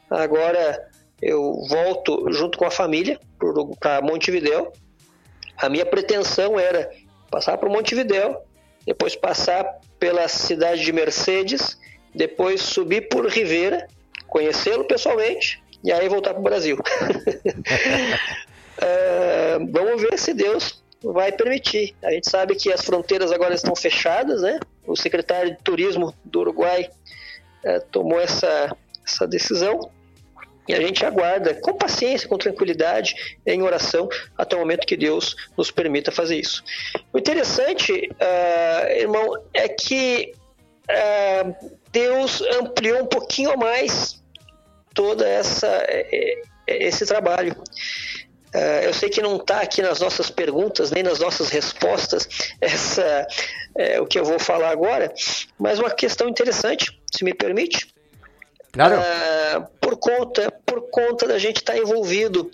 agora 0.10 0.92
eu 1.22 1.64
volto 1.70 2.32
junto 2.32 2.58
com 2.58 2.66
a 2.66 2.72
família 2.72 3.20
para 3.80 4.02
Montevidéu. 4.02 4.72
A 5.58 5.70
minha 5.70 5.86
pretensão 5.86 6.60
era 6.60 6.90
passar 7.32 7.58
para 7.58 7.70
Montevidéu, 7.70 8.42
depois 8.86 9.16
passar 9.16 9.80
pela 9.98 10.28
cidade 10.28 10.84
de 10.84 10.92
Mercedes 10.92 11.78
depois 12.16 12.62
subir 12.62 13.10
por 13.10 13.28
Rivera, 13.28 13.88
conhecê-lo 14.28 14.86
pessoalmente 14.86 15.62
e 15.84 15.92
aí 15.92 16.08
voltar 16.08 16.32
para 16.32 16.40
o 16.40 16.44
Brasil. 16.44 16.78
é, 18.82 19.58
vamos 19.70 20.02
ver 20.02 20.18
se 20.18 20.34
Deus 20.34 20.82
vai 21.04 21.32
permitir. 21.32 21.94
A 22.02 22.12
gente 22.12 22.30
sabe 22.30 22.56
que 22.56 22.72
as 22.72 22.84
fronteiras 22.84 23.32
agora 23.32 23.54
estão 23.54 23.76
fechadas, 23.76 24.42
né? 24.42 24.60
O 24.88 24.96
secretário 24.96 25.52
de 25.52 25.58
Turismo 25.62 26.16
do 26.24 26.40
Uruguai 26.40 26.90
é, 27.64 27.80
tomou 27.80 28.20
essa, 28.20 28.76
essa 29.06 29.28
decisão 29.28 29.92
e 30.68 30.74
a 30.74 30.82
gente 30.82 31.06
aguarda 31.06 31.54
com 31.54 31.74
paciência, 31.74 32.28
com 32.28 32.38
tranquilidade, 32.38 33.16
em 33.46 33.62
oração, 33.62 34.10
até 34.38 34.56
o 34.56 34.60
momento 34.60 34.88
que 34.88 34.98
Deus 34.98 35.36
nos 35.58 35.70
permita 35.72 36.12
fazer 36.12 36.38
isso. 36.38 36.64
O 37.14 37.18
interessante, 37.18 37.94
uh, 37.94 38.92
irmão, 38.92 39.44
é 39.54 39.68
que 39.70 40.34
uh, 40.90 41.70
Deus 41.92 42.42
ampliou 42.60 43.04
um 43.04 43.08
pouquinho 43.08 43.58
mais 43.58 44.22
toda 44.94 45.28
essa 45.28 45.68
é, 45.68 46.40
é, 46.68 46.88
esse 46.88 47.06
trabalho. 47.06 47.56
É, 48.54 48.88
eu 48.88 48.94
sei 48.94 49.10
que 49.10 49.22
não 49.22 49.36
está 49.36 49.60
aqui 49.60 49.82
nas 49.82 50.00
nossas 50.00 50.30
perguntas 50.30 50.90
nem 50.90 51.04
nas 51.04 51.20
nossas 51.20 51.50
respostas 51.50 52.26
essa 52.62 53.28
é, 53.78 54.00
o 54.00 54.06
que 54.06 54.18
eu 54.18 54.24
vou 54.24 54.40
falar 54.40 54.70
agora, 54.70 55.14
mas 55.60 55.78
uma 55.78 55.92
questão 55.92 56.30
interessante, 56.30 56.98
se 57.14 57.24
me 57.26 57.34
permite. 57.34 57.94
Claro. 58.72 58.96
Uh, 58.98 59.45
por 59.96 60.00
conta 60.00 60.52
por 60.66 60.82
conta 60.90 61.28
da 61.28 61.38
gente 61.38 61.58
estar 61.58 61.78
envolvido 61.78 62.50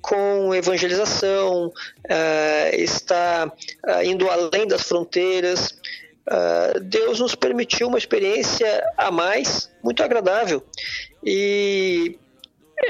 com 0.00 0.52
evangelização, 0.54 1.66
uh, 1.66 2.74
está 2.74 3.50
uh, 3.86 4.02
indo 4.02 4.28
além 4.28 4.66
das 4.66 4.82
fronteiras, 4.82 5.76
Uh, 6.22 6.78
Deus 6.78 7.18
nos 7.18 7.34
permitiu 7.34 7.88
uma 7.88 7.98
experiência 7.98 8.84
a 8.96 9.10
mais, 9.10 9.68
muito 9.82 10.02
agradável. 10.02 10.62
E 11.24 12.16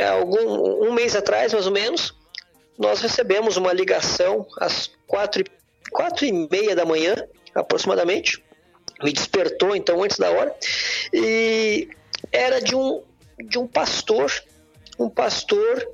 algum, 0.06 0.86
um 0.86 0.92
mês 0.92 1.16
atrás, 1.16 1.52
mais 1.52 1.66
ou 1.66 1.72
menos, 1.72 2.14
nós 2.78 3.00
recebemos 3.00 3.56
uma 3.56 3.72
ligação 3.72 4.46
às 4.58 4.90
quatro, 5.06 5.44
quatro 5.90 6.26
e 6.26 6.32
meia 6.32 6.76
da 6.76 6.84
manhã, 6.84 7.14
aproximadamente. 7.54 8.42
Me 9.02 9.12
despertou, 9.12 9.74
então, 9.74 10.02
antes 10.02 10.18
da 10.18 10.30
hora. 10.30 10.54
E 11.12 11.88
era 12.30 12.60
de 12.60 12.74
um, 12.74 13.02
de 13.38 13.58
um 13.58 13.66
pastor, 13.66 14.32
um 14.98 15.08
pastor 15.08 15.86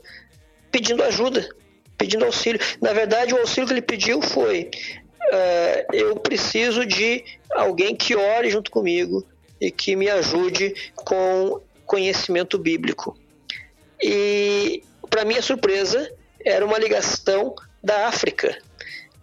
pedindo 0.70 1.03
ajuda, 1.03 1.49
pedindo 1.97 2.24
auxílio. 2.24 2.61
Na 2.80 2.93
verdade, 2.93 3.34
o 3.34 3.39
auxílio 3.39 3.66
que 3.66 3.72
ele 3.74 3.82
pediu 3.82 4.20
foi: 4.22 4.70
é, 5.30 5.86
eu 5.93 6.16
preciso 6.16 6.86
de 6.86 7.24
alguém 7.51 7.95
que 7.95 8.14
ore 8.14 8.51
junto 8.51 8.70
comigo 8.70 9.26
e 9.61 9.70
que 9.70 9.97
me 9.97 10.09
ajude 10.09 10.74
com 10.95 11.61
conhecimento 11.84 12.59
bíblico. 12.59 13.18
E, 14.01 14.82
para 15.11 15.24
minha 15.24 15.43
surpresa, 15.43 16.11
era 16.45 16.64
uma 16.64 16.78
ligação 16.78 17.55
da 17.82 18.07
África, 18.07 18.57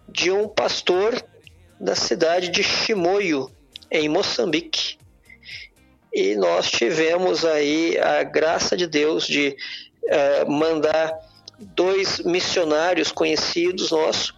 de 0.09 0.31
um 0.31 0.47
pastor 0.47 1.23
da 1.79 1.95
cidade 1.95 2.49
de 2.49 2.63
Chimoio, 2.63 3.49
em 3.89 4.09
Moçambique. 4.09 4.97
E 6.15 6.33
nós 6.37 6.71
tivemos 6.71 7.43
aí 7.43 7.99
a 7.99 8.23
graça 8.23 8.77
de 8.77 8.87
Deus 8.87 9.27
de 9.27 9.53
uh, 10.05 10.49
mandar 10.49 11.13
dois 11.59 12.19
missionários 12.19 13.11
conhecidos 13.11 13.91
nossos 13.91 14.33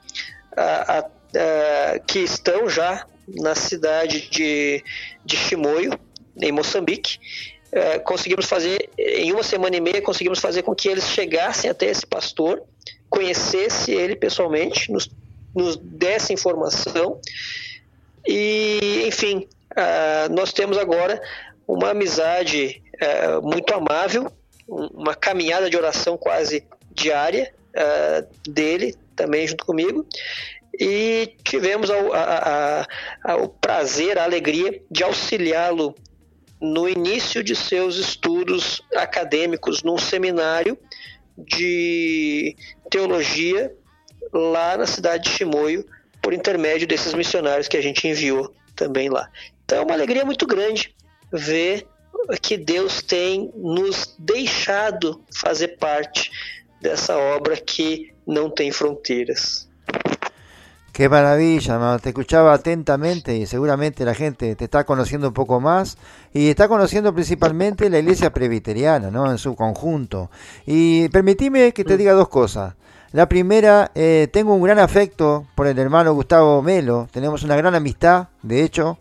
que 2.08 2.20
estão 2.20 2.68
já 2.68 3.06
na 3.28 3.54
cidade 3.54 4.28
de, 4.28 4.84
de 5.24 5.38
Chimoio, 5.38 5.92
em 6.42 6.52
Moçambique. 6.52 7.20
Uh, 7.68 8.02
conseguimos 8.04 8.46
fazer, 8.46 8.90
em 8.98 9.32
uma 9.32 9.44
semana 9.44 9.76
e 9.76 9.82
meia, 9.82 10.02
conseguimos 10.02 10.40
fazer 10.40 10.64
com 10.64 10.74
que 10.74 10.88
eles 10.88 11.04
chegassem 11.10 11.70
até 11.70 11.86
esse 11.86 12.08
pastor, 12.08 12.64
conhecesse 13.08 13.92
ele 13.92 14.16
pessoalmente, 14.16 14.92
nos, 14.92 15.10
nos 15.54 15.78
desse 15.78 16.34
informação. 16.34 17.20
E, 18.28 19.04
enfim, 19.06 19.48
uh, 19.74 20.34
nós 20.34 20.54
temos 20.54 20.78
agora 20.78 21.22
uma 21.68 21.90
amizade 21.90 22.82
uh, 22.96 23.42
muito 23.42 23.74
amável, 23.74 24.32
uma 24.68 25.14
caminhada 25.14 25.70
de 25.70 25.76
oração 25.76 26.18
quase 26.18 26.66
diária 26.92 27.54
uh, 27.76 28.52
dele, 28.52 28.96
também 29.16 29.46
junto 29.46 29.66
comigo, 29.66 30.08
e 30.80 31.34
tivemos 31.44 31.90
a, 31.90 31.96
a, 31.96 32.88
a, 33.24 33.36
o 33.38 33.50
prazer, 33.50 34.18
a 34.18 34.24
alegria 34.24 34.82
de 34.90 35.04
auxiliá-lo 35.04 35.94
no 36.62 36.88
início 36.88 37.44
de 37.44 37.56
seus 37.56 37.98
estudos 37.98 38.82
acadêmicos 38.96 39.84
num 39.84 39.98
seminário 39.98 40.78
de 41.38 42.56
teologia 42.90 43.76
lá 44.34 44.78
na 44.78 44.86
cidade 44.86 45.26
de 45.26 45.36
Chimoio, 45.36 45.86
por 46.22 46.34
intermédio 46.34 46.88
desses 46.88 47.14
missionários 47.14 47.68
que 47.68 47.78
a 47.78 47.82
gente 47.82 48.08
enviou 48.08 48.54
também 48.76 49.10
lá. 49.10 49.30
Então 49.64 49.80
é 49.80 49.82
uma 49.82 49.94
alegria 49.94 50.26
muito 50.26 50.46
grande 50.46 50.96
ver 51.32 51.88
que 52.42 52.58
Deus 52.58 53.02
tem 53.02 53.52
nos 53.56 54.16
deixado 54.20 55.24
fazer 55.32 55.78
parte 55.78 56.32
dessa 56.82 57.16
obra 57.18 57.58
que 57.58 58.14
não 58.26 58.50
tem 58.50 58.72
fronteiras. 58.72 59.68
Qué 60.98 61.08
maravilla. 61.08 62.00
Te 62.00 62.10
escuchaba 62.10 62.54
atentamente 62.54 63.38
y 63.38 63.46
seguramente 63.46 64.04
la 64.04 64.16
gente 64.16 64.56
te 64.56 64.66
está 64.66 64.84
conociendo 64.84 65.28
un 65.28 65.34
poco 65.34 65.60
más 65.60 65.96
y 66.34 66.50
está 66.50 66.68
conociendo 66.68 67.14
principalmente 67.14 67.88
la 67.92 68.00
iglesia 68.00 68.34
presbiteriana, 68.34 69.12
¿no? 69.12 69.30
En 69.30 69.38
su 69.38 69.56
conjunto. 69.56 70.32
Y 70.66 71.08
permitime 71.10 71.72
que 71.72 71.84
te 71.84 71.94
mm. 71.94 71.98
diga 71.98 72.14
dos 72.14 72.30
cosas. 72.30 72.74
La 73.12 73.30
primera, 73.30 73.92
eh, 73.94 74.28
tengo 74.34 74.56
un 74.56 74.64
gran 74.64 74.80
afecto 74.80 75.46
por 75.54 75.68
el 75.68 75.78
hermano 75.78 76.16
Gustavo 76.16 76.64
Melo. 76.64 77.08
Tenemos 77.12 77.44
una 77.44 77.56
gran 77.56 77.76
amistad, 77.76 78.30
de 78.42 78.64
hecho. 78.64 78.98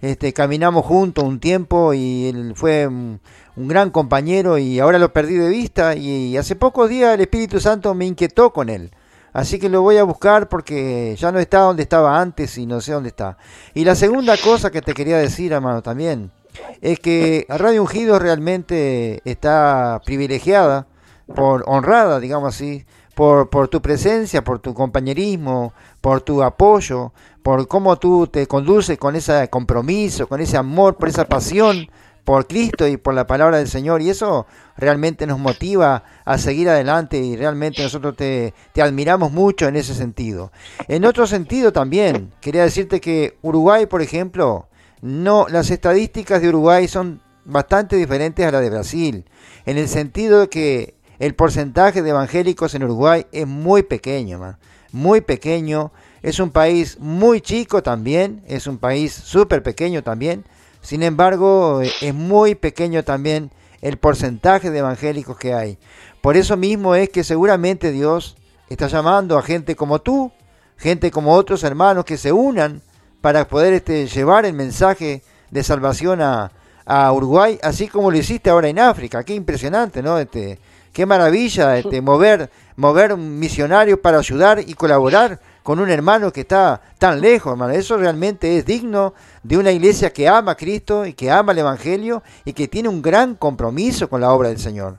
Este, 0.00 0.32
caminamos 0.32 0.84
juntos 0.86 1.24
un 1.24 1.40
tiempo 1.40 1.92
y 1.92 2.28
él 2.28 2.52
fue 2.56 2.86
un, 2.86 3.20
gran 3.56 3.90
compañero 3.90 4.56
y 4.56 4.78
ahora 4.80 4.98
lo 4.98 5.12
perdí 5.12 5.34
de 5.34 5.50
vista 5.50 5.94
y 5.94 6.36
hace 6.38 6.56
pocos 6.56 6.88
días 6.88 7.14
el 7.14 7.20
Espíritu 7.20 7.60
Santo 7.60 7.94
me 7.94 8.06
inquietó 8.06 8.52
con 8.52 8.70
él. 8.70 8.90
Así 9.32 9.58
que 9.58 9.68
lo 9.68 9.82
voy 9.82 9.96
a 9.98 10.04
buscar 10.04 10.48
porque 10.48 11.14
ya 11.18 11.30
no 11.30 11.38
está 11.38 11.60
donde 11.60 11.82
estaba 11.82 12.20
antes 12.20 12.58
y 12.58 12.66
no 12.66 12.80
sé 12.80 12.92
dónde 12.92 13.10
está. 13.10 13.36
Y 13.74 13.84
la 13.84 13.94
segunda 13.94 14.36
cosa 14.36 14.70
que 14.70 14.82
te 14.82 14.94
quería 14.94 15.18
decir, 15.18 15.52
hermano, 15.52 15.82
también, 15.82 16.32
es 16.80 16.98
que 16.98 17.46
Radio 17.48 17.82
Ungido 17.82 18.18
realmente 18.18 19.20
está 19.24 20.00
privilegiada, 20.04 20.86
por 21.34 21.62
honrada, 21.66 22.18
digamos 22.18 22.54
así, 22.54 22.84
por, 23.20 23.68
tu 23.68 23.82
presencia, 23.82 24.42
por 24.42 24.60
tu 24.60 24.72
compañerismo, 24.72 25.74
por 26.00 26.22
tu 26.22 26.42
apoyo, 26.42 27.12
por 27.42 27.68
cómo 27.68 27.98
tú 27.98 28.26
te 28.26 28.46
conduces 28.46 28.96
con 28.96 29.14
ese 29.14 29.50
compromiso, 29.50 30.26
con 30.26 30.40
ese 30.40 30.56
amor, 30.56 30.96
por 30.96 31.10
esa 31.10 31.26
pasión 31.26 31.90
por 32.24 32.46
Cristo 32.46 32.88
y 32.88 32.96
por 32.96 33.12
la 33.12 33.26
palabra 33.26 33.58
del 33.58 33.68
Señor. 33.68 34.00
Y 34.00 34.08
eso 34.08 34.46
realmente 34.74 35.26
nos 35.26 35.38
motiva 35.38 36.02
a 36.24 36.38
seguir 36.38 36.70
adelante 36.70 37.18
y 37.18 37.36
realmente 37.36 37.82
nosotros 37.82 38.16
te, 38.16 38.54
te, 38.72 38.80
admiramos 38.80 39.32
mucho 39.32 39.68
en 39.68 39.76
ese 39.76 39.94
sentido. 39.94 40.50
En 40.88 41.04
otro 41.04 41.26
sentido 41.26 41.74
también, 41.74 42.32
quería 42.40 42.62
decirte 42.62 43.02
que 43.02 43.36
Uruguay, 43.42 43.84
por 43.84 44.00
ejemplo, 44.00 44.70
no, 45.02 45.46
las 45.46 45.70
estadísticas 45.70 46.40
de 46.40 46.48
Uruguay 46.48 46.88
son 46.88 47.20
bastante 47.44 47.96
diferentes 47.96 48.46
a 48.46 48.50
las 48.50 48.62
de 48.62 48.70
Brasil, 48.70 49.24
en 49.66 49.76
el 49.76 49.88
sentido 49.88 50.40
de 50.40 50.48
que 50.48 50.99
el 51.20 51.34
porcentaje 51.34 52.02
de 52.02 52.10
evangélicos 52.10 52.74
en 52.74 52.82
Uruguay 52.82 53.26
es 53.30 53.46
muy 53.46 53.82
pequeño, 53.82 54.56
muy 54.90 55.20
pequeño. 55.20 55.92
Es 56.22 56.40
un 56.40 56.50
país 56.50 56.98
muy 56.98 57.42
chico 57.42 57.82
también, 57.82 58.42
es 58.46 58.66
un 58.66 58.78
país 58.78 59.12
súper 59.12 59.62
pequeño 59.62 60.02
también, 60.02 60.44
sin 60.80 61.02
embargo, 61.02 61.82
es 61.82 62.14
muy 62.14 62.54
pequeño 62.54 63.04
también 63.04 63.50
el 63.82 63.98
porcentaje 63.98 64.70
de 64.70 64.78
evangélicos 64.78 65.36
que 65.36 65.52
hay. 65.52 65.78
Por 66.22 66.38
eso 66.38 66.56
mismo 66.56 66.94
es 66.94 67.10
que 67.10 67.22
seguramente 67.22 67.92
Dios 67.92 68.36
está 68.70 68.86
llamando 68.86 69.36
a 69.36 69.42
gente 69.42 69.76
como 69.76 70.00
tú, 70.00 70.32
gente 70.78 71.10
como 71.10 71.34
otros 71.34 71.64
hermanos 71.64 72.06
que 72.06 72.16
se 72.16 72.32
unan 72.32 72.80
para 73.20 73.46
poder 73.46 73.74
este, 73.74 74.06
llevar 74.06 74.46
el 74.46 74.54
mensaje 74.54 75.22
de 75.50 75.62
salvación 75.62 76.22
a, 76.22 76.50
a, 76.86 77.12
Uruguay, 77.12 77.58
así 77.62 77.88
como 77.88 78.10
lo 78.10 78.16
hiciste 78.16 78.48
ahora 78.48 78.68
en 78.68 78.78
África. 78.78 79.22
Qué 79.22 79.34
impresionante, 79.34 80.02
¿no? 80.02 80.18
Este, 80.18 80.58
qué 80.92 81.06
maravilla 81.06 81.78
este, 81.78 82.00
mover, 82.00 82.50
mover 82.76 83.12
un 83.12 83.38
misionario 83.38 84.00
para 84.00 84.18
ayudar 84.18 84.60
y 84.66 84.74
colaborar 84.74 85.40
con 85.62 85.78
un 85.78 85.90
hermano 85.90 86.32
que 86.32 86.40
está 86.40 86.80
tan 86.98 87.20
lejos, 87.20 87.52
hermano. 87.52 87.72
Eso 87.72 87.96
realmente 87.96 88.56
es 88.56 88.64
digno 88.64 89.14
de 89.42 89.58
una 89.58 89.70
iglesia 89.70 90.12
que 90.12 90.26
ama 90.26 90.52
a 90.52 90.56
Cristo 90.56 91.06
y 91.06 91.12
que 91.12 91.30
ama 91.30 91.52
el 91.52 91.58
Evangelio 91.58 92.22
y 92.44 92.52
que 92.52 92.68
tiene 92.68 92.88
un 92.88 93.02
gran 93.02 93.34
compromiso 93.34 94.08
con 94.08 94.20
la 94.20 94.32
obra 94.32 94.48
del 94.48 94.58
Señor. 94.58 94.98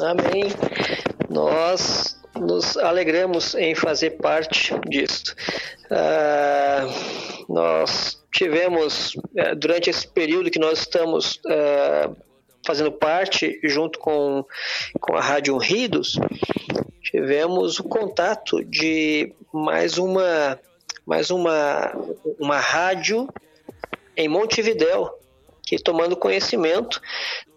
Amém. 0.00 0.52
Nós 1.30 2.18
nos 2.40 2.76
alegramos 2.76 3.54
em 3.54 3.74
fazer 3.74 4.10
parte 4.18 4.74
disso. 4.88 5.34
Uh, 5.90 7.52
nós 7.52 8.20
tivemos, 8.32 9.14
uh, 9.14 9.54
durante 9.56 9.90
esse 9.90 10.06
período 10.08 10.50
que 10.50 10.58
nós 10.58 10.80
estamos 10.80 11.40
uh, 11.46 12.16
fazendo 12.64 12.90
parte, 12.90 13.60
junto 13.64 13.98
com, 13.98 14.44
com 15.00 15.16
a 15.16 15.20
Rádio 15.20 15.56
Ridos, 15.56 16.18
tivemos 17.02 17.78
o 17.78 17.84
contato 17.84 18.64
de 18.64 19.32
mais 19.52 19.98
uma 19.98 20.58
mais 21.06 21.30
uma 21.30 21.92
uma 22.40 22.58
rádio 22.58 23.28
em 24.16 24.26
Montevidéu 24.26 25.18
que 25.62 25.78
tomando 25.78 26.16
conhecimento 26.16 27.00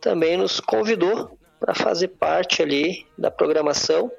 também 0.01 0.37
nos 0.37 0.59
convidou 0.59 1.37
para 1.59 1.73
fazer 1.73 2.09
parte 2.09 2.61
ali 2.61 3.05
da 3.17 3.31
programação. 3.31 4.11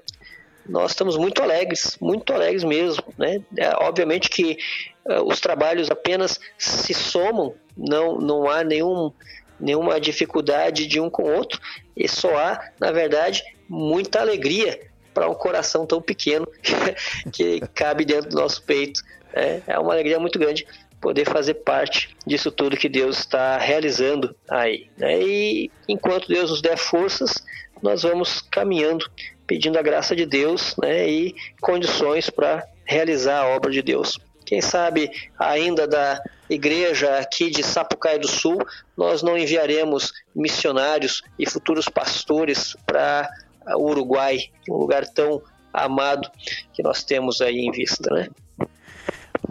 Nós 0.68 0.90
estamos 0.90 1.16
muito 1.16 1.42
alegres, 1.42 1.96
muito 2.00 2.32
alegres 2.32 2.64
mesmo, 2.64 3.04
né? 3.16 3.40
É, 3.56 3.70
obviamente 3.76 4.28
que 4.28 4.58
uh, 5.06 5.22
os 5.22 5.40
trabalhos 5.40 5.90
apenas 5.90 6.38
se 6.58 6.92
somam, 6.92 7.54
não 7.76 8.18
não 8.18 8.50
há 8.50 8.62
nenhum 8.62 9.12
nenhuma 9.60 10.00
dificuldade 10.00 10.86
de 10.86 11.00
um 11.00 11.10
com 11.10 11.24
o 11.24 11.34
outro 11.34 11.60
e 11.96 12.08
só 12.08 12.36
há, 12.36 12.70
na 12.80 12.92
verdade, 12.92 13.42
muita 13.68 14.20
alegria 14.20 14.80
para 15.12 15.28
um 15.28 15.34
coração 15.34 15.86
tão 15.86 16.00
pequeno 16.00 16.46
que 17.32 17.60
cabe 17.74 18.04
dentro 18.04 18.30
do 18.30 18.36
nosso 18.36 18.62
peito. 18.62 19.02
É, 19.32 19.60
é 19.66 19.78
uma 19.78 19.92
alegria 19.92 20.18
muito 20.18 20.38
grande 20.38 20.66
poder 21.00 21.26
fazer 21.26 21.54
parte 21.54 22.16
disso 22.26 22.50
tudo 22.50 22.76
que 22.76 22.88
Deus 22.88 23.18
está 23.18 23.58
realizando 23.58 24.34
aí. 24.48 24.88
Né? 24.96 25.20
E 25.20 25.70
enquanto 25.88 26.28
Deus 26.28 26.50
nos 26.50 26.62
der 26.62 26.76
forças, 26.76 27.34
nós 27.82 28.02
vamos 28.02 28.40
caminhando, 28.40 29.08
pedindo 29.46 29.78
a 29.78 29.82
graça 29.82 30.14
de 30.14 30.26
Deus 30.26 30.74
né? 30.80 31.08
e 31.08 31.34
condições 31.60 32.30
para 32.30 32.66
realizar 32.84 33.40
a 33.40 33.48
obra 33.48 33.70
de 33.70 33.82
Deus. 33.82 34.18
Quem 34.44 34.60
sabe 34.60 35.10
ainda 35.38 35.86
da 35.86 36.22
igreja 36.48 37.18
aqui 37.18 37.50
de 37.50 37.62
Sapucaí 37.62 38.18
do 38.18 38.28
Sul, 38.28 38.58
nós 38.96 39.22
não 39.22 39.36
enviaremos 39.36 40.12
missionários 40.34 41.22
e 41.38 41.48
futuros 41.48 41.88
pastores 41.88 42.76
para 42.86 43.28
o 43.74 43.90
Uruguai, 43.90 44.38
um 44.68 44.76
lugar 44.76 45.06
tão 45.06 45.42
amado 45.72 46.30
que 46.72 46.82
nós 46.82 47.04
temos 47.04 47.40
aí 47.40 47.58
em 47.58 47.70
vista, 47.70 48.12
né? 48.14 48.28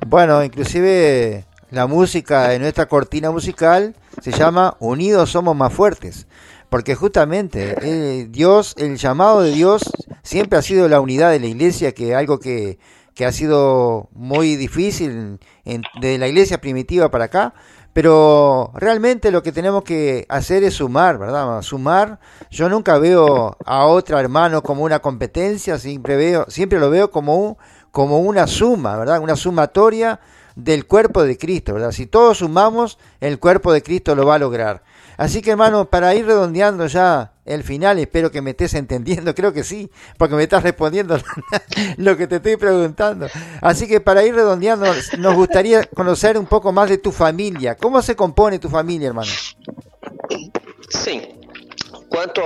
Bueno, 0.06 0.44
inclusive 0.44 1.46
la 1.72 1.88
música 1.88 2.54
en 2.54 2.62
nuestra 2.62 2.88
cortina 2.88 3.32
musical 3.32 3.94
se 4.22 4.32
llama 4.32 4.76
Unidos 4.80 5.30
somos 5.32 5.56
más 5.56 5.74
fuertes, 5.74 6.28
porque 6.70 6.96
justamente 6.96 7.76
eh, 7.82 8.28
Dios, 8.30 8.74
el 8.78 8.98
llamado 8.98 9.42
de 9.42 9.52
Dios 9.52 9.84
siempre 10.24 10.58
ha 10.58 10.62
sido 10.62 10.88
la 10.88 11.00
unidad 11.00 11.32
de 11.32 11.40
la 11.40 11.48
iglesia, 11.48 11.94
que 11.94 12.16
algo 12.16 12.40
que 12.40 12.80
que 13.18 13.26
ha 13.26 13.32
sido 13.32 14.10
muy 14.14 14.56
difícil 14.58 15.40
de 15.66 16.18
la 16.20 16.28
iglesia 16.28 16.62
primitiva 16.62 17.10
para 17.10 17.26
acá, 17.26 17.56
pero 17.92 18.72
realmente 18.76 19.32
lo 19.32 19.42
que 19.42 19.52
tenemos 19.52 19.84
que 19.84 20.28
hacer 20.30 20.64
es 20.64 20.76
sumar, 20.76 21.18
¿verdad? 21.18 21.64
Sumar. 21.64 22.20
Yo 22.52 22.70
nunca 22.70 23.00
veo 23.00 23.58
a 23.66 23.86
otro 23.88 24.20
hermano 24.20 24.62
como 24.62 24.84
una 24.84 25.00
competencia, 25.00 25.80
siempre 25.80 26.16
veo, 26.16 26.46
siempre 26.48 26.80
lo 26.80 26.92
veo 26.92 27.10
como 27.10 27.58
como 27.90 28.20
una 28.20 28.46
suma, 28.46 28.96
¿verdad? 28.98 29.20
Una 29.20 29.36
sumatoria 29.36 30.20
del 30.56 30.86
cuerpo 30.86 31.24
de 31.24 31.40
Cristo, 31.40 31.74
¿verdad? 31.74 31.92
Si 31.92 32.06
todos 32.06 32.38
sumamos, 32.38 33.00
el 33.20 33.40
cuerpo 33.40 33.74
de 33.74 33.82
Cristo 33.82 34.14
lo 34.14 34.28
va 34.28 34.36
a 34.36 34.40
lograr. 34.40 34.84
Así 35.18 35.42
que 35.42 35.50
hermano, 35.50 35.90
para 35.90 36.14
ir 36.14 36.28
redondeando 36.28 36.86
ya 36.86 37.32
el 37.48 37.64
final, 37.64 37.98
espero 37.98 38.32
que 38.32 38.42
me 38.42 38.52
estés 38.52 38.74
entendiendo, 38.74 39.34
creo 39.36 39.54
que 39.54 39.64
sí, 39.64 39.90
porque 40.18 40.36
me 40.36 40.44
estás 40.44 40.64
respondiendo 40.64 41.18
lo 41.98 42.18
que 42.18 42.28
te 42.28 42.36
estoy 42.36 42.58
preguntando. 42.58 43.28
Así 43.62 43.88
que 43.88 44.02
para 44.02 44.24
ir 44.24 44.36
redondeando, 44.36 44.86
nos 45.18 45.36
gustaría 45.36 45.84
conocer 45.84 46.38
un 46.38 46.46
poco 46.46 46.72
más 46.72 46.90
de 46.90 46.98
tu 46.98 47.12
familia. 47.12 47.76
¿Cómo 47.76 48.02
se 48.02 48.16
compone 48.16 48.60
tu 48.60 48.70
familia, 48.70 49.08
hermano? 49.08 49.32
Sí. 50.90 51.34
Quanto 52.10 52.42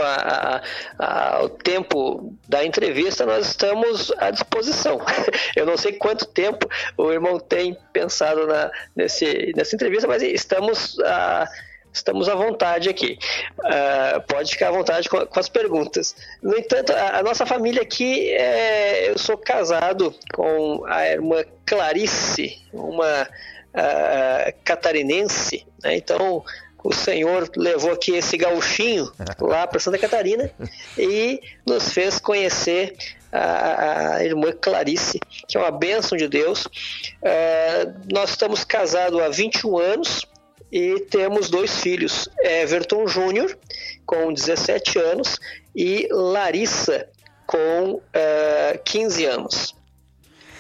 ao 0.98 1.50
tempo 1.50 2.34
da 2.50 2.66
entrevista, 2.66 3.26
nós 3.26 3.48
estamos 3.48 4.12
à 4.18 4.32
disposição. 4.32 5.00
Eu 5.56 5.66
não 5.66 5.78
sei 5.78 5.94
quanto 5.94 6.26
tempo 6.26 6.68
o 6.98 7.12
irmão 7.12 7.40
tem 7.40 7.78
pensado 7.94 8.48
na, 8.48 8.72
nesse, 8.96 9.52
nessa 9.56 9.76
entrevista, 9.76 10.08
mas 10.08 10.24
estamos 10.24 11.00
a 11.00 11.48
estamos 11.94 12.30
à 12.30 12.36
vontade 12.36 12.90
aqui. 12.90 13.18
Uh, 13.60 14.22
pode 14.28 14.52
ficar 14.52 14.70
à 14.70 14.72
vontade 14.72 15.10
com, 15.10 15.26
com, 15.26 15.40
as 15.40 15.50
perguntas. 15.50 16.16
No 16.42 16.58
entanto, 16.58 16.92
a, 16.92 17.20
a 17.20 17.24
nossa 17.24 17.46
família 17.46 17.82
aqui, 17.82 18.30
é, 18.30 19.10
eu 19.10 19.18
sou 19.18 19.38
casado 19.38 20.14
com 20.34 20.84
a 20.88 21.08
irmã 21.08 21.44
Clarice, 21.66 22.62
uma 22.74 23.24
uh, 23.24 24.54
catarinense, 24.64 25.66
né? 25.84 25.96
então 25.96 26.44
o 26.84 26.94
senhor 26.94 27.50
levou 27.56 27.92
aqui 27.92 28.16
esse 28.16 28.38
gauchinho 28.38 29.12
lá 29.40 29.68
para 29.68 29.80
Santa 29.80 29.98
Catarina 29.98 30.50
e 30.98 31.40
nos 31.66 31.94
fez 31.94 32.20
conhecer 32.20 32.96
a, 33.32 34.16
a, 34.16 34.26
irmã 34.26 34.52
Clarice, 34.52 35.20
que 35.48 35.58
é 35.58 35.60
uma 35.60 35.72
bênção 35.72 36.18
de 36.18 36.28
Deus. 36.28 36.66
Uh, 36.66 37.94
nós 38.12 38.32
estamos 38.32 38.64
casados 38.64 39.22
há 39.22 39.30
21 39.30 39.78
anos 39.78 40.26
e 40.72 41.00
temos 41.02 41.50
dois 41.50 41.82
filhos, 41.82 42.30
Everton 42.40 43.08
Júnior, 43.08 43.58
com 44.06 44.34
17 44.34 45.00
anos, 45.00 45.40
e 45.76 46.08
Larissa, 46.12 47.08
com 47.46 47.96
uh, 47.96 48.02
eh, 48.14 48.80
15 48.86 49.26
anos. 49.26 49.76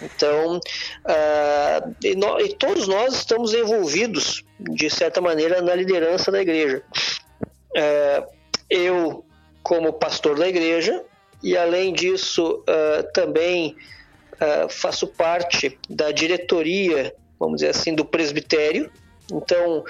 Então, 0.01 0.57
uh, 0.57 1.95
e, 2.03 2.16
e, 2.43 2.55
todos 2.55 2.88
nós 2.88 3.14
estamos 3.14 3.53
envolvidos, 3.53 4.43
de 4.59 4.89
certa 4.89 5.22
maneira, 5.22 5.62
na 5.62 5.76
liderança 5.76 6.32
da 6.32 6.41
igreja. 6.41 6.84
Uh, 7.78 8.32
eu, 8.70 9.26
como 9.64 9.93
pastor 9.93 10.38
da 10.38 10.47
igreja, 10.47 11.03
e 11.43 11.55
além 11.55 11.93
disso, 11.93 12.64
uh, 12.68 13.12
também 13.14 13.76
faço 14.70 15.05
parte 15.05 15.78
da 15.88 16.09
diretoria, 16.12 17.14
vamos 17.39 17.57
dizer 17.57 17.70
assim, 17.70 17.93
do 17.93 18.03
presbitério. 18.03 18.91
Então, 19.32 19.84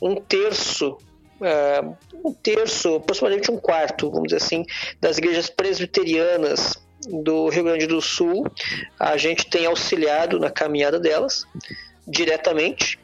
um 0.00 0.16
terço 0.16 0.96
Uh, 1.40 1.96
um 2.22 2.34
terço, 2.34 2.96
aproximadamente 2.96 3.50
um 3.50 3.56
quarto, 3.56 4.10
vamos 4.10 4.28
dizer 4.28 4.44
assim, 4.44 4.66
das 5.00 5.16
igrejas 5.16 5.48
presbiterianas 5.48 6.78
do 7.08 7.48
Rio 7.48 7.64
Grande 7.64 7.86
do 7.86 8.02
Sul, 8.02 8.46
a 8.98 9.16
gente 9.16 9.46
tem 9.46 9.64
auxiliado 9.64 10.38
na 10.38 10.50
caminhada 10.50 11.00
delas 11.00 11.46
diretamente. 12.06 12.98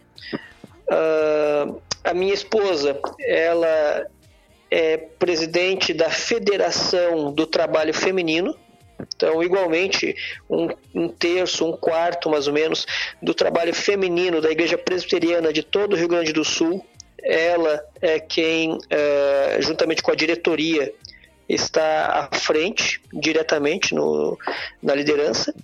Uh, 0.91 1.81
a 2.05 2.13
minha 2.13 2.35
esposa, 2.35 3.01
ela 3.21 4.07
é 4.71 4.97
presidente 4.97 5.95
da 5.95 6.11
Federação 6.11 7.33
do 7.33 7.47
Trabalho 7.47 7.95
Feminino. 7.95 8.55
Então, 9.01 9.43
igualmente, 9.43 10.15
um, 10.49 10.69
um, 10.95 11.09
terço, 11.09 11.67
um 11.67 11.77
quarto 11.77 12.31
mais 12.31 12.47
ou 12.47 12.53
menos 12.53 12.87
do 13.21 13.35
trabalho 13.35 13.75
feminino 13.75 14.41
da 14.41 14.51
Igreja 14.51 14.79
Presbiteriana 14.79 15.53
de 15.53 15.63
todo 15.63 15.93
o 15.93 15.97
Rio 15.97 16.09
Grande 16.09 16.33
do 16.33 16.45
Sul. 16.45 16.85
Ela 17.23 17.83
é 18.01 18.21
quem, 18.21 18.73
uh, 18.73 19.61
juntamente 19.61 20.03
com 20.03 20.13
a 20.13 20.15
diretoria, 20.15 20.93
está 21.49 22.29
à 22.33 22.37
frente, 22.37 23.01
diretamente 23.13 23.95
no, 23.95 24.39
na 24.83 24.95
liderança. 24.95 25.55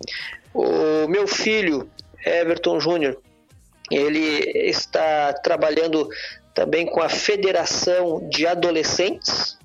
O 0.54 1.08
meu 1.08 1.26
filho, 1.26 1.88
Everton 2.24 2.78
Júnior, 2.78 3.18
ele 3.90 4.50
está 4.68 5.32
trabalhando 5.32 6.08
também 6.54 6.86
com 6.86 7.00
a 7.00 7.08
Federação 7.08 8.28
de 8.28 8.46
Adolescentes 8.46 9.58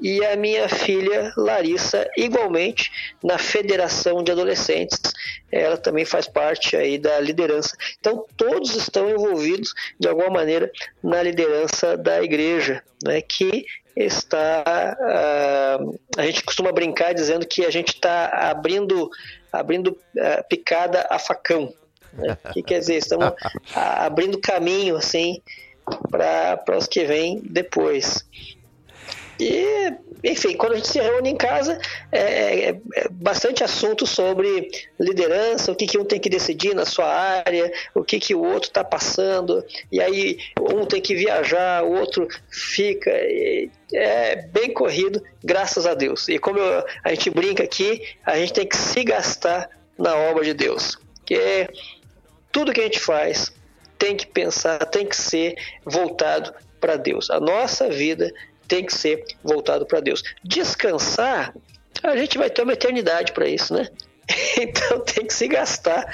e 0.00 0.24
a 0.24 0.36
minha 0.36 0.68
filha 0.68 1.32
Larissa 1.36 2.08
igualmente 2.16 2.90
na 3.22 3.38
Federação 3.38 4.22
de 4.22 4.32
Adolescentes. 4.32 5.00
Ela 5.50 5.76
também 5.76 6.04
faz 6.04 6.28
parte 6.28 6.76
aí 6.76 6.98
da 6.98 7.18
liderança. 7.20 7.76
Então 7.98 8.24
todos 8.36 8.74
estão 8.74 9.10
envolvidos 9.10 9.72
de 9.98 10.08
alguma 10.08 10.30
maneira 10.30 10.70
na 11.02 11.22
liderança 11.22 11.96
da 11.96 12.22
igreja, 12.22 12.82
né, 13.04 13.20
que 13.20 13.64
está. 13.96 14.96
Uh, 15.00 15.98
a 16.18 16.26
gente 16.26 16.44
costuma 16.44 16.70
brincar 16.70 17.14
dizendo 17.14 17.46
que 17.46 17.64
a 17.64 17.70
gente 17.70 17.94
está 17.94 18.26
abrindo, 18.50 19.10
abrindo 19.50 19.88
uh, 19.88 20.48
picada 20.48 21.06
a 21.08 21.18
facão. 21.18 21.72
Né? 22.12 22.36
que 22.52 22.62
quer 22.62 22.80
dizer? 22.80 22.96
Estamos 22.96 23.32
abrindo 23.74 24.38
caminho 24.38 24.96
assim 24.96 25.40
para 26.10 26.76
os 26.76 26.86
que 26.86 27.04
vêm 27.04 27.40
depois. 27.44 28.24
E, 29.38 29.92
enfim, 30.24 30.56
quando 30.56 30.72
a 30.72 30.76
gente 30.76 30.88
se 30.88 31.00
reúne 31.00 31.30
em 31.30 31.36
casa, 31.36 31.78
é, 32.10 32.70
é, 32.70 32.80
é 32.96 33.08
bastante 33.10 33.62
assunto 33.62 34.06
sobre 34.06 34.70
liderança, 34.98 35.70
o 35.70 35.76
que, 35.76 35.86
que 35.86 35.98
um 35.98 36.04
tem 36.04 36.18
que 36.18 36.28
decidir 36.28 36.74
na 36.74 36.84
sua 36.84 37.06
área, 37.06 37.72
o 37.94 38.02
que, 38.02 38.18
que 38.18 38.34
o 38.34 38.42
outro 38.42 38.68
está 38.68 38.82
passando, 38.82 39.64
e 39.92 40.00
aí 40.00 40.38
um 40.60 40.86
tem 40.86 41.00
que 41.00 41.14
viajar, 41.14 41.84
o 41.84 41.92
outro 41.92 42.26
fica. 42.50 43.10
é 43.92 44.36
bem 44.52 44.72
corrido, 44.72 45.22
graças 45.44 45.86
a 45.86 45.94
Deus. 45.94 46.28
E 46.28 46.38
como 46.38 46.58
eu, 46.58 46.84
a 47.04 47.10
gente 47.10 47.30
brinca 47.30 47.62
aqui, 47.62 48.02
a 48.24 48.36
gente 48.36 48.52
tem 48.52 48.66
que 48.66 48.76
se 48.76 49.04
gastar 49.04 49.68
na 49.98 50.14
obra 50.16 50.44
de 50.44 50.54
Deus. 50.54 50.98
Que 51.24 51.68
tudo 52.52 52.72
que 52.72 52.80
a 52.80 52.84
gente 52.84 53.00
faz 53.00 53.52
tem 53.98 54.16
que 54.16 54.26
pensar, 54.26 54.78
tem 54.86 55.06
que 55.06 55.16
ser 55.16 55.56
voltado 55.84 56.54
para 56.80 56.96
Deus. 56.96 57.30
A 57.30 57.40
nossa 57.40 57.88
vida 57.88 58.32
tem 58.66 58.84
que 58.84 58.94
ser 58.94 59.24
voltado 59.42 59.86
para 59.86 60.00
Deus. 60.00 60.22
Descansar, 60.44 61.54
a 62.02 62.16
gente 62.16 62.38
vai 62.38 62.50
ter 62.50 62.62
uma 62.62 62.72
eternidade 62.72 63.32
para 63.32 63.48
isso, 63.48 63.74
né? 63.74 63.88
Então 64.58 65.00
tem 65.00 65.24
que 65.26 65.34
se 65.34 65.46
gastar 65.46 66.04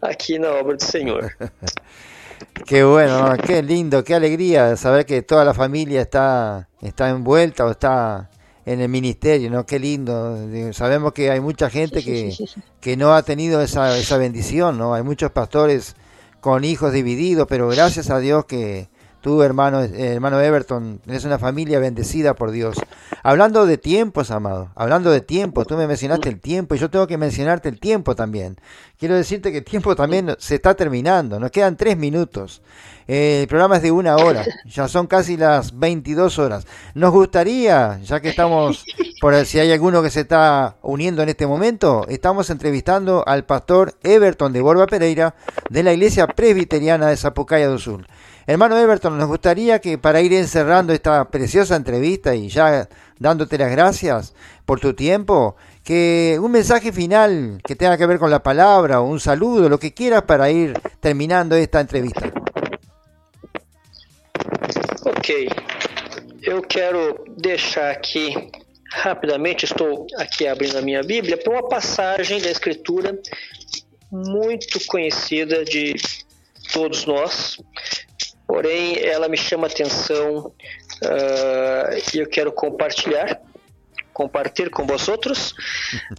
aqui 0.00 0.38
na 0.38 0.50
obra 0.52 0.76
do 0.76 0.82
Senhor. 0.82 1.36
Qué 2.66 2.84
bueno, 2.84 3.36
qué 3.44 3.62
lindo, 3.62 4.04
qué 4.04 4.14
alegría 4.14 4.76
saber 4.76 5.04
que 5.04 5.22
toda 5.22 5.44
la 5.44 5.54
familia 5.54 6.02
está, 6.02 6.68
está 6.80 7.08
envuelta 7.08 7.64
o 7.64 7.72
está 7.72 8.30
en 8.64 8.80
el 8.80 8.88
ministerio, 8.88 9.50
¿no? 9.50 9.66
Qué 9.66 9.80
lindo. 9.80 10.38
Sabemos 10.72 11.12
que 11.12 11.32
hay 11.32 11.40
mucha 11.40 11.68
gente 11.68 12.04
que, 12.04 12.32
que 12.80 12.96
no 12.96 13.12
ha 13.12 13.22
tenido 13.22 13.60
esa, 13.60 13.98
esa 13.98 14.18
bendición, 14.18 14.78
¿no? 14.78 14.94
Hay 14.94 15.02
muchos 15.02 15.32
pastores 15.32 15.96
con 16.40 16.64
hijos 16.64 16.92
divididos, 16.92 17.46
pero 17.48 17.68
gracias 17.68 18.10
a 18.10 18.20
Dios 18.20 18.44
que, 18.44 18.88
Tú, 19.20 19.42
hermano, 19.42 19.80
hermano 19.82 20.40
Everton, 20.40 21.00
eres 21.06 21.24
una 21.24 21.40
familia 21.40 21.80
bendecida 21.80 22.34
por 22.34 22.52
Dios. 22.52 22.76
Hablando 23.24 23.66
de 23.66 23.76
tiempos, 23.76 24.30
amado, 24.30 24.70
hablando 24.76 25.10
de 25.10 25.20
tiempo, 25.20 25.64
tú 25.64 25.76
me 25.76 25.88
mencionaste 25.88 26.28
el 26.28 26.40
tiempo 26.40 26.76
y 26.76 26.78
yo 26.78 26.88
tengo 26.88 27.08
que 27.08 27.18
mencionarte 27.18 27.68
el 27.68 27.80
tiempo 27.80 28.14
también. 28.14 28.56
Quiero 28.96 29.16
decirte 29.16 29.50
que 29.50 29.58
el 29.58 29.64
tiempo 29.64 29.96
también 29.96 30.36
se 30.38 30.54
está 30.54 30.74
terminando, 30.74 31.40
nos 31.40 31.50
quedan 31.50 31.76
tres 31.76 31.96
minutos. 31.96 32.62
Eh, 33.08 33.40
el 33.42 33.48
programa 33.48 33.76
es 33.76 33.82
de 33.82 33.90
una 33.90 34.16
hora, 34.16 34.44
ya 34.66 34.86
son 34.86 35.06
casi 35.08 35.36
las 35.36 35.76
22 35.76 36.38
horas. 36.38 36.66
Nos 36.94 37.10
gustaría, 37.10 37.98
ya 38.04 38.20
que 38.20 38.28
estamos, 38.28 38.84
por 39.20 39.34
si 39.46 39.58
hay 39.58 39.72
alguno 39.72 40.00
que 40.02 40.10
se 40.10 40.20
está 40.20 40.76
uniendo 40.82 41.22
en 41.22 41.30
este 41.30 41.46
momento, 41.46 42.06
estamos 42.08 42.50
entrevistando 42.50 43.24
al 43.26 43.44
pastor 43.46 43.94
Everton 44.04 44.52
de 44.52 44.60
Borba 44.60 44.86
Pereira 44.86 45.34
de 45.70 45.82
la 45.82 45.92
iglesia 45.92 46.28
presbiteriana 46.28 47.08
de 47.08 47.16
Zapucaya 47.16 47.66
do 47.66 47.78
Sul. 47.78 48.06
Hermano 48.48 48.78
Everton, 48.78 49.18
nos 49.18 49.28
gustaría 49.28 49.78
que 49.78 49.98
para 49.98 50.22
ir 50.22 50.32
encerrando 50.32 50.94
esta 50.94 51.28
preciosa 51.30 51.76
entrevista 51.76 52.34
y 52.34 52.48
ya 52.48 52.88
dándote 53.18 53.58
las 53.58 53.70
gracias 53.70 54.32
por 54.64 54.80
tu 54.80 54.94
tiempo, 54.94 55.54
que 55.84 56.38
un 56.40 56.52
mensaje 56.52 56.90
final 56.90 57.60
que 57.62 57.76
tenga 57.76 57.98
que 57.98 58.06
ver 58.06 58.18
con 58.18 58.30
la 58.30 58.42
palabra 58.42 59.02
un 59.02 59.20
saludo, 59.20 59.68
lo 59.68 59.78
que 59.78 59.92
quieras 59.92 60.22
para 60.22 60.50
ir 60.50 60.72
terminando 60.98 61.56
esta 61.56 61.78
entrevista. 61.78 62.32
Ok, 65.04 65.50
eu 66.40 66.62
quero 66.62 67.26
deixar 67.36 67.90
aqui 67.90 68.50
rapidamente, 68.90 69.66
estou 69.66 70.06
aqui 70.16 70.46
abrindo 70.46 70.78
a 70.78 70.80
minha 70.80 71.02
Bíblia, 71.02 71.36
para 71.36 71.52
uma 71.52 71.68
passagem 71.68 72.40
da 72.40 72.50
Escritura 72.50 73.14
muito 74.10 74.80
conhecida 74.86 75.66
de 75.66 75.96
todos 76.72 77.06
nós, 77.06 77.58
porém 78.58 78.98
ela 78.98 79.28
me 79.28 79.36
chama 79.36 79.68
atenção 79.68 80.46
uh, 81.04 82.12
e 82.12 82.18
eu 82.18 82.28
quero 82.28 82.50
compartilhar, 82.50 83.40
compartilhar 84.12 84.68
com 84.70 84.84
vocês. 84.84 85.52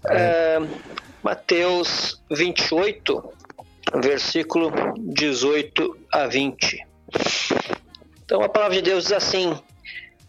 Uh, 0.05 0.65
Mateus 1.21 2.23
28, 2.31 3.33
versículo 4.01 4.71
18 4.97 5.97
a 6.13 6.27
20. 6.27 6.87
Então 8.23 8.41
a 8.41 8.47
palavra 8.47 8.77
de 8.77 8.83
Deus 8.83 9.03
diz 9.03 9.11
assim: 9.11 9.59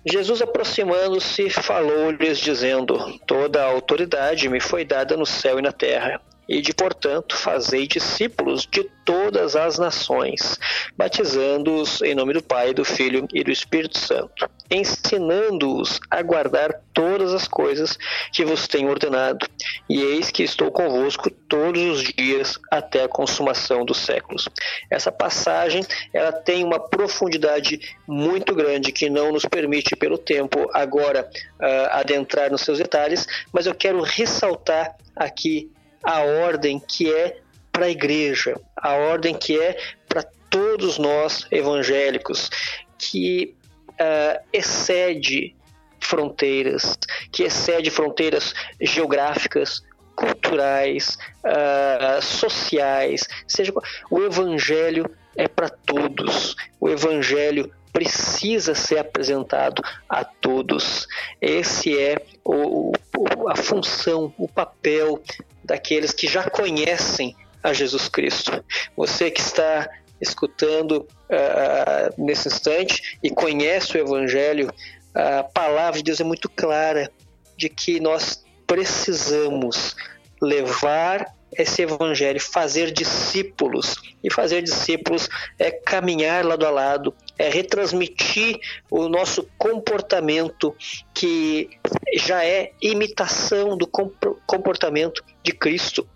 Jesus 0.04 0.42
aproximando-se 0.42 1.48
falou-lhes 1.48 2.40
dizendo: 2.40 3.20
Toda 3.24 3.62
a 3.62 3.66
autoridade 3.66 4.48
me 4.48 4.58
foi 4.58 4.84
dada 4.84 5.16
no 5.16 5.24
céu 5.24 5.60
e 5.60 5.62
na 5.62 5.70
terra. 5.70 6.20
E 6.50 6.60
de, 6.60 6.74
portanto, 6.74 7.36
fazei 7.36 7.86
discípulos 7.86 8.66
de 8.66 8.82
todas 9.04 9.54
as 9.54 9.78
nações, 9.78 10.58
batizando-os 10.96 12.02
em 12.02 12.12
nome 12.12 12.32
do 12.32 12.42
Pai, 12.42 12.74
do 12.74 12.84
Filho 12.84 13.28
e 13.32 13.44
do 13.44 13.52
Espírito 13.52 13.96
Santo, 13.96 14.50
ensinando-os 14.68 16.00
a 16.10 16.20
guardar 16.22 16.74
todas 16.92 17.32
as 17.32 17.46
coisas 17.46 17.96
que 18.32 18.44
vos 18.44 18.66
tenho 18.66 18.90
ordenado. 18.90 19.46
E 19.88 20.02
eis 20.02 20.32
que 20.32 20.42
estou 20.42 20.72
convosco 20.72 21.30
todos 21.30 21.82
os 21.82 22.02
dias 22.02 22.58
até 22.68 23.04
a 23.04 23.08
consumação 23.08 23.84
dos 23.84 23.98
séculos. 23.98 24.48
Essa 24.90 25.12
passagem 25.12 25.86
ela 26.12 26.32
tem 26.32 26.64
uma 26.64 26.80
profundidade 26.80 27.80
muito 28.08 28.56
grande 28.56 28.90
que 28.90 29.08
não 29.08 29.30
nos 29.30 29.44
permite, 29.44 29.94
pelo 29.94 30.18
tempo, 30.18 30.68
agora 30.74 31.30
uh, 31.60 31.90
adentrar 31.92 32.50
nos 32.50 32.62
seus 32.62 32.78
detalhes, 32.78 33.24
mas 33.52 33.66
eu 33.66 33.74
quero 33.74 34.02
ressaltar 34.02 34.96
aqui 35.14 35.70
a 36.02 36.20
ordem 36.20 36.78
que 36.78 37.12
é 37.12 37.38
para 37.72 37.86
a 37.86 37.90
igreja, 37.90 38.60
a 38.76 38.94
ordem 38.94 39.34
que 39.34 39.58
é 39.58 39.76
para 40.08 40.22
todos 40.48 40.98
nós 40.98 41.46
evangélicos, 41.50 42.50
que 42.98 43.54
uh, 43.92 44.40
excede 44.52 45.54
fronteiras, 46.00 46.98
que 47.30 47.44
excede 47.44 47.90
fronteiras 47.90 48.54
geográficas, 48.80 49.82
culturais, 50.16 51.16
uh, 51.44 52.20
sociais, 52.20 53.26
seja 53.46 53.72
o 54.10 54.20
evangelho 54.20 55.08
é 55.36 55.48
para 55.48 55.68
todos. 55.68 56.56
O 56.78 56.88
evangelho 56.88 57.72
precisa 57.92 58.74
ser 58.74 58.98
apresentado 58.98 59.82
a 60.08 60.24
todos. 60.24 61.06
Esse 61.40 61.98
é 61.98 62.16
o, 62.44 62.92
o, 63.16 63.48
a 63.48 63.56
função, 63.56 64.32
o 64.38 64.48
papel 64.48 65.22
daqueles 65.64 66.12
que 66.12 66.26
já 66.26 66.48
conhecem 66.48 67.36
a 67.62 67.72
Jesus 67.72 68.08
Cristo. 68.08 68.64
Você 68.96 69.30
que 69.30 69.40
está 69.40 69.88
escutando 70.20 71.06
uh, 71.30 72.14
nesse 72.22 72.48
instante 72.48 73.18
e 73.22 73.30
conhece 73.30 73.96
o 73.96 74.00
Evangelho, 74.00 74.72
a 75.14 75.42
palavra 75.42 75.98
de 75.98 76.04
Deus 76.04 76.20
é 76.20 76.24
muito 76.24 76.48
clara 76.48 77.10
de 77.56 77.68
que 77.68 78.00
nós 78.00 78.44
precisamos 78.66 79.96
levar 80.40 81.34
esse 81.52 81.82
evangelho, 81.82 82.40
fazer 82.40 82.90
discípulos. 82.92 83.96
E 84.22 84.32
fazer 84.32 84.62
discípulos 84.62 85.28
é 85.58 85.70
caminhar 85.70 86.44
lado 86.44 86.66
a 86.66 86.70
lado, 86.70 87.14
é 87.40 87.48
retransmitir 87.48 88.60
o 88.90 89.08
nosso 89.08 89.48
comportamento 89.56 90.76
que 91.14 91.70
já 92.14 92.44
é 92.44 92.72
imitação 92.82 93.78
do 93.78 93.86
comportamento 93.86 95.24
de 95.42 95.52
Cristo. 95.52 96.06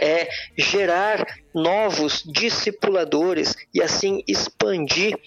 É 0.00 0.26
gerar 0.56 1.26
novos 1.54 2.22
discipuladores 2.24 3.54
e 3.74 3.82
assim 3.82 4.24
expandir 4.26 5.18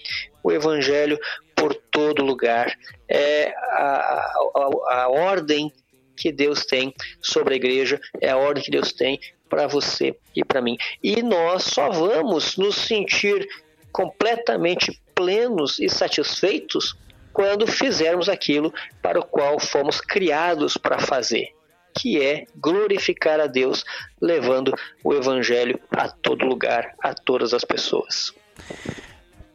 o 0.42 0.50
evangelho 0.50 1.16
por 1.54 1.72
todo 1.72 2.24
lugar. 2.24 2.76
É 3.08 3.54
a, 3.70 4.32
a, 4.56 5.04
a 5.04 5.08
ordem 5.08 5.72
que 6.16 6.32
Deus 6.32 6.66
tem 6.66 6.92
sobre 7.22 7.54
a 7.54 7.56
igreja, 7.56 8.00
é 8.20 8.30
a 8.30 8.36
ordem 8.36 8.64
que 8.64 8.72
Deus 8.72 8.92
tem 8.92 9.20
para 9.48 9.68
você 9.68 10.16
e 10.34 10.44
para 10.44 10.60
mim. 10.60 10.76
E 11.00 11.22
nós 11.22 11.62
só 11.62 11.90
vamos 11.90 12.56
nos 12.56 12.74
sentir 12.74 13.48
completamente 13.92 15.00
plenos 15.18 15.80
e 15.80 15.88
satisfeitos 15.88 16.96
quando 17.32 17.66
fizermos 17.66 18.28
aquilo 18.28 18.72
para 19.02 19.18
o 19.18 19.24
qual 19.24 19.58
fomos 19.58 20.00
criados 20.00 20.76
para 20.76 21.00
fazer, 21.00 21.48
que 21.92 22.22
é 22.22 22.46
glorificar 22.56 23.40
a 23.40 23.46
Deus, 23.46 23.84
levando 24.22 24.72
o 25.02 25.12
evangelho 25.12 25.80
a 25.90 26.08
todo 26.08 26.46
lugar, 26.46 26.94
a 27.02 27.12
todas 27.14 27.52
as 27.52 27.64
pessoas. 27.64 28.32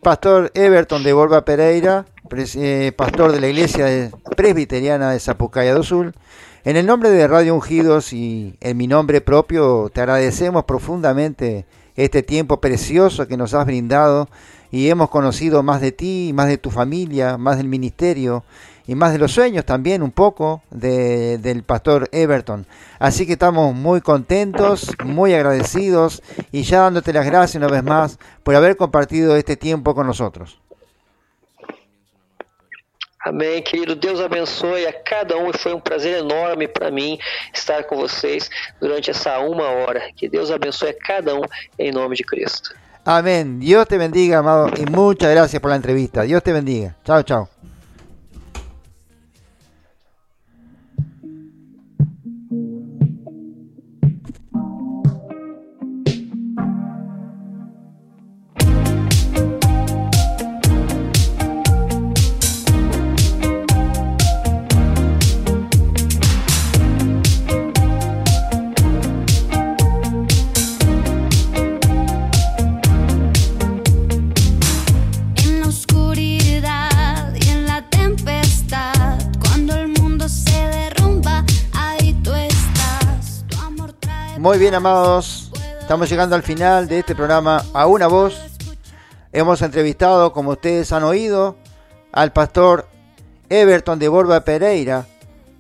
Pastor 0.01 0.51
Everton 0.53 1.01
de 1.01 1.13
Borba 1.13 1.41
Pereira, 1.41 2.05
eh, 2.57 2.91
pastor 2.97 3.31
de 3.31 3.39
la 3.39 3.47
Iglesia 3.47 4.11
Presbiteriana 4.35 5.11
de 5.11 5.19
Zapucaya 5.19 5.73
do 5.73 5.83
Sul, 5.83 6.13
En 6.65 6.77
el 6.77 6.85
nombre 6.85 7.09
de 7.09 7.27
Radio 7.27 7.55
Ungidos 7.55 8.13
y 8.13 8.55
en 8.61 8.77
mi 8.77 8.87
nombre 8.87 9.19
propio, 9.19 9.89
te 9.93 9.99
agradecemos 9.99 10.63
profundamente 10.63 11.65
este 11.97 12.23
tiempo 12.23 12.61
precioso 12.61 13.27
que 13.27 13.35
nos 13.35 13.53
has 13.53 13.65
brindado 13.65 14.29
y 14.73 14.89
hemos 14.89 15.11
conocido 15.11 15.61
más 15.61 15.81
de 15.81 15.91
ti, 15.91 16.31
más 16.33 16.47
de 16.47 16.57
tu 16.57 16.71
familia, 16.71 17.37
más 17.37 17.57
del 17.57 17.67
ministerio 17.67 18.43
y 18.87 18.95
más 18.95 19.13
de 19.13 19.19
los 19.19 19.31
sueños 19.31 19.65
también 19.65 20.01
un 20.01 20.09
poco 20.09 20.63
del 20.71 21.61
pastor 21.61 22.09
Everton. 22.11 22.65
Así 22.97 23.27
que 23.27 23.33
estamos 23.33 23.75
muy 23.75 24.01
contentos, 24.01 24.89
muy 25.05 25.35
agradecidos 25.35 26.23
y 26.51 26.63
ya 26.63 26.79
dándote 26.79 27.13
las 27.13 27.27
gracias 27.27 27.57
una 27.57 27.67
vez 27.67 27.83
más 27.83 28.17
por 28.41 28.55
haber 28.55 28.75
compartido 28.75 29.35
este 29.37 29.55
tiempo 29.57 29.93
con 29.93 30.07
nosotros. 30.07 30.59
Amém, 33.25 33.61
querido. 33.61 33.95
Deus 33.95 34.19
abençoe 34.19 34.87
a 34.87 34.91
cada 34.91 35.37
um 35.37 35.51
e 35.51 35.57
foi 35.57 35.73
um 35.73 35.79
prazer 35.79 36.17
enorme 36.17 36.67
para 36.67 36.89
mim 36.89 37.17
estar 37.53 37.83
com 37.83 37.95
vocês 37.95 38.49
durante 38.81 39.11
essa 39.11 39.39
uma 39.39 39.69
hora. 39.69 40.11
Que 40.15 40.27
Deus 40.27 40.49
abençoe 40.49 40.89
a 40.89 40.93
cada 40.93 41.35
um 41.35 41.43
em 41.77 41.91
nome 41.91 42.17
de 42.17 42.23
Cristo. 42.23 42.82
Amém. 43.05 43.59
Deus 43.59 43.85
te 43.85 43.97
bendiga, 43.97 44.39
amado, 44.39 44.71
e 44.79 44.89
muitas 44.89 45.29
graças 45.29 45.59
por 45.59 45.69
la 45.69 45.75
entrevista. 45.75 46.25
Deus 46.25 46.41
te 46.41 46.53
bendiga. 46.53 46.95
Tchau, 47.03 47.23
tchau. 47.23 47.52
Amados. 84.75 85.51
Estamos 85.79 86.09
llegando 86.09 86.35
al 86.35 86.43
final 86.43 86.87
de 86.87 86.99
este 86.99 87.15
programa 87.15 87.63
a 87.73 87.85
una 87.85 88.07
voz. 88.07 88.35
Hemos 89.31 89.61
entrevistado, 89.61 90.33
como 90.33 90.51
ustedes 90.51 90.91
han 90.91 91.03
oído, 91.03 91.55
al 92.11 92.31
pastor 92.31 92.87
Everton 93.49 93.99
de 93.99 94.07
Borba 94.07 94.41
Pereira, 94.41 95.05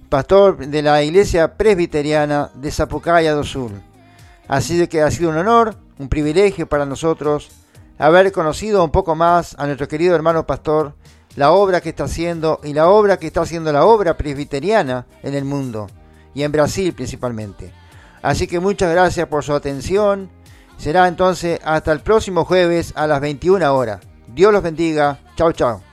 pastor 0.09 0.57
de 0.65 0.81
la 0.81 1.03
iglesia 1.03 1.55
presbiteriana 1.55 2.49
de 2.55 2.71
Zapucaya 2.71 3.33
do 3.33 3.43
Sul. 3.43 3.71
Así 4.47 4.87
que 4.87 5.01
ha 5.01 5.11
sido 5.11 5.29
un 5.29 5.37
honor, 5.37 5.75
un 5.99 6.09
privilegio 6.09 6.67
para 6.67 6.85
nosotros 6.85 7.51
haber 7.97 8.31
conocido 8.31 8.83
un 8.83 8.91
poco 8.91 9.15
más 9.15 9.55
a 9.59 9.65
nuestro 9.65 9.87
querido 9.87 10.15
hermano 10.15 10.47
pastor, 10.47 10.95
la 11.35 11.51
obra 11.51 11.81
que 11.81 11.89
está 11.89 12.05
haciendo 12.05 12.59
y 12.63 12.73
la 12.73 12.89
obra 12.89 13.17
que 13.17 13.27
está 13.27 13.41
haciendo 13.41 13.71
la 13.71 13.85
obra 13.85 14.17
presbiteriana 14.17 15.05
en 15.21 15.35
el 15.35 15.45
mundo 15.45 15.87
y 16.33 16.43
en 16.43 16.51
Brasil 16.51 16.93
principalmente. 16.93 17.82
Así 18.23 18.47
que 18.47 18.59
muchas 18.59 18.91
gracias 18.91 19.27
por 19.27 19.43
su 19.43 19.53
atención. 19.53 20.31
Será 20.77 21.07
entonces 21.07 21.59
hasta 21.63 21.91
el 21.91 21.99
próximo 21.99 22.45
jueves 22.45 22.93
a 22.95 23.05
las 23.05 23.21
21 23.21 23.75
horas. 23.75 23.99
Dios 24.27 24.51
los 24.51 24.63
bendiga. 24.63 25.19
Chao, 25.35 25.51
chao. 25.51 25.92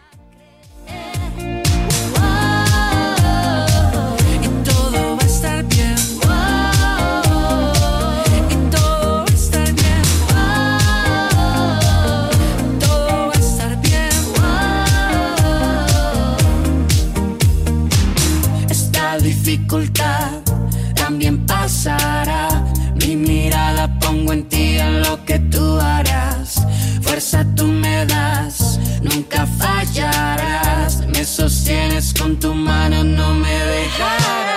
tú 27.57 27.66
me 27.66 28.07
das, 28.07 28.78
nunca 29.03 29.47
fallarás. 29.47 31.07
Me 31.07 31.24
sostienes 31.24 32.12
con 32.12 32.39
tu 32.39 32.55
mano, 32.55 33.05
no 33.05 33.35
me 33.35 33.53
dejarás. 33.53 34.49